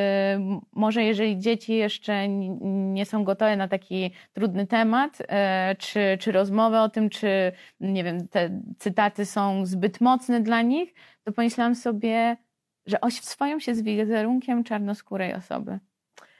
może 0.72 1.04
jeżeli 1.04 1.38
dzieci 1.38 1.74
jeszcze 1.74 2.28
nie 2.28 3.06
są 3.06 3.24
gotowe 3.24 3.56
na 3.56 3.68
taki 3.68 4.10
trudny 4.32 4.66
temat, 4.66 5.18
e, 5.28 5.76
czy, 5.78 6.00
czy 6.20 6.32
rozmowę 6.32 6.82
o 6.82 6.88
tym, 6.88 7.10
czy 7.10 7.52
nie 7.80 8.04
wiem, 8.04 8.28
te 8.28 8.60
cytaty 8.78 9.26
są 9.26 9.66
zbyt 9.66 10.00
mocne 10.00 10.40
dla 10.40 10.62
nich, 10.62 10.94
to 11.24 11.32
pomyślałam 11.32 11.74
sobie, 11.74 12.36
że 12.86 13.00
oswoją 13.00 13.60
się 13.60 13.74
z 13.74 13.82
wizerunkiem 13.82 14.64
czarnoskórej 14.64 15.34
osoby. 15.34 15.78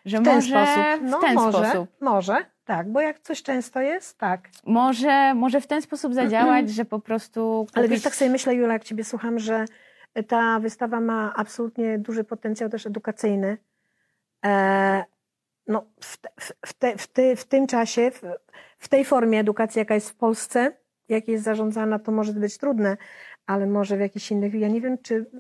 Że 0.04 0.18
w 0.18 0.24
ten 0.24 0.34
może 0.34 0.48
sposób. 0.48 1.10
No, 1.10 1.18
w 1.18 1.20
ten 1.20 1.34
może, 1.34 1.58
sposób. 1.58 1.90
Może, 2.00 2.36
tak, 2.64 2.92
bo 2.92 3.00
jak 3.00 3.20
coś 3.20 3.42
często 3.42 3.80
jest, 3.80 4.18
tak. 4.18 4.48
Może, 4.66 5.34
może 5.34 5.60
w 5.60 5.66
ten 5.66 5.82
sposób 5.82 6.14
zadziałać, 6.14 6.70
że 6.78 6.84
po 6.84 7.00
prostu. 7.00 7.58
Kupić... 7.60 7.78
Ale 7.78 7.88
wiesz, 7.88 8.02
tak 8.02 8.14
sobie 8.14 8.30
myślę, 8.30 8.54
Jula, 8.54 8.72
jak 8.72 8.84
Ciebie 8.84 9.04
słucham, 9.04 9.38
że 9.38 9.64
ta 10.22 10.60
wystawa 10.60 11.00
ma 11.00 11.32
absolutnie 11.36 11.98
duży 11.98 12.24
potencjał 12.24 12.70
też 12.70 12.86
edukacyjny. 12.86 13.58
E, 14.44 15.04
no, 15.66 15.84
w, 16.00 16.18
w, 16.66 16.72
te, 16.72 16.96
w, 16.96 17.06
te, 17.06 17.36
w 17.36 17.44
tym 17.44 17.66
czasie, 17.66 18.10
w 18.78 18.88
tej 18.88 19.04
formie 19.04 19.40
edukacji, 19.40 19.78
jaka 19.78 19.94
jest 19.94 20.10
w 20.10 20.14
Polsce, 20.14 20.72
jak 21.08 21.28
jest 21.28 21.44
zarządzana, 21.44 21.98
to 21.98 22.12
może 22.12 22.32
być 22.32 22.58
trudne, 22.58 22.96
ale 23.46 23.66
może 23.66 23.96
w 23.96 24.00
jakichś 24.00 24.30
innych, 24.30 24.54
ja 24.54 24.68
nie 24.68 24.80
wiem, 24.80 24.98
czy 24.98 25.30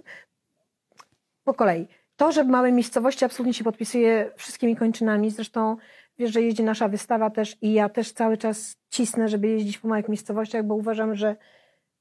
po 1.44 1.54
kolei. 1.54 1.88
To, 2.16 2.32
że 2.32 2.44
w 2.44 2.48
małej 2.48 2.72
miejscowości 2.72 3.24
absolutnie 3.24 3.54
się 3.54 3.64
podpisuje 3.64 4.30
wszystkimi 4.36 4.76
kończynami, 4.76 5.30
zresztą 5.30 5.76
wiesz, 6.18 6.32
że 6.32 6.42
jeździ 6.42 6.64
nasza 6.64 6.88
wystawa 6.88 7.30
też 7.30 7.56
i 7.62 7.72
ja 7.72 7.88
też 7.88 8.12
cały 8.12 8.36
czas 8.36 8.76
cisnę, 8.90 9.28
żeby 9.28 9.48
jeździć 9.48 9.78
po 9.78 9.88
małych 9.88 10.08
miejscowościach, 10.08 10.64
bo 10.64 10.74
uważam, 10.74 11.14
że 11.14 11.36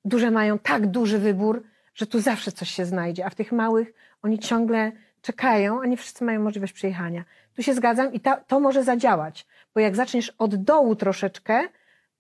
duże 0.06 0.32
mają 0.32 0.60
tak 0.60 0.88
duży 0.88 1.20
wybór, 1.20 1.64
że 1.98 2.08
tu 2.08 2.22
zawsze 2.22 2.52
coś 2.52 2.70
się 2.70 2.86
znajdzie, 2.86 3.26
a 3.26 3.30
w 3.30 3.36
tych 3.36 3.52
małych 3.52 3.94
oni 4.22 4.40
ciągle 4.40 4.92
czekają, 5.22 5.82
a 5.82 5.86
nie 5.86 5.98
wszyscy 5.98 6.24
mają 6.24 6.42
możliwość 6.42 6.74
przyjechania. 6.74 7.24
Tu 7.56 7.64
się 7.64 7.74
zgadzam 7.74 8.14
i 8.14 8.20
ta, 8.20 8.38
to 8.38 8.60
może 8.60 8.84
zadziałać, 8.84 9.48
bo 9.74 9.80
jak 9.80 9.96
zaczniesz 9.96 10.34
od 10.38 10.56
dołu 10.56 10.96
troszeczkę, 10.96 11.70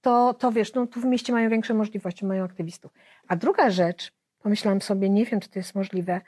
to, 0.01 0.33
to 0.33 0.51
wiesz, 0.51 0.73
no 0.73 0.87
tu 0.87 1.01
w 1.01 1.05
mieście 1.05 1.33
mają 1.33 1.49
większe 1.49 1.73
możliwości, 1.73 2.25
mają 2.25 2.43
aktywistów. 2.43 2.91
A 3.27 3.35
druga 3.35 3.69
rzecz, 3.69 4.11
pomyślałam 4.39 4.81
sobie, 4.81 5.09
nie 5.09 5.25
wiem, 5.25 5.39
czy 5.39 5.49
to 5.49 5.59
jest 5.59 5.75
możliwe, 5.75 6.21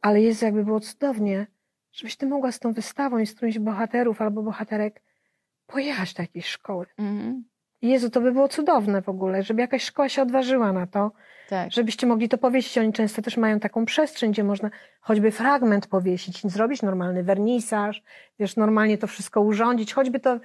ale 0.00 0.20
jest 0.20 0.42
jakby 0.42 0.64
było 0.64 0.80
cudownie, 0.80 1.46
żebyś 1.92 2.16
ty 2.16 2.26
mogła 2.26 2.52
z 2.52 2.58
tą 2.58 2.72
wystawą 2.72 3.18
i 3.18 3.26
z 3.26 3.34
którymś 3.34 3.58
bohaterów 3.58 4.22
albo 4.22 4.42
bohaterek 4.42 5.02
pojechać 5.66 6.14
do 6.14 6.22
jakiejś 6.22 6.46
szkoły. 6.46 6.86
Mhm. 6.98 7.44
Jezu, 7.82 8.10
to 8.10 8.20
by 8.20 8.32
było 8.32 8.48
cudowne 8.48 9.02
w 9.02 9.08
ogóle, 9.08 9.42
żeby 9.42 9.60
jakaś 9.60 9.82
szkoła 9.84 10.08
się 10.08 10.22
odważyła 10.22 10.72
na 10.72 10.86
to, 10.86 11.12
Tak. 11.48 11.72
żebyście 11.72 12.06
mogli 12.06 12.28
to 12.28 12.38
powiedzieć. 12.38 12.78
Oni 12.78 12.92
często 12.92 13.22
też 13.22 13.36
mają 13.36 13.60
taką 13.60 13.84
przestrzeń, 13.84 14.32
gdzie 14.32 14.44
można 14.44 14.70
choćby 15.00 15.30
fragment 15.30 15.86
powiesić, 15.86 16.42
zrobić 16.46 16.82
normalny 16.82 17.22
wernisaż, 17.22 18.02
wiesz, 18.38 18.56
normalnie 18.56 18.98
to 18.98 19.06
wszystko 19.06 19.40
urządzić, 19.40 19.94
choćby 19.94 20.20
to 20.20 20.38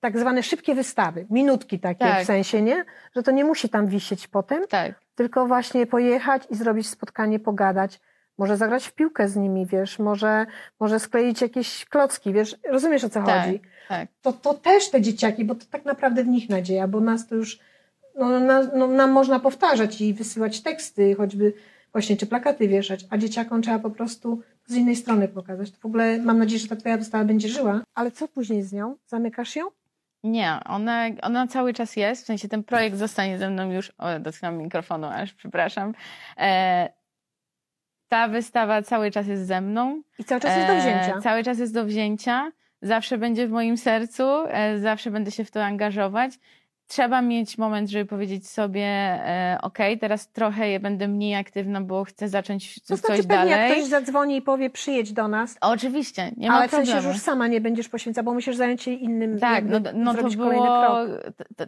tak 0.00 0.18
zwane 0.18 0.42
szybkie 0.42 0.74
wystawy, 0.74 1.26
minutki 1.30 1.78
takie 1.78 1.98
Tak. 2.04 2.22
w 2.22 2.26
sensie, 2.26 2.62
nie? 2.62 2.84
Że 3.16 3.22
to 3.22 3.30
nie 3.30 3.44
musi 3.44 3.68
tam 3.68 3.86
wisieć 3.86 4.28
potem, 4.28 4.62
Tak. 4.68 4.94
tylko 5.14 5.46
właśnie 5.46 5.86
pojechać 5.86 6.42
i 6.50 6.54
zrobić 6.54 6.88
spotkanie, 6.88 7.38
pogadać. 7.38 8.00
Może 8.38 8.56
zagrać 8.56 8.86
w 8.86 8.92
piłkę 8.92 9.28
z 9.28 9.36
nimi, 9.36 9.66
wiesz, 9.66 9.98
może, 9.98 10.46
może 10.80 11.00
skleić 11.00 11.40
jakieś 11.40 11.84
klocki, 11.84 12.32
wiesz, 12.32 12.56
rozumiesz 12.70 13.04
o 13.04 13.08
co 13.08 13.22
Tak. 13.22 13.44
chodzi? 13.44 13.60
Tak. 13.88 14.08
to, 14.22 14.32
to 14.32 14.54
też 14.54 14.90
te 14.90 15.00
dzieciaki, 15.00 15.44
bo 15.44 15.54
to 15.54 15.66
tak 15.70 15.84
naprawdę 15.84 16.24
w 16.24 16.28
nich 16.28 16.48
nadzieja, 16.48 16.88
bo 16.88 17.00
nas 17.00 17.26
to 17.26 17.34
już, 17.34 17.58
no, 18.14 18.40
na, 18.40 18.62
no, 18.62 18.86
nam 18.86 19.10
można 19.10 19.40
powtarzać 19.40 20.00
i 20.00 20.14
wysyłać 20.14 20.60
teksty, 20.62 21.14
choćby 21.14 21.52
właśnie, 21.92 22.16
czy 22.16 22.26
plakaty 22.26 22.68
wieszać, 22.68 23.06
a 23.10 23.18
dzieciakom 23.18 23.62
trzeba 23.62 23.78
po 23.78 23.90
prostu 23.90 24.42
z 24.66 24.74
innej 24.74 24.96
strony 24.96 25.28
pokazać. 25.28 25.70
To 25.70 25.78
w 25.80 25.86
ogóle 25.86 26.18
mam 26.18 26.38
nadzieję, 26.38 26.58
że 26.60 26.68
ta 26.68 26.76
twoja 26.76 26.96
wystawa 26.96 27.24
będzie 27.24 27.48
żyła. 27.48 27.80
Ale 27.94 28.10
co 28.10 28.28
później 28.28 28.62
z 28.62 28.72
nią? 28.72 28.96
Zamykasz 29.06 29.56
ją? 29.56 29.64
Nie, 30.24 30.58
ona, 30.64 31.04
ona 31.22 31.46
cały 31.46 31.74
czas 31.74 31.96
jest, 31.96 32.22
w 32.22 32.26
sensie 32.26 32.48
ten 32.48 32.64
projekt 32.64 32.96
zostanie 32.96 33.38
ze 33.38 33.50
mną 33.50 33.70
już, 33.70 33.92
o, 33.98 34.18
dotknąłem 34.20 34.58
mikrofonu, 34.58 35.06
aż 35.06 35.34
przepraszam. 35.34 35.94
E, 36.36 36.88
ta 38.08 38.28
wystawa 38.28 38.82
cały 38.82 39.10
czas 39.10 39.26
jest 39.26 39.46
ze 39.46 39.60
mną. 39.60 40.02
I 40.18 40.24
cały 40.24 40.40
czas 40.40 40.56
jest 40.56 40.68
do 40.68 40.74
E, 40.74 40.80
wzięcia. 40.80 41.20
Cały 41.20 41.42
czas 41.42 41.58
jest 41.58 41.74
do 41.74 41.84
wzięcia. 41.84 42.52
Zawsze 42.82 43.18
będzie 43.18 43.48
w 43.48 43.50
moim 43.50 43.76
sercu, 43.76 44.24
e, 44.48 44.78
zawsze 44.78 45.10
będę 45.10 45.30
się 45.30 45.44
w 45.44 45.50
to 45.50 45.64
angażować. 45.64 46.32
Trzeba 46.88 47.22
mieć 47.22 47.58
moment, 47.58 47.90
żeby 47.90 48.04
powiedzieć 48.06 48.48
sobie, 48.48 48.82
e, 48.84 49.58
ok, 49.62 49.78
teraz 50.00 50.28
trochę 50.32 50.68
je- 50.68 50.80
będę 50.80 51.08
mniej 51.08 51.34
aktywna, 51.34 51.80
bo 51.80 52.04
chcę 52.04 52.28
zacząć 52.28 52.74
To 52.80 52.86
coś 52.86 52.98
znaczy 53.00 53.22
pewnie 53.22 53.50
jak 53.50 53.60
dalej. 53.60 53.72
ktoś 53.72 53.84
zadzwoni 53.84 54.36
i 54.36 54.42
powie 54.42 54.70
przyjedź 54.70 55.12
do 55.12 55.28
nas, 55.28 55.56
Oczywiście, 55.60 56.30
nie 56.36 56.48
ma 56.48 56.54
ale 56.56 56.68
w 56.68 56.70
sensie, 56.70 56.84
problemu. 56.92 57.02
że 57.02 57.08
już 57.14 57.18
sama 57.22 57.46
nie 57.46 57.60
będziesz 57.60 57.88
poświęcała, 57.88 58.24
bo 58.24 58.34
musisz 58.34 58.56
zająć 58.56 58.82
się 58.82 58.90
innym, 58.90 59.38
Tak, 59.38 59.64
no, 59.64 59.78
no 59.94 60.14
to 60.14 60.28
było, 60.28 60.96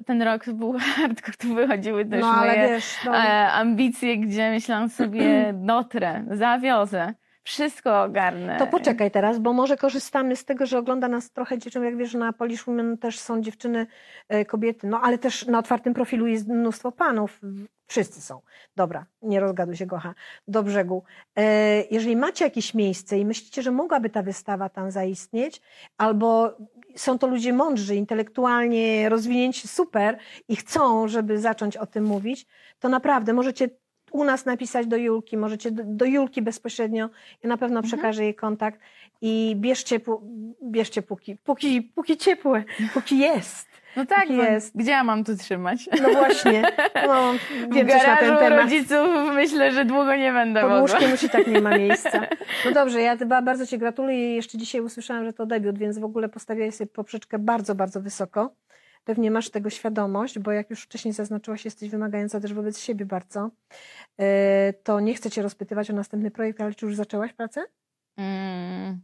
ten 0.07 0.23
rok 0.23 0.45
był 0.53 0.73
hardcore, 0.97 1.37
tu 1.39 1.55
wychodziły 1.55 2.05
też 2.05 2.21
No 2.21 2.33
moje 2.33 2.53
wiesz, 2.69 2.97
no, 3.07 3.17
e, 3.17 3.53
ambicje, 3.53 4.19
gdzie 4.19 4.51
myślałam 4.51 4.89
sobie, 4.89 5.23
dotrę, 5.73 6.25
zawiozę, 6.31 7.15
wszystko 7.43 8.03
ogarnę. 8.03 8.59
To 8.59 8.67
poczekaj 8.67 9.11
teraz, 9.11 9.39
bo 9.39 9.53
może 9.53 9.77
korzystamy 9.77 10.37
z 10.37 10.45
tego, 10.45 10.67
że 10.67 10.79
ogląda 10.79 11.09
nas 11.09 11.31
trochę 11.31 11.59
dziewczyn, 11.59 11.85
jak 11.85 11.97
wiesz, 11.97 12.15
na 12.15 12.33
Polish 12.33 12.65
Women 12.65 12.99
też 12.99 13.19
są 13.19 13.41
dziewczyny, 13.41 13.87
e, 14.29 14.45
kobiety, 14.45 14.87
no 14.87 15.01
ale 15.01 15.19
też 15.19 15.47
na 15.47 15.59
otwartym 15.59 15.95
profilu 15.95 16.27
jest 16.27 16.49
mnóstwo 16.49 16.93
panów. 16.93 17.41
Wszyscy 17.87 18.21
są. 18.21 18.41
Dobra, 18.77 19.07
nie 19.23 19.41
rozgaduj 19.41 19.77
się, 19.77 19.87
Gocha. 19.87 20.15
Do 20.49 20.63
brzegu. 20.63 21.03
E, 21.37 21.85
Jeżeli 21.91 22.17
macie 22.17 22.45
jakieś 22.45 22.75
miejsce 22.75 23.19
i 23.19 23.25
myślicie, 23.25 23.63
że 23.63 23.71
mogłaby 23.71 24.11
ta 24.11 24.23
wystawa 24.23 24.69
tam 24.69 24.91
zaistnieć, 24.91 25.63
albo 25.99 26.57
są 26.97 27.19
to 27.19 27.27
ludzie 27.27 27.53
mądrzy, 27.53 27.97
intelektualnie 27.97 29.09
rozwinięci 29.09 29.69
super 29.69 30.19
i 30.49 30.57
chcą, 30.57 31.09
żeby 31.09 31.39
zacząć 31.39 31.77
o 31.77 31.87
tym 31.87 32.05
mówić, 32.05 32.47
to 32.79 32.89
naprawdę 32.89 33.33
możecie 33.33 33.69
u 34.13 34.25
nas 34.25 34.47
napisać 34.47 34.87
do 34.87 34.97
Julki, 34.97 35.37
możecie 35.37 35.71
do, 35.71 35.83
do 35.87 36.05
Julki 36.05 36.43
bezpośrednio, 36.43 37.11
ja 37.43 37.49
na 37.49 37.57
pewno 37.57 37.83
przekażę 37.83 38.25
jej 38.25 38.35
kontakt 38.35 38.81
i 39.21 39.57
bierzcie, 39.57 40.01
bierzcie 40.63 41.03
póki, 41.03 41.37
póki, 41.37 41.83
póki 41.83 42.17
ciepłe, 42.17 42.65
póki 42.95 43.19
jest. 43.19 43.71
No 43.97 44.07
tak, 44.07 44.31
jest. 44.31 44.77
gdzie 44.77 44.91
ja 44.91 45.05
mam 45.05 45.25
tu 45.25 45.37
trzymać? 45.37 45.89
No 46.03 46.09
właśnie, 46.09 46.63
no, 47.07 47.33
W 47.71 47.75
wiem 47.75 47.89
coś 47.89 48.07
na 48.07 48.17
ten 48.17 48.37
temat. 48.37 48.61
rodziców 48.61 49.09
myślę, 49.35 49.73
że 49.73 49.85
długo 49.85 50.17
nie 50.17 50.33
będę 50.33 50.61
Pod 50.61 50.81
łóżkiem 50.81 51.11
już 51.11 51.23
i 51.23 51.31
tak 51.31 51.47
nie 51.47 51.61
ma 51.61 51.79
miejsca. 51.79 52.21
No 52.65 52.73
dobrze, 52.73 53.01
ja 53.01 53.17
chyba 53.17 53.43
bardzo 53.43 53.67
Ci 53.67 53.79
gratuluję. 53.79 54.35
Jeszcze 54.35 54.59
dzisiaj 54.59 54.81
usłyszałam, 54.81 55.25
że 55.25 55.33
to 55.33 55.47
debiut, 55.47 55.79
więc 55.79 55.99
w 55.99 56.05
ogóle 56.05 56.29
postawiłaś 56.29 56.75
sobie 56.75 56.91
poprzeczkę 56.91 57.39
bardzo, 57.39 57.75
bardzo 57.75 58.01
wysoko. 58.01 58.55
Pewnie 59.05 59.31
masz 59.31 59.51
tego 59.51 59.71
świadomość, 59.71 60.39
bo 60.39 60.53
jak 60.53 60.71
już 60.71 60.83
wcześniej 60.83 61.15
zaznaczyłaś, 61.15 61.65
jesteś 61.65 61.91
wymagająca 61.91 62.41
też 62.41 62.55
wobec 62.55 62.81
siebie 62.81 63.05
bardzo. 63.07 63.51
E, 64.21 64.73
To 64.73 65.01
nie 65.01 65.15
chcę 65.15 65.31
Cię 65.31 65.43
rozpytywać 65.43 65.91
o 65.91 65.93
następny 65.93 66.31
projekt, 66.31 66.61
ale 66.61 66.75
czy 66.75 66.87
już 66.87 66.97
zaczęłaś 66.97 67.33
pracę? 67.33 67.65
Mm, 68.17 69.01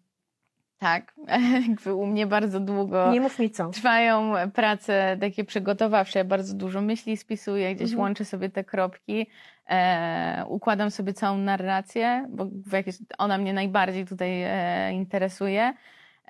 tak, 0.78 1.14
jakby 1.68 1.94
u 1.94 2.06
mnie 2.06 2.26
bardzo 2.26 2.60
długo 2.60 3.12
Nie 3.12 3.20
mów 3.20 3.38
mi 3.38 3.50
co. 3.50 3.70
trwają 3.70 4.32
prace 4.54 5.16
takie 5.20 5.44
przygotowawcze. 5.44 6.18
Ja 6.18 6.24
bardzo 6.24 6.54
dużo 6.54 6.80
myśli 6.80 7.16
spisuję, 7.16 7.74
gdzieś 7.74 7.88
Mhm. 7.90 8.00
łączę 8.00 8.24
sobie 8.24 8.48
te 8.50 8.64
kropki, 8.64 9.26
e, 9.70 10.44
układam 10.48 10.90
sobie 10.90 11.12
całą 11.12 11.38
narrację, 11.38 12.26
bo 12.30 12.46
jakieś, 12.72 12.96
ona 13.18 13.38
mnie 13.38 13.52
najbardziej 13.52 14.06
tutaj 14.06 14.42
e, 14.42 14.92
interesuje. 14.92 15.74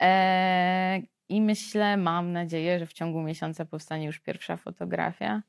E, 0.01 1.01
I 1.29 1.41
myślę, 1.41 1.97
mam 1.97 2.33
nadzieję, 2.33 2.79
że 2.79 2.87
w 2.87 2.93
ciągu 2.93 3.23
miesiąca 3.23 3.65
powstanie 3.65 4.07
już 4.07 4.19
pierwsza 4.19 4.57
fotografia. 4.57 5.43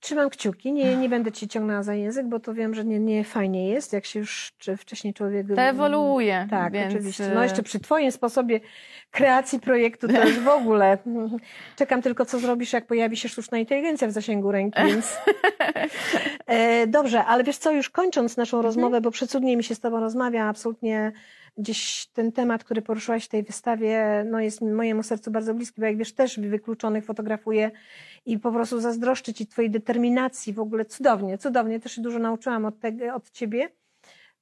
Trzymam 0.00 0.30
kciuki, 0.30 0.72
nie, 0.72 0.96
nie 0.96 1.08
będę 1.08 1.32
Ci 1.32 1.48
ciągnęła 1.48 1.82
za 1.82 1.94
język, 1.94 2.26
bo 2.26 2.40
to 2.40 2.54
wiem, 2.54 2.74
że 2.74 2.84
nie, 2.84 2.98
nie 2.98 3.24
fajnie 3.24 3.68
jest, 3.68 3.92
jak 3.92 4.04
się 4.04 4.18
już 4.18 4.52
czy 4.58 4.76
wcześniej 4.76 5.14
człowiek... 5.14 5.46
To 5.54 5.62
ewoluuje. 5.62 6.46
Tak, 6.50 6.72
więc, 6.72 6.94
oczywiście. 6.94 7.24
e, 7.24 7.34
No 7.34 7.42
jeszcze 7.42 7.62
przy 7.62 7.80
Twoim 7.80 8.12
sposobie 8.12 8.60
kreacji 9.10 9.60
projektu 9.60 10.08
to 10.08 10.24
już 10.24 10.38
w 10.38 10.48
ogóle. 10.48 10.98
Czekam 11.76 12.02
tylko, 12.02 12.24
co 12.24 12.38
zrobisz, 12.38 12.72
jak 12.72 12.86
pojawi 12.86 13.16
się 13.16 13.28
sztuczna 13.28 13.58
inteligencja 13.58 14.08
w 14.08 14.12
zasięgu 14.12 14.52
ręki, 14.52 14.82
więc... 14.86 15.16
E, 16.46 16.86
Dobrze, 16.86 17.24
ale 17.24 17.44
wiesz 17.44 17.58
co, 17.58 17.72
już 17.72 17.90
kończąc 17.90 18.36
naszą 18.36 18.62
rozmowę, 18.62 19.00
bo 19.00 19.10
przecudnie 19.10 19.56
mi 19.56 19.64
się 19.64 19.74
z 19.74 19.80
Tobą 19.80 20.00
rozmawia, 20.00 20.44
absolutnie 20.44 21.12
gdzieś 21.56 22.06
ten 22.06 22.32
temat, 22.32 22.64
który 22.64 22.82
poruszyłaś 22.82 23.24
w 23.24 23.28
tej 23.28 23.42
wystawie, 23.42 24.24
no 24.30 24.40
jest 24.40 24.60
mojemu 24.60 25.02
sercu 25.02 25.30
bardzo 25.30 25.54
bliski, 25.54 25.80
bo 25.80 25.86
jak 25.86 25.96
wiesz, 25.96 26.12
też 26.12 26.40
wykluczonych 26.40 27.04
fotografuję 27.04 27.70
i 28.26 28.38
po 28.38 28.52
prostu 28.52 28.80
zazdroszczę 28.80 29.34
Ci 29.34 29.46
Twojej 29.46 29.70
determinacji, 29.70 30.52
w 30.52 30.60
ogóle. 30.60 30.84
Cudownie, 30.84 31.38
cudownie, 31.38 31.80
też 31.80 31.92
się 31.92 32.02
dużo 32.02 32.18
nauczyłam 32.18 32.64
od, 32.64 32.80
tego, 32.80 33.14
od 33.14 33.30
Ciebie, 33.30 33.68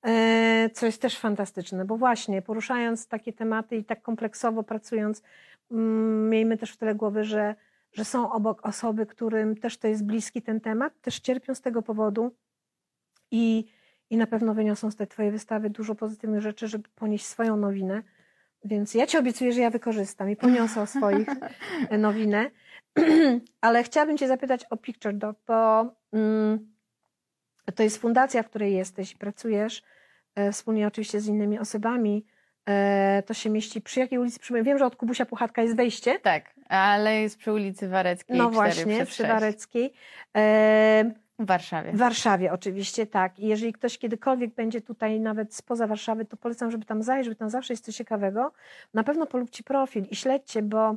e, 0.03 0.71
co 0.73 0.87
jest 0.87 1.03
też 1.03 1.19
fantastyczne, 1.19 1.85
bo 1.85 1.97
właśnie 1.97 2.43
poruszając 2.43 3.09
takie 3.09 3.33
tematy 3.33 3.77
i 3.77 3.85
tak 3.85 4.03
kompleksowo 4.03 4.63
pracując, 4.63 5.23
mm, 5.71 6.31
miejmy 6.31 6.57
też 6.57 6.73
w 6.73 6.77
tyle 6.77 6.95
głowy, 6.95 7.25
że, 7.25 7.55
że 7.93 8.05
są 8.05 8.33
obok 8.33 8.67
osoby, 8.67 9.07
którym 9.07 9.57
też 9.57 9.79
to 9.79 9.89
jest 9.89 10.05
bliski 10.05 10.43
ten 10.43 10.61
temat, 10.61 11.01
też 11.01 11.21
cierpią 11.21 11.55
z 11.55 11.61
tego 11.61 11.83
powodu 11.83 12.31
i, 13.31 13.65
i 14.15 14.17
na 14.17 14.27
pewno 14.27 14.55
wyniosą 14.55 14.91
z 14.91 14.97
tej 14.97 15.07
Twojej 15.07 15.33
wystawy 15.33 15.71
dużo 15.71 15.95
pozytywnych 15.95 16.41
rzeczy, 16.41 16.69
żeby 16.69 16.89
ponieść 16.95 17.27
swoją 17.27 17.57
nowinę. 17.57 18.03
Więc 18.65 18.95
ja 18.95 19.07
Ci 19.07 19.19
obiecuję, 19.19 19.53
że 19.53 19.61
ja 19.61 19.71
wykorzystam 19.71 20.31
i 20.31 20.37
poniosę 20.37 20.83
o 20.83 20.87
swoich 20.87 21.29
e, 21.91 21.99
nowinę. 21.99 22.51
Ale 23.61 23.83
chciałabym 23.83 24.19
Cię 24.19 24.29
zapytać 24.29 24.65
o 24.71 24.77
Picture 24.77 25.15
Dog, 25.15 25.37
bo 25.47 25.91
mm, 26.13 26.75
to 27.75 27.83
jest 27.83 27.99
fundacja, 27.99 28.43
w 28.43 28.49
której 28.49 28.75
jesteś 28.75 29.13
i 29.13 29.17
pracujesz 29.17 29.83
e, 30.35 30.53
wspólnie 30.53 30.87
oczywiście 30.87 31.21
z 31.21 31.27
innymi 31.27 31.59
osobami. 31.59 32.27
E, 32.69 33.23
to 33.27 33.35
się 33.35 33.51
mieści 33.51 33.81
przy 33.81 34.01
jakiej 34.01 34.19
ulicy? 34.19 34.63
Wiem, 34.63 34.79
że 34.79 34.87
od 34.87 34.97
Kubusia 34.97 35.27
Puchatka 35.27 35.63
jest 35.63 35.77
wejście. 35.77 36.21
Tak, 36.21 36.55
ale 36.69 37.21
jest 37.21 37.39
przy 37.39 37.53
ulicy 37.53 37.89
Wareckiej. 37.89 38.39
No 38.39 38.51
4 38.51 38.55
właśnie, 38.55 39.07
przy 39.07 39.17
6. 39.17 39.31
Wareckiej. 39.31 39.93
W 41.45 41.47
Warszawie. 41.47 41.93
w 41.93 41.97
Warszawie 41.97 42.53
oczywiście, 42.53 43.07
tak. 43.07 43.39
I 43.39 43.47
jeżeli 43.47 43.73
ktoś 43.73 43.99
kiedykolwiek 43.99 44.55
będzie 44.55 44.81
tutaj 44.81 45.21
nawet 45.21 45.55
spoza 45.55 45.87
Warszawy, 45.87 46.25
to 46.25 46.37
polecam, 46.37 46.71
żeby 46.71 46.85
tam 46.85 47.03
zajrzeć, 47.03 47.35
bo 47.35 47.39
tam 47.39 47.51
zawsze 47.51 47.73
jest 47.73 47.85
coś 47.85 47.97
ciekawego. 47.97 48.53
Na 48.95 49.05
pewno 49.05 49.27
polubcie 49.27 49.63
profil 49.63 50.05
i 50.11 50.17
śledźcie, 50.17 50.63
bo 50.63 50.97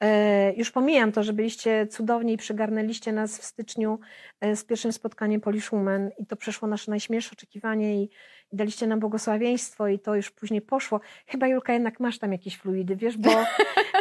e, 0.00 0.52
już 0.54 0.70
pomijam 0.70 1.12
to, 1.12 1.22
że 1.22 1.32
byliście 1.32 1.86
cudowni 1.86 2.32
i 2.32 2.36
przygarnęliście 2.36 3.12
nas 3.12 3.38
w 3.38 3.44
styczniu 3.44 3.98
e, 4.40 4.56
z 4.56 4.64
pierwszym 4.64 4.92
spotkaniem 4.92 5.40
Polish 5.40 5.70
Women 5.70 6.10
i 6.18 6.26
to 6.26 6.36
przeszło 6.36 6.68
nasze 6.68 6.90
najśmielsze 6.90 7.30
oczekiwanie 7.32 8.02
i, 8.02 8.10
i 8.52 8.56
daliście 8.56 8.86
nam 8.86 9.00
błogosławieństwo 9.00 9.88
i 9.88 9.98
to 9.98 10.14
już 10.14 10.30
później 10.30 10.60
poszło. 10.60 11.00
Chyba 11.26 11.46
Julka 11.46 11.72
jednak 11.72 12.00
masz 12.00 12.18
tam 12.18 12.32
jakieś 12.32 12.56
fluidy, 12.56 12.96
wiesz, 12.96 13.16
bo 13.16 13.30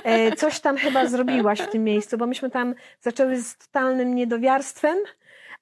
e, 0.04 0.32
coś 0.32 0.60
tam 0.60 0.78
chyba 0.78 1.06
zrobiłaś 1.06 1.60
w 1.60 1.70
tym 1.70 1.84
miejscu, 1.84 2.18
bo 2.18 2.28
myśmy 2.28 2.50
tam 2.50 2.76
zaczęły 3.02 3.42
z 3.42 3.58
totalnym 3.58 4.16
niedowiarstwem, 4.16 4.98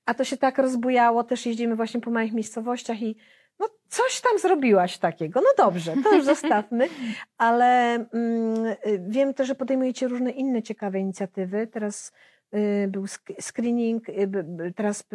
a 0.10 0.14
to 0.14 0.24
się 0.24 0.38
tak 0.38 0.58
rozbujało, 0.58 1.24
też 1.24 1.46
jeździmy 1.46 1.76
właśnie 1.76 2.02
po 2.02 2.12
małych 2.12 2.34
miejscowościach 2.34 3.02
i 3.02 3.16
no 3.60 3.70
coś 3.88 4.22
tam 4.22 4.40
zrobiłaś 4.40 4.98
takiego. 4.98 5.42
No 5.42 5.66
dobrze, 5.66 5.94
to 6.04 6.16
już 6.16 6.26
zostawmy, 6.26 6.88
ale 7.38 7.94
mm, 7.94 8.66
y, 8.66 9.04
wiem 9.08 9.34
też, 9.34 9.48
że 9.48 9.56
podejmujecie 9.56 10.08
różne 10.08 10.32
inne 10.32 10.64
ciekawe 10.64 11.00
inicjatywy. 11.00 11.68
Teraz 11.68 12.12
y, 12.54 12.88
był 12.88 13.06
screening, 13.40 14.10
y, 14.10 14.74
teraz 14.76 15.08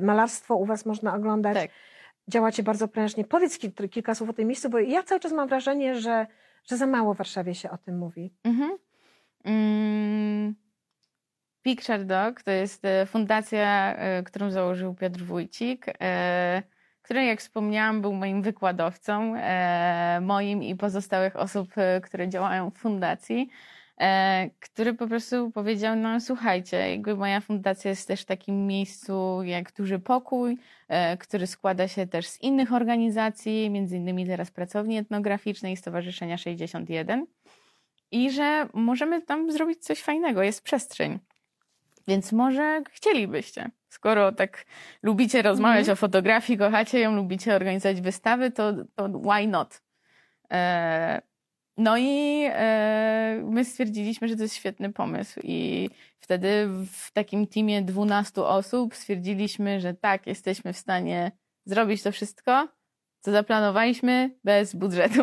malarstwo 0.00 0.56
u 0.56 0.64
Was 0.64 0.86
można 0.86 1.14
oglądać. 1.14 1.54
Tak. 1.54 1.70
Działacie 2.28 2.62
bardzo 2.62 2.88
prężnie. 2.88 3.24
Powiedz 3.24 3.58
kilka 3.90 4.14
słów 4.14 4.30
o 4.30 4.32
tym 4.32 4.48
miejscu, 4.48 4.70
bo 4.70 4.78
ja 4.78 5.02
cały 5.02 5.20
czas 5.20 5.32
mam 5.32 5.48
wrażenie, 5.48 6.00
że, 6.00 6.26
że 6.64 6.76
za 6.76 6.86
mało 6.86 7.14
w 7.14 7.16
Warszawie 7.16 7.54
się 7.54 7.70
o 7.70 7.78
tym 7.78 7.98
mówi. 7.98 8.32
Mhm. 8.44 8.78
Mm. 9.44 10.61
Picture 11.62 12.04
Dog 12.04 12.42
to 12.42 12.50
jest 12.50 12.84
e, 12.84 13.06
fundacja, 13.06 13.96
e, 13.96 14.22
którą 14.22 14.50
założył 14.50 14.94
Piotr 14.94 15.20
Wójcik, 15.20 15.86
e, 16.00 16.62
który, 17.02 17.24
jak 17.24 17.40
wspomniałam, 17.40 18.00
był 18.00 18.12
moim 18.12 18.42
wykładowcą, 18.42 19.34
moim 20.20 20.62
i 20.62 20.74
pozostałych 20.74 21.36
osób, 21.36 21.74
które 22.02 22.28
działają 22.28 22.70
w 22.70 22.78
fundacji, 22.78 23.48
który 24.60 24.94
po 24.94 25.06
prostu 25.06 25.50
powiedział: 25.50 25.96
No, 25.96 26.20
słuchajcie, 26.20 26.90
jakby 26.90 27.16
moja 27.16 27.40
fundacja 27.40 27.90
jest 27.90 28.08
też 28.08 28.22
w 28.22 28.24
takim 28.24 28.66
miejscu 28.66 29.42
jak 29.42 29.72
Duży 29.72 29.98
Pokój, 29.98 30.58
który 31.18 31.46
składa 31.46 31.88
się 31.88 32.06
też 32.06 32.26
z 32.26 32.40
innych 32.40 32.72
organizacji, 32.72 33.70
między 33.70 33.96
innymi 33.96 34.26
teraz 34.26 34.50
Pracowni 34.50 34.98
Etnograficznej 34.98 35.76
Stowarzyszenia 35.76 36.38
61 36.38 37.26
i 38.10 38.30
że 38.30 38.68
możemy 38.74 39.22
tam 39.22 39.52
zrobić 39.52 39.84
coś 39.84 40.02
fajnego, 40.02 40.42
jest 40.42 40.64
przestrzeń. 40.64 41.18
Więc 42.08 42.32
może 42.32 42.82
chcielibyście, 42.90 43.70
skoro 43.88 44.32
tak 44.32 44.64
lubicie 45.02 45.42
rozmawiać 45.42 45.84
mm. 45.84 45.92
o 45.92 45.96
fotografii, 45.96 46.58
kochacie 46.58 47.00
ją, 47.00 47.16
lubicie 47.16 47.54
organizować 47.54 48.00
wystawy, 48.00 48.50
to, 48.50 48.72
to 48.94 49.08
why 49.08 49.46
not? 49.46 49.82
E, 50.52 51.22
no 51.76 51.98
i 51.98 52.44
e, 52.48 53.42
my 53.44 53.64
stwierdziliśmy, 53.64 54.28
że 54.28 54.36
to 54.36 54.42
jest 54.42 54.54
świetny 54.54 54.92
pomysł 54.92 55.40
i 55.42 55.90
wtedy 56.20 56.68
w 56.92 57.12
takim 57.12 57.46
teamie 57.46 57.82
12 57.82 58.42
osób 58.42 58.94
stwierdziliśmy, 58.94 59.80
że 59.80 59.94
tak, 59.94 60.26
jesteśmy 60.26 60.72
w 60.72 60.78
stanie 60.78 61.32
zrobić 61.64 62.02
to 62.02 62.12
wszystko, 62.12 62.68
co 63.20 63.32
zaplanowaliśmy 63.32 64.30
bez 64.44 64.74
budżetu. 64.74 65.22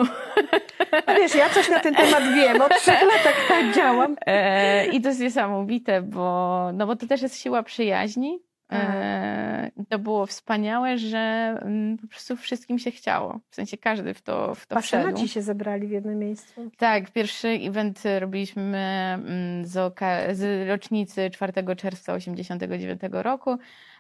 A 1.06 1.14
wiesz, 1.14 1.36
ja 1.36 1.50
coś 1.50 1.70
na 1.70 1.80
ten 1.80 1.96
temat 1.96 2.24
wiem, 2.36 2.62
od 2.62 2.76
trzech 2.76 3.02
lat 3.02 3.24
tak 3.24 3.36
działam. 3.76 4.16
E, 4.26 4.86
I 4.88 5.02
to 5.02 5.10
jest 5.10 5.22
niesamowite, 5.22 6.02
bo, 6.02 6.70
no 6.74 6.88
bo 6.88 6.96
to 6.96 7.08
też 7.08 7.22
jest 7.22 7.42
siła 7.42 7.64
przyjaźni. 7.64 8.40
E, 8.72 9.72
to 9.90 10.00
było 10.00 10.26
wspaniałe, 10.26 10.98
że 10.98 11.20
m, 11.62 11.98
po 12.02 12.08
prostu 12.08 12.36
wszystkim 12.36 12.80
się 12.80 12.92
chciało. 12.92 13.40
W 13.50 13.56
sensie 13.56 13.78
każdy 13.78 14.14
w 14.14 14.22
to, 14.22 14.56
w 14.56 14.68
to 14.68 14.76
Pasjonaci 14.76 15.16
wszedł. 15.16 15.32
się 15.32 15.42
zebrali 15.42 15.88
w 15.88 15.92
jednym 15.92 16.20
miejscu. 16.20 16.72
Tak, 16.78 17.12
pierwszy 17.12 17.48
event 17.48 18.04
robiliśmy 18.20 18.78
mm, 18.78 19.66
z, 19.66 19.96
z 20.38 20.68
rocznicy 20.70 21.30
4 21.30 21.54
czerwca 21.54 22.16
1989 22.16 23.02
roku. 23.12 23.58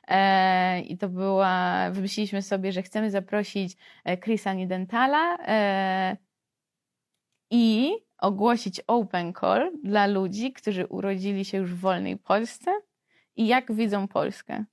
E, 0.07 0.79
I 0.81 0.97
to 0.97 1.09
była, 1.09 1.89
wymyśliliśmy 1.91 2.41
sobie, 2.41 2.71
że 2.71 2.81
chcemy 2.81 3.11
zaprosić 3.11 3.77
e, 4.05 4.17
Chrisa 4.17 4.53
Nidentala, 4.53 5.37
e, 5.47 6.17
i 7.51 7.93
ogłosić 8.17 8.81
open 8.87 9.33
call 9.33 9.71
dla 9.83 10.07
ludzi, 10.07 10.53
którzy 10.53 10.87
urodzili 10.87 11.45
się 11.45 11.57
już 11.57 11.73
w 11.73 11.79
wolnej 11.79 12.17
Polsce 12.17 12.71
i 13.35 13.47
jak 13.47 13.73
widzą 13.73 14.07
Polskę. 14.07 14.65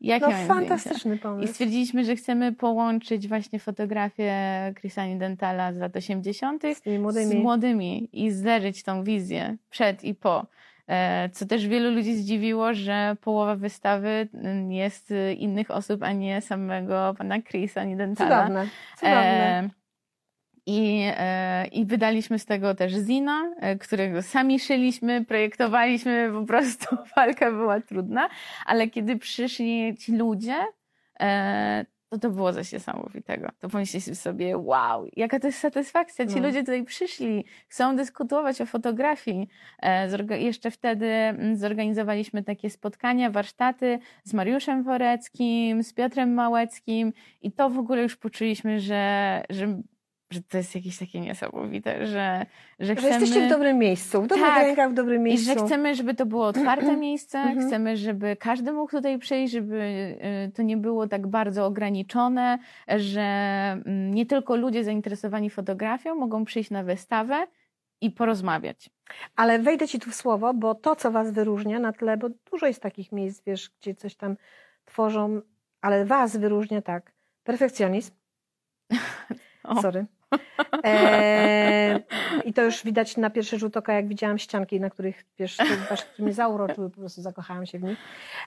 Jakie 0.00 0.26
no, 0.26 0.46
fantastyczny 0.46 1.18
pomysł. 1.18 1.44
I 1.44 1.48
stwierdziliśmy, 1.48 2.04
że 2.04 2.16
chcemy 2.16 2.52
połączyć 2.52 3.28
właśnie 3.28 3.58
fotografię 3.58 4.34
Chrisani 4.80 5.18
Dentala 5.18 5.72
z 5.72 5.78
lat 5.78 5.96
80. 5.96 6.62
Z, 6.62 7.00
młodymi. 7.00 7.32
z 7.32 7.34
młodymi 7.34 8.08
i 8.12 8.30
zderzyć 8.30 8.82
tą 8.82 9.04
wizję 9.04 9.56
przed 9.70 10.04
i 10.04 10.14
po. 10.14 10.46
E, 10.88 11.28
co 11.32 11.46
też 11.46 11.68
wielu 11.68 11.90
ludzi 11.90 12.14
zdziwiło, 12.14 12.74
że 12.74 13.16
połowa 13.20 13.56
wystawy 13.56 14.28
jest 14.68 15.14
innych 15.38 15.70
osób, 15.70 16.02
a 16.02 16.12
nie 16.12 16.40
samego 16.40 17.14
pana 17.18 17.42
Chrisa 17.42 17.84
Nidentala. 17.84 18.42
Cudowne, 18.42 18.68
cudowne. 18.96 19.58
E, 19.58 19.81
i, 20.66 21.04
e, 21.16 21.66
I 21.66 21.86
wydaliśmy 21.86 22.38
z 22.38 22.46
tego 22.46 22.74
też 22.74 22.92
Zina, 22.92 23.54
e, 23.60 23.78
którego 23.78 24.22
sami 24.22 24.60
szyliśmy, 24.60 25.24
projektowaliśmy, 25.24 26.30
po 26.32 26.46
prostu 26.46 26.96
walka 27.16 27.50
była 27.50 27.80
trudna, 27.80 28.28
ale 28.66 28.88
kiedy 28.88 29.18
przyszli 29.18 29.96
ci 29.96 30.16
ludzie, 30.16 30.56
e, 31.20 31.84
to 32.12 32.18
to 32.18 32.30
było 32.30 32.52
coś 32.52 32.72
niesamowitego. 32.72 33.48
To 33.58 33.68
pomyśleliśmy 33.68 34.14
sobie, 34.14 34.58
wow, 34.58 35.06
jaka 35.16 35.40
to 35.40 35.46
jest 35.46 35.58
satysfakcja. 35.58 36.26
Ci 36.26 36.36
no. 36.40 36.46
ludzie 36.46 36.60
tutaj 36.60 36.84
przyszli, 36.84 37.44
chcą 37.68 37.96
dyskutować 37.96 38.60
o 38.60 38.66
fotografii. 38.66 39.48
Jeszcze 40.30 40.70
wtedy 40.70 41.06
mm, 41.06 41.56
zorganizowaliśmy 41.56 42.42
takie 42.42 42.70
spotkania, 42.70 43.30
warsztaty 43.30 43.98
z 44.24 44.34
Mariuszem 44.34 44.82
Woreckim, 44.82 45.82
z 45.82 45.92
Piotrem 45.92 46.34
Małeckim 46.34 47.12
i 47.42 47.52
to 47.52 47.70
w 47.70 47.78
ogóle 47.78 48.02
już 48.02 48.16
poczuliśmy, 48.16 48.80
że, 48.80 49.42
że 49.50 49.82
że 50.32 50.42
to 50.42 50.56
jest 50.56 50.74
jakieś 50.74 50.98
takie 50.98 51.20
niesamowite, 51.20 52.06
że, 52.06 52.46
że 52.80 52.96
chcemy... 52.96 53.12
Że 53.12 53.20
jesteście 53.20 53.46
w 53.46 53.50
dobrym 53.50 53.78
miejscu, 53.78 54.22
w 54.22 54.26
dobrych 54.26 54.46
tak, 54.46 54.62
rękach, 54.62 54.90
w 54.90 54.94
dobrym 54.94 55.22
miejscu. 55.22 55.52
I 55.52 55.54
że 55.54 55.64
chcemy, 55.64 55.94
żeby 55.94 56.14
to 56.14 56.26
było 56.26 56.46
otwarte 56.46 56.96
miejsce, 57.06 57.38
mhm. 57.38 57.66
chcemy, 57.66 57.96
żeby 57.96 58.36
każdy 58.36 58.72
mógł 58.72 58.90
tutaj 58.90 59.18
przyjść, 59.18 59.52
żeby 59.52 59.76
y, 60.48 60.52
to 60.52 60.62
nie 60.62 60.76
było 60.76 61.08
tak 61.08 61.26
bardzo 61.26 61.66
ograniczone, 61.66 62.58
że 62.88 63.22
mm, 63.86 64.14
nie 64.14 64.26
tylko 64.26 64.56
ludzie 64.56 64.84
zainteresowani 64.84 65.50
fotografią 65.50 66.14
mogą 66.14 66.44
przyjść 66.44 66.70
na 66.70 66.82
wystawę 66.82 67.46
i 68.00 68.10
porozmawiać. 68.10 68.90
Ale 69.36 69.58
wejdę 69.58 69.88
Ci 69.88 70.00
tu 70.00 70.10
w 70.10 70.14
słowo, 70.14 70.54
bo 70.54 70.74
to, 70.74 70.96
co 70.96 71.10
Was 71.10 71.30
wyróżnia 71.30 71.78
na 71.78 71.92
tle, 71.92 72.16
bo 72.16 72.28
dużo 72.50 72.66
jest 72.66 72.82
takich 72.82 73.12
miejsc, 73.12 73.42
wiesz, 73.46 73.70
gdzie 73.80 73.94
coś 73.94 74.14
tam 74.14 74.36
tworzą, 74.84 75.40
ale 75.80 76.04
Was 76.04 76.36
wyróżnia 76.36 76.82
tak, 76.82 77.12
perfekcjonizm, 77.44 78.12
Sorry. 79.82 80.06
E, 80.84 82.00
I 82.44 82.52
to 82.52 82.62
już 82.62 82.84
widać 82.84 83.16
na 83.16 83.30
pierwszy 83.30 83.58
rzut 83.58 83.76
oka, 83.76 83.92
jak 83.92 84.08
widziałam 84.08 84.38
ścianki, 84.38 84.80
na 84.80 84.90
których, 84.90 85.24
wiesz, 85.38 85.54
które 85.54 85.96
mnie 86.18 86.32
zauroczyły, 86.32 86.90
po 86.90 87.00
prostu 87.00 87.22
zakochałam 87.22 87.66
się 87.66 87.78
w 87.78 87.82
nich. 87.82 87.98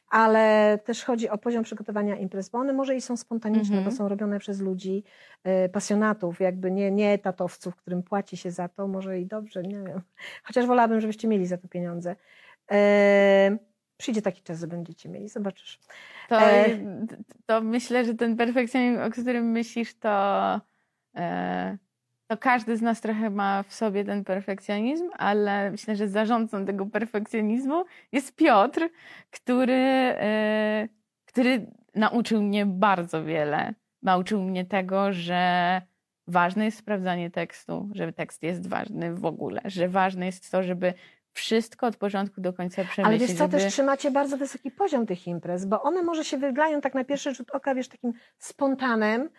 Ale 0.09 0.79
też 0.85 1.03
chodzi 1.03 1.29
o 1.29 1.37
poziom 1.37 1.63
przygotowania 1.63 2.15
imprez, 2.15 2.49
bo 2.49 2.57
one 2.57 2.73
może 2.73 2.95
i 2.95 3.01
są 3.01 3.17
spontaniczne, 3.17 3.75
mm 3.75 3.87
-hmm. 3.87 3.91
bo 3.91 3.97
są 3.97 4.09
robione 4.09 4.39
przez 4.39 4.61
ludzi, 4.61 5.03
e, 5.43 5.69
pasjonatów, 5.69 6.39
jakby 6.39 6.71
nie, 6.71 6.91
nie 6.91 7.11
etatowców, 7.11 7.75
którym 7.75 8.03
płaci 8.03 8.37
się 8.37 8.51
za 8.51 8.67
to, 8.67 8.87
może 8.87 9.19
i 9.19 9.25
dobrze, 9.25 9.63
nie 9.63 9.83
wiem. 9.83 10.01
Chociaż 10.43 10.65
wolałabym, 10.65 11.01
żebyście 11.01 11.27
mieli 11.27 11.45
za 11.45 11.57
to 11.57 11.67
pieniądze. 11.67 12.15
E, 12.71 13.57
przyjdzie 13.97 14.21
taki 14.21 14.41
czas, 14.41 14.59
że 14.59 14.67
będziecie 14.67 15.09
mieli, 15.09 15.29
zobaczysz. 15.29 15.79
To, 16.29 16.41
e, 16.41 16.65
to 17.45 17.61
myślę, 17.61 18.05
że 18.05 18.13
ten 18.13 18.37
perfekcjonizm, 18.37 19.01
o 19.01 19.09
którym 19.09 19.51
myślisz, 19.51 19.99
to 19.99 20.61
to 22.27 22.37
każdy 22.37 22.77
z 22.77 22.81
nas 22.81 23.01
trochę 23.01 23.29
ma 23.29 23.63
w 23.63 23.73
sobie 23.73 24.05
ten 24.05 24.23
perfekcjonizm, 24.23 25.09
ale 25.17 25.71
myślę, 25.71 25.95
że 25.95 26.07
zarządcą 26.07 26.65
tego 26.65 26.85
perfekcjonizmu 26.85 27.85
jest 28.11 28.35
Piotr, 28.35 28.89
który, 29.31 29.73
e, 29.73 30.87
który 31.25 31.71
nauczył 31.95 32.41
mnie 32.41 32.65
bardzo 32.65 33.23
wiele. 33.23 33.73
Nauczył 34.01 34.43
mnie 34.43 34.65
tego, 34.65 35.13
że 35.13 35.81
ważne 36.27 36.65
jest 36.65 36.77
sprawdzanie 36.77 37.31
tekstu, 37.31 37.89
że 37.93 38.13
tekst 38.13 38.43
jest 38.43 38.67
ważny 38.67 39.15
w 39.15 39.25
ogóle, 39.25 39.61
że 39.65 39.89
ważne 39.89 40.25
jest 40.25 40.51
to, 40.51 40.63
żeby 40.63 40.93
wszystko 41.33 41.87
od 41.87 41.97
początku 41.97 42.41
do 42.41 42.53
końca 42.53 42.83
przemyśleć. 42.83 43.05
Ale 43.05 43.17
wiesz 43.17 43.31
co, 43.31 43.43
żeby... 43.43 43.57
też 43.57 43.73
trzymacie 43.73 44.11
bardzo 44.11 44.37
wysoki 44.37 44.71
poziom 44.71 45.05
tych 45.05 45.27
imprez, 45.27 45.65
bo 45.65 45.81
one 45.81 46.03
może 46.03 46.25
się 46.25 46.37
wydają 46.37 46.81
tak 46.81 46.93
na 46.93 47.03
pierwszy 47.03 47.33
rzut 47.33 47.51
oka, 47.51 47.75
wiesz, 47.75 47.87
takim 47.87 48.13
spontanem, 48.37 49.21
E, 49.21 49.29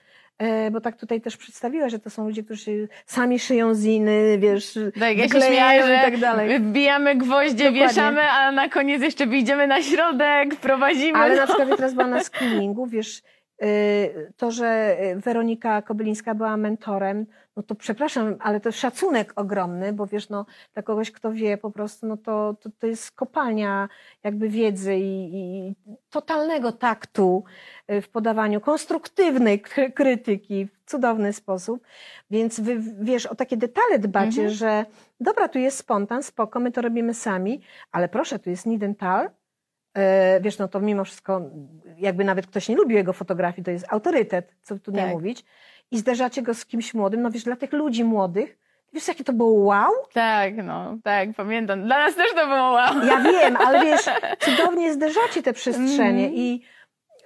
bo 0.72 0.80
tak 0.80 0.96
tutaj 0.96 1.20
też 1.20 1.36
przedstawiła, 1.36 1.88
że 1.88 1.98
to 1.98 2.10
są 2.10 2.26
ludzie, 2.26 2.42
którzy 2.42 2.88
sami 3.06 3.38
szyją 3.38 3.74
ziny, 3.74 4.38
wiesz, 4.38 4.78
tak, 5.00 5.18
ja 5.18 5.28
się 5.28 5.40
śmiałam, 5.40 5.90
i 5.92 6.04
tak 6.04 6.18
dalej. 6.18 6.60
Wbijamy 6.60 7.16
gwoździe, 7.16 7.64
Dokładnie. 7.64 7.80
wieszamy, 7.80 8.22
a 8.22 8.52
na 8.52 8.68
koniec 8.68 9.02
jeszcze 9.02 9.26
wyjdziemy 9.26 9.66
na 9.66 9.82
środek, 9.82 10.56
prowadzimy. 10.56 11.18
Ale 11.18 11.34
no. 11.34 11.40
na 11.40 11.46
przykład 11.46 11.76
teraz 11.76 11.94
była 11.94 12.06
na 12.06 12.24
screeningu, 12.28 12.86
wiesz, 12.86 13.22
y, 13.62 14.32
to, 14.36 14.50
że 14.50 14.96
Weronika 15.16 15.82
Kobylińska 15.82 16.34
była 16.34 16.56
mentorem, 16.56 17.26
no 17.56 17.62
to 17.62 17.74
przepraszam, 17.74 18.36
ale 18.40 18.60
to 18.60 18.72
szacunek 18.72 19.32
ogromny, 19.36 19.92
bo 19.92 20.06
wiesz, 20.06 20.28
no 20.28 20.46
dla 20.74 20.82
kogoś, 20.82 21.10
kto 21.10 21.32
wie 21.32 21.58
po 21.58 21.70
prostu, 21.70 22.06
no 22.06 22.16
to, 22.16 22.56
to, 22.60 22.70
to 22.78 22.86
jest 22.86 23.10
kopalnia 23.10 23.88
jakby 24.24 24.48
wiedzy 24.48 24.96
i, 24.96 25.30
i 25.34 25.74
totalnego 26.10 26.72
taktu 26.72 27.44
y, 27.92 28.00
w 28.00 28.08
podawaniu 28.08 28.60
konstruktywnej 28.60 29.60
krytyki 29.94 30.66
w 30.66 30.90
cudowny 30.90 31.32
sposób. 31.32 31.82
Więc 32.30 32.60
wy, 32.60 32.82
wiesz, 33.00 33.26
o 33.26 33.34
takie 33.34 33.56
detale 33.56 33.98
dbacie, 33.98 34.42
mhm. 34.42 34.50
że 34.50 34.86
dobra, 35.20 35.48
tu 35.48 35.58
jest 35.58 35.78
spontan, 35.78 36.22
spoko, 36.22 36.60
my 36.60 36.72
to 36.72 36.82
robimy 36.82 37.14
sami, 37.14 37.60
ale 37.92 38.08
proszę, 38.08 38.38
tu 38.38 38.50
jest 38.50 38.66
Nidental, 38.66 39.26
y, 39.26 40.00
wiesz, 40.40 40.58
no 40.58 40.68
to 40.68 40.80
mimo 40.80 41.04
wszystko, 41.04 41.50
jakby 41.98 42.24
nawet 42.24 42.46
ktoś 42.46 42.68
nie 42.68 42.76
lubił 42.76 42.96
jego 42.96 43.12
fotografii, 43.12 43.64
to 43.64 43.70
jest 43.70 43.86
autorytet, 43.88 44.54
co 44.62 44.78
tu 44.78 44.90
nie 44.90 45.02
tak. 45.02 45.10
mówić 45.10 45.44
i 45.90 45.98
zderzacie 45.98 46.42
go 46.42 46.54
z 46.54 46.66
kimś 46.66 46.94
młodym, 46.94 47.22
no 47.22 47.30
wiesz, 47.30 47.44
dla 47.44 47.56
tych 47.56 47.72
ludzi 47.72 48.04
młodych 48.04 48.58
Wiesz, 48.92 49.08
jakie 49.08 49.24
to 49.24 49.32
było 49.32 49.50
wow? 49.64 49.92
Tak, 50.12 50.54
no, 50.64 50.96
tak, 51.04 51.28
pamiętam. 51.36 51.84
Dla 51.84 51.98
nas 52.06 52.14
też 52.14 52.30
to 52.30 52.46
było 52.46 52.70
wow. 52.70 53.04
Ja 53.06 53.20
wiem, 53.20 53.56
ale 53.66 53.84
wiesz, 53.84 54.04
cudownie 54.44 54.92
zderzacie 54.92 55.42
te 55.42 55.52
przestrzenie 55.52 56.24
Mhm. 56.24 56.34
i 56.34 56.62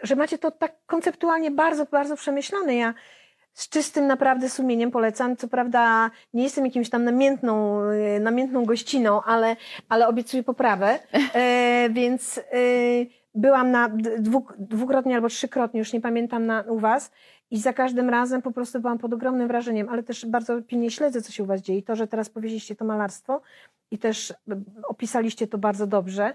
że 0.03 0.17
macie 0.17 0.39
to 0.39 0.51
tak 0.51 0.73
konceptualnie 0.87 1.51
bardzo, 1.51 1.85
bardzo 1.85 2.17
przemyślane. 2.17 2.75
Ja 2.77 2.95
z 3.53 3.69
czystym 3.69 4.07
naprawdę 4.07 4.49
sumieniem 4.49 4.91
polecam. 4.91 5.37
Co 5.37 5.49
prawda 5.49 6.11
nie 6.35 6.43
jestem 6.43 6.65
jakimś 6.65 6.91
tam 6.91 7.05
namiętną, 7.05 7.81
e, 7.83 8.21
namiętną 8.21 8.65
gościną, 8.65 9.23
ale, 9.23 9.57
ale 9.89 10.09
obiecuję 10.09 10.43
poprawę. 10.43 10.99
E, 11.35 11.89
więc 11.93 12.39
e, 12.39 12.43
byłam 13.35 13.71
na 13.71 13.89
d- 13.89 14.19
dwuk- 14.19 14.55
dwukrotnie 14.59 15.15
albo 15.15 15.29
trzykrotnie, 15.29 15.79
już 15.79 15.93
nie 15.93 16.01
pamiętam 16.01 16.47
na, 16.47 16.61
u 16.69 16.79
Was. 16.79 17.11
I 17.51 17.59
za 17.59 17.73
każdym 17.73 18.11
razem 18.11 18.43
po 18.43 18.51
prostu 18.53 18.81
byłam 18.81 18.99
pod 18.99 19.13
ogromnym 19.15 19.49
wrażeniem, 19.49 19.89
ale 19.89 20.03
też 20.03 20.27
bardzo 20.27 20.63
pilnie 20.63 20.91
śledzę, 20.91 21.23
co 21.23 21.33
się 21.33 21.43
u 21.43 21.47
Was 21.47 21.61
dzieje. 21.61 21.79
I 21.79 21.83
to, 21.83 21.97
że 21.97 22.07
teraz 22.07 22.31
powiedzieliście 22.31 22.77
to 22.77 22.85
malarstwo 22.85 23.41
i 23.91 23.99
też 23.99 24.31
e, 24.31 24.35
opisaliście 24.89 25.47
to 25.47 25.59
bardzo 25.59 25.87
dobrze, 25.87 26.35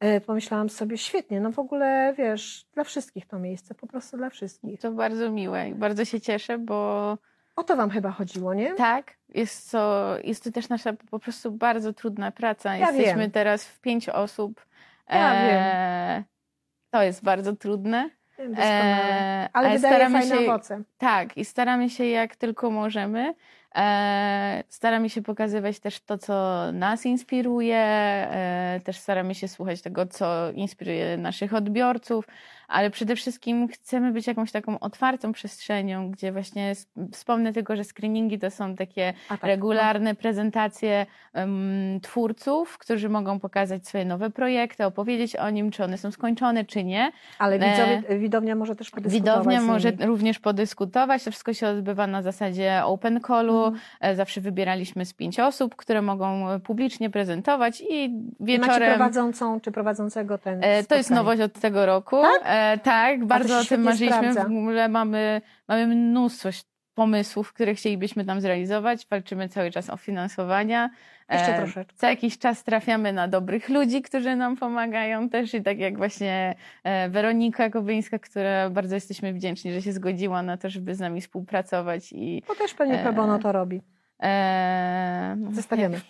e, 0.00 0.20
pomyślałam 0.20 0.68
sobie, 0.70 0.98
świetnie, 0.98 1.40
no 1.40 1.52
w 1.52 1.58
ogóle, 1.58 2.14
wiesz, 2.18 2.66
dla 2.74 2.84
wszystkich 2.84 3.26
to 3.26 3.38
miejsce, 3.38 3.74
po 3.74 3.86
prostu 3.86 4.16
dla 4.16 4.30
wszystkich. 4.30 4.80
To 4.80 4.92
bardzo 4.92 5.30
miłe 5.30 5.68
i 5.68 5.74
bardzo 5.74 6.04
się 6.04 6.20
cieszę, 6.20 6.58
bo 6.58 7.18
O 7.56 7.64
to 7.64 7.76
Wam 7.76 7.90
chyba 7.90 8.10
chodziło, 8.10 8.54
nie? 8.54 8.74
tak, 8.74 9.16
jest 9.28 9.70
to, 9.72 10.14
jest 10.24 10.44
to 10.44 10.50
też 10.52 10.68
nasza 10.68 10.92
po 10.92 11.18
prostu 11.18 11.52
bardzo 11.52 11.92
trudna 11.92 12.30
praca. 12.30 12.76
Ja 12.76 12.90
Jesteśmy 12.90 13.20
wiem. 13.22 13.30
teraz 13.30 13.64
w 13.64 13.80
pięć 13.80 14.08
osób. 14.08 14.66
E, 15.08 15.18
Ja 15.18 16.24
To 16.90 17.02
jest 17.02 17.24
bardzo 17.24 17.56
trudne. 17.56 18.10
E, 18.38 19.48
Ale 19.52 19.70
wydaje 19.70 19.94
staramy 19.94 20.18
fajne 20.20 20.36
się, 20.36 20.50
owoce. 20.50 20.82
Tak, 20.98 21.36
i 21.36 21.44
staramy 21.44 21.90
się 21.90 22.04
jak 22.04 22.36
tylko 22.36 22.70
możemy. 22.70 23.34
E, 23.74 24.64
staramy 24.68 25.10
się 25.10 25.22
pokazywać 25.22 25.80
też 25.80 26.00
to, 26.00 26.18
co 26.18 26.64
nas 26.72 27.06
inspiruje, 27.06 27.76
e, 27.76 28.80
też 28.84 28.96
staramy 28.96 29.34
się 29.34 29.48
słuchać 29.48 29.82
tego, 29.82 30.06
co 30.06 30.50
inspiruje 30.50 31.16
naszych 31.16 31.54
odbiorców, 31.54 32.26
ale 32.68 32.90
przede 32.90 33.16
wszystkim 33.16 33.68
chcemy 33.68 34.12
być 34.12 34.26
jakąś 34.26 34.52
taką 34.52 34.78
otwartą 34.78 35.32
przestrzenią, 35.32 36.10
gdzie 36.10 36.32
właśnie 36.32 36.72
wspomnę 37.12 37.52
tylko, 37.52 37.76
że 37.76 37.84
screeningi 37.84 38.38
to 38.38 38.50
są 38.50 38.74
takie 38.76 39.14
tak, 39.28 39.42
regularne 39.42 40.14
prezentacje 40.14 41.06
em, 41.32 42.00
twórców, 42.02 42.78
którzy 42.78 43.08
mogą 43.08 43.40
pokazać 43.40 43.86
swoje 43.86 44.04
nowe 44.04 44.30
projekty, 44.30 44.84
opowiedzieć 44.84 45.36
o 45.36 45.50
nim, 45.50 45.70
czy 45.70 45.84
one 45.84 45.98
są 45.98 46.10
skończone, 46.10 46.64
czy 46.64 46.84
nie. 46.84 47.04
no. 47.04 47.12
Ale 47.38 47.58
widzowie, 47.58 48.18
widownia 48.18 48.54
może 48.54 48.76
też 48.76 48.90
podyskutować 48.90 49.38
Widownia 49.38 49.60
może 49.60 49.92
również 50.00 50.38
podyskutować. 50.38 51.24
To 51.24 51.30
wszystko 51.30 51.52
się 51.52 51.68
odbywa 51.68 52.06
na 52.06 52.22
zasadzie 52.22 52.80
open 52.84 53.20
callu. 53.20 53.72
E, 54.00 54.16
Zawsze 54.16 54.40
wybieraliśmy 54.40 55.04
z 55.04 55.12
pięć 55.12 55.40
osób, 55.40 55.76
które 55.76 56.02
mogą 56.02 56.50
e, 56.50 56.60
publicznie 56.60 57.10
prezentować 57.10 57.82
i 57.90 58.08
Macie 58.08 58.34
wieczorem. 58.40 58.88
prowadzącą 58.88 59.60
czy 59.60 59.72
prowadzącego 59.72 60.38
ten 60.38 60.64
E, 60.64 60.84
To 60.84 60.94
jest 60.94 61.10
nowość 61.10 61.40
od 61.42 61.52
tego 61.52 61.86
roku. 61.86 62.22
Tak, 62.22 62.42
tak 62.82 63.24
bardzo 63.24 63.58
o 63.58 63.64
tym 63.64 63.82
marzyliśmy. 63.82 64.34
W 64.34 64.38
ogóle 64.38 64.88
mamy, 64.88 65.40
mamy 65.68 65.86
mnóstwo 65.86 66.48
pomysłów, 66.94 67.52
które 67.52 67.74
chcielibyśmy 67.74 68.24
tam 68.24 68.40
zrealizować. 68.40 69.06
Walczymy 69.10 69.48
cały 69.48 69.70
czas 69.70 69.90
o 69.90 69.96
finansowania. 69.96 70.90
Jeszcze 71.30 71.54
E, 71.54 71.58
troszeczkę. 71.58 71.94
Co 71.96 72.06
jakiś 72.06 72.38
czas 72.38 72.64
trafiamy 72.64 73.12
na 73.12 73.28
dobrych 73.28 73.68
ludzi, 73.68 74.02
którzy 74.02 74.36
nam 74.36 74.56
pomagają 74.56 75.28
też 75.28 75.54
i 75.54 75.62
tak 75.62 75.78
jak 75.78 75.96
właśnie 75.96 76.54
e, 76.84 77.08
Weronika 77.08 77.70
Kobyńska, 77.70 78.18
która 78.18 78.70
bardzo 78.70 78.94
jesteśmy 78.94 79.32
wdzięczni, 79.32 79.72
że 79.72 79.82
się 79.82 79.92
zgodziła 79.92 80.42
na 80.42 80.56
to, 80.56 80.70
żeby 80.70 80.94
z 80.94 81.00
nami 81.00 81.20
współpracować 81.20 82.12
i 82.12 82.42
Bo 82.48 82.54
też 82.54 82.74
pewnie 82.74 82.98
pro 82.98 83.12
bono 83.12 83.38
to 83.38 83.52
robi. 83.52 83.82
e, 84.22 85.36
Zostawiamy. 85.52 86.00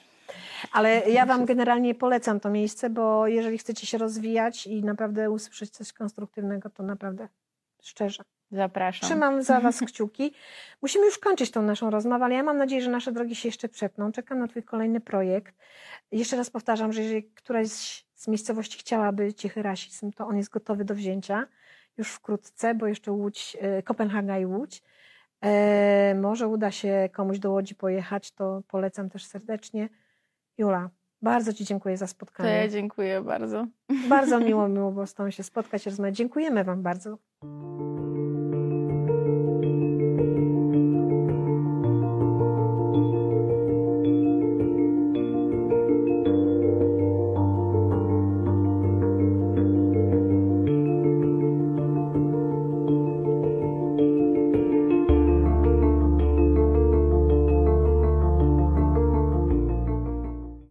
Ale 0.73 1.11
ja 1.11 1.27
Wam 1.27 1.45
generalnie 1.45 1.95
polecam 1.95 2.41
to 2.41 2.51
miejsce, 2.51 2.91
bo 2.91 3.27
jeżeli 3.27 3.59
chcecie 3.59 3.87
się 3.87 3.99
rozwijać 3.99 4.67
i 4.67 4.85
naprawdę 4.85 5.31
usłyszeć 5.31 5.71
coś 5.71 5.93
konstruktywnego, 5.93 6.71
to 6.71 6.83
naprawdę 6.83 7.29
szczerze. 7.83 8.23
Zapraszam. 8.51 9.09
Trzymam 9.09 9.43
za 9.43 9.61
Was 9.61 9.81
kciuki. 9.89 10.35
Musimy 10.83 11.07
już 11.07 11.19
kończyć 11.19 11.51
tą 11.51 11.63
naszą 11.63 11.91
rozmowę, 11.91 12.25
ale 12.25 12.35
ja 12.35 12.43
mam 12.43 12.59
nadzieję, 12.59 12.83
że 12.83 12.91
nasze 12.91 13.13
drogi 13.13 13.35
się 13.35 13.49
jeszcze 13.49 13.69
przepną. 13.69 14.13
Czekam 14.13 14.39
na 14.39 14.49
Twój 14.49 14.63
kolejny 14.63 15.01
projekt. 15.01 15.55
Jeszcze 16.13 16.37
raz 16.37 16.51
powtarzam, 16.51 16.93
że 16.93 17.03
jeżeli 17.03 17.25
któraś 17.25 17.71
z 18.15 18.29
miejscowości 18.29 18.79
chciałaby 18.79 19.35
cichy 19.35 19.63
rasizm, 19.63 20.13
to 20.13 20.27
on 20.27 20.37
jest 20.37 20.51
gotowy 20.51 20.85
do 20.85 20.95
wzięcia 20.95 21.47
już 21.99 22.09
wkrótce, 22.09 22.75
bo 22.75 22.87
jeszcze 22.87 23.13
Łódź, 23.13 23.57
e, 23.61 23.83
Kopenhaga 23.83 24.39
i 24.39 24.47
Łódź. 24.47 24.83
E, 25.41 26.15
może 26.15 26.49
uda 26.49 26.71
się 26.71 27.09
komuś 27.13 27.39
do 27.39 27.51
Łodzi 27.51 27.75
pojechać, 27.75 28.33
to 28.33 28.63
polecam 28.69 29.11
też 29.11 29.25
serdecznie. 29.25 29.89
Jula, 30.59 30.91
bardzo 31.23 31.53
Ci 31.53 31.65
dziękuję 31.65 31.97
za 31.97 32.05
To 32.05 32.09
ja 32.09 32.11
spotkanie. 32.13 32.69
dziękuję 32.71 33.23
bardzo. 33.23 33.67
Bardzo 34.09 34.41
miło, 34.41 34.69
miło 34.75 34.93
było 34.93 35.07
z 35.07 35.15
Tobą 35.15 35.31
się 35.31 35.43
spotkać 35.43 35.87
i 35.87 35.91
rozmawiać. 35.91 36.17
Dziękujemy 36.17 36.65
Wam 36.65 36.83
bardzo. 36.83 37.19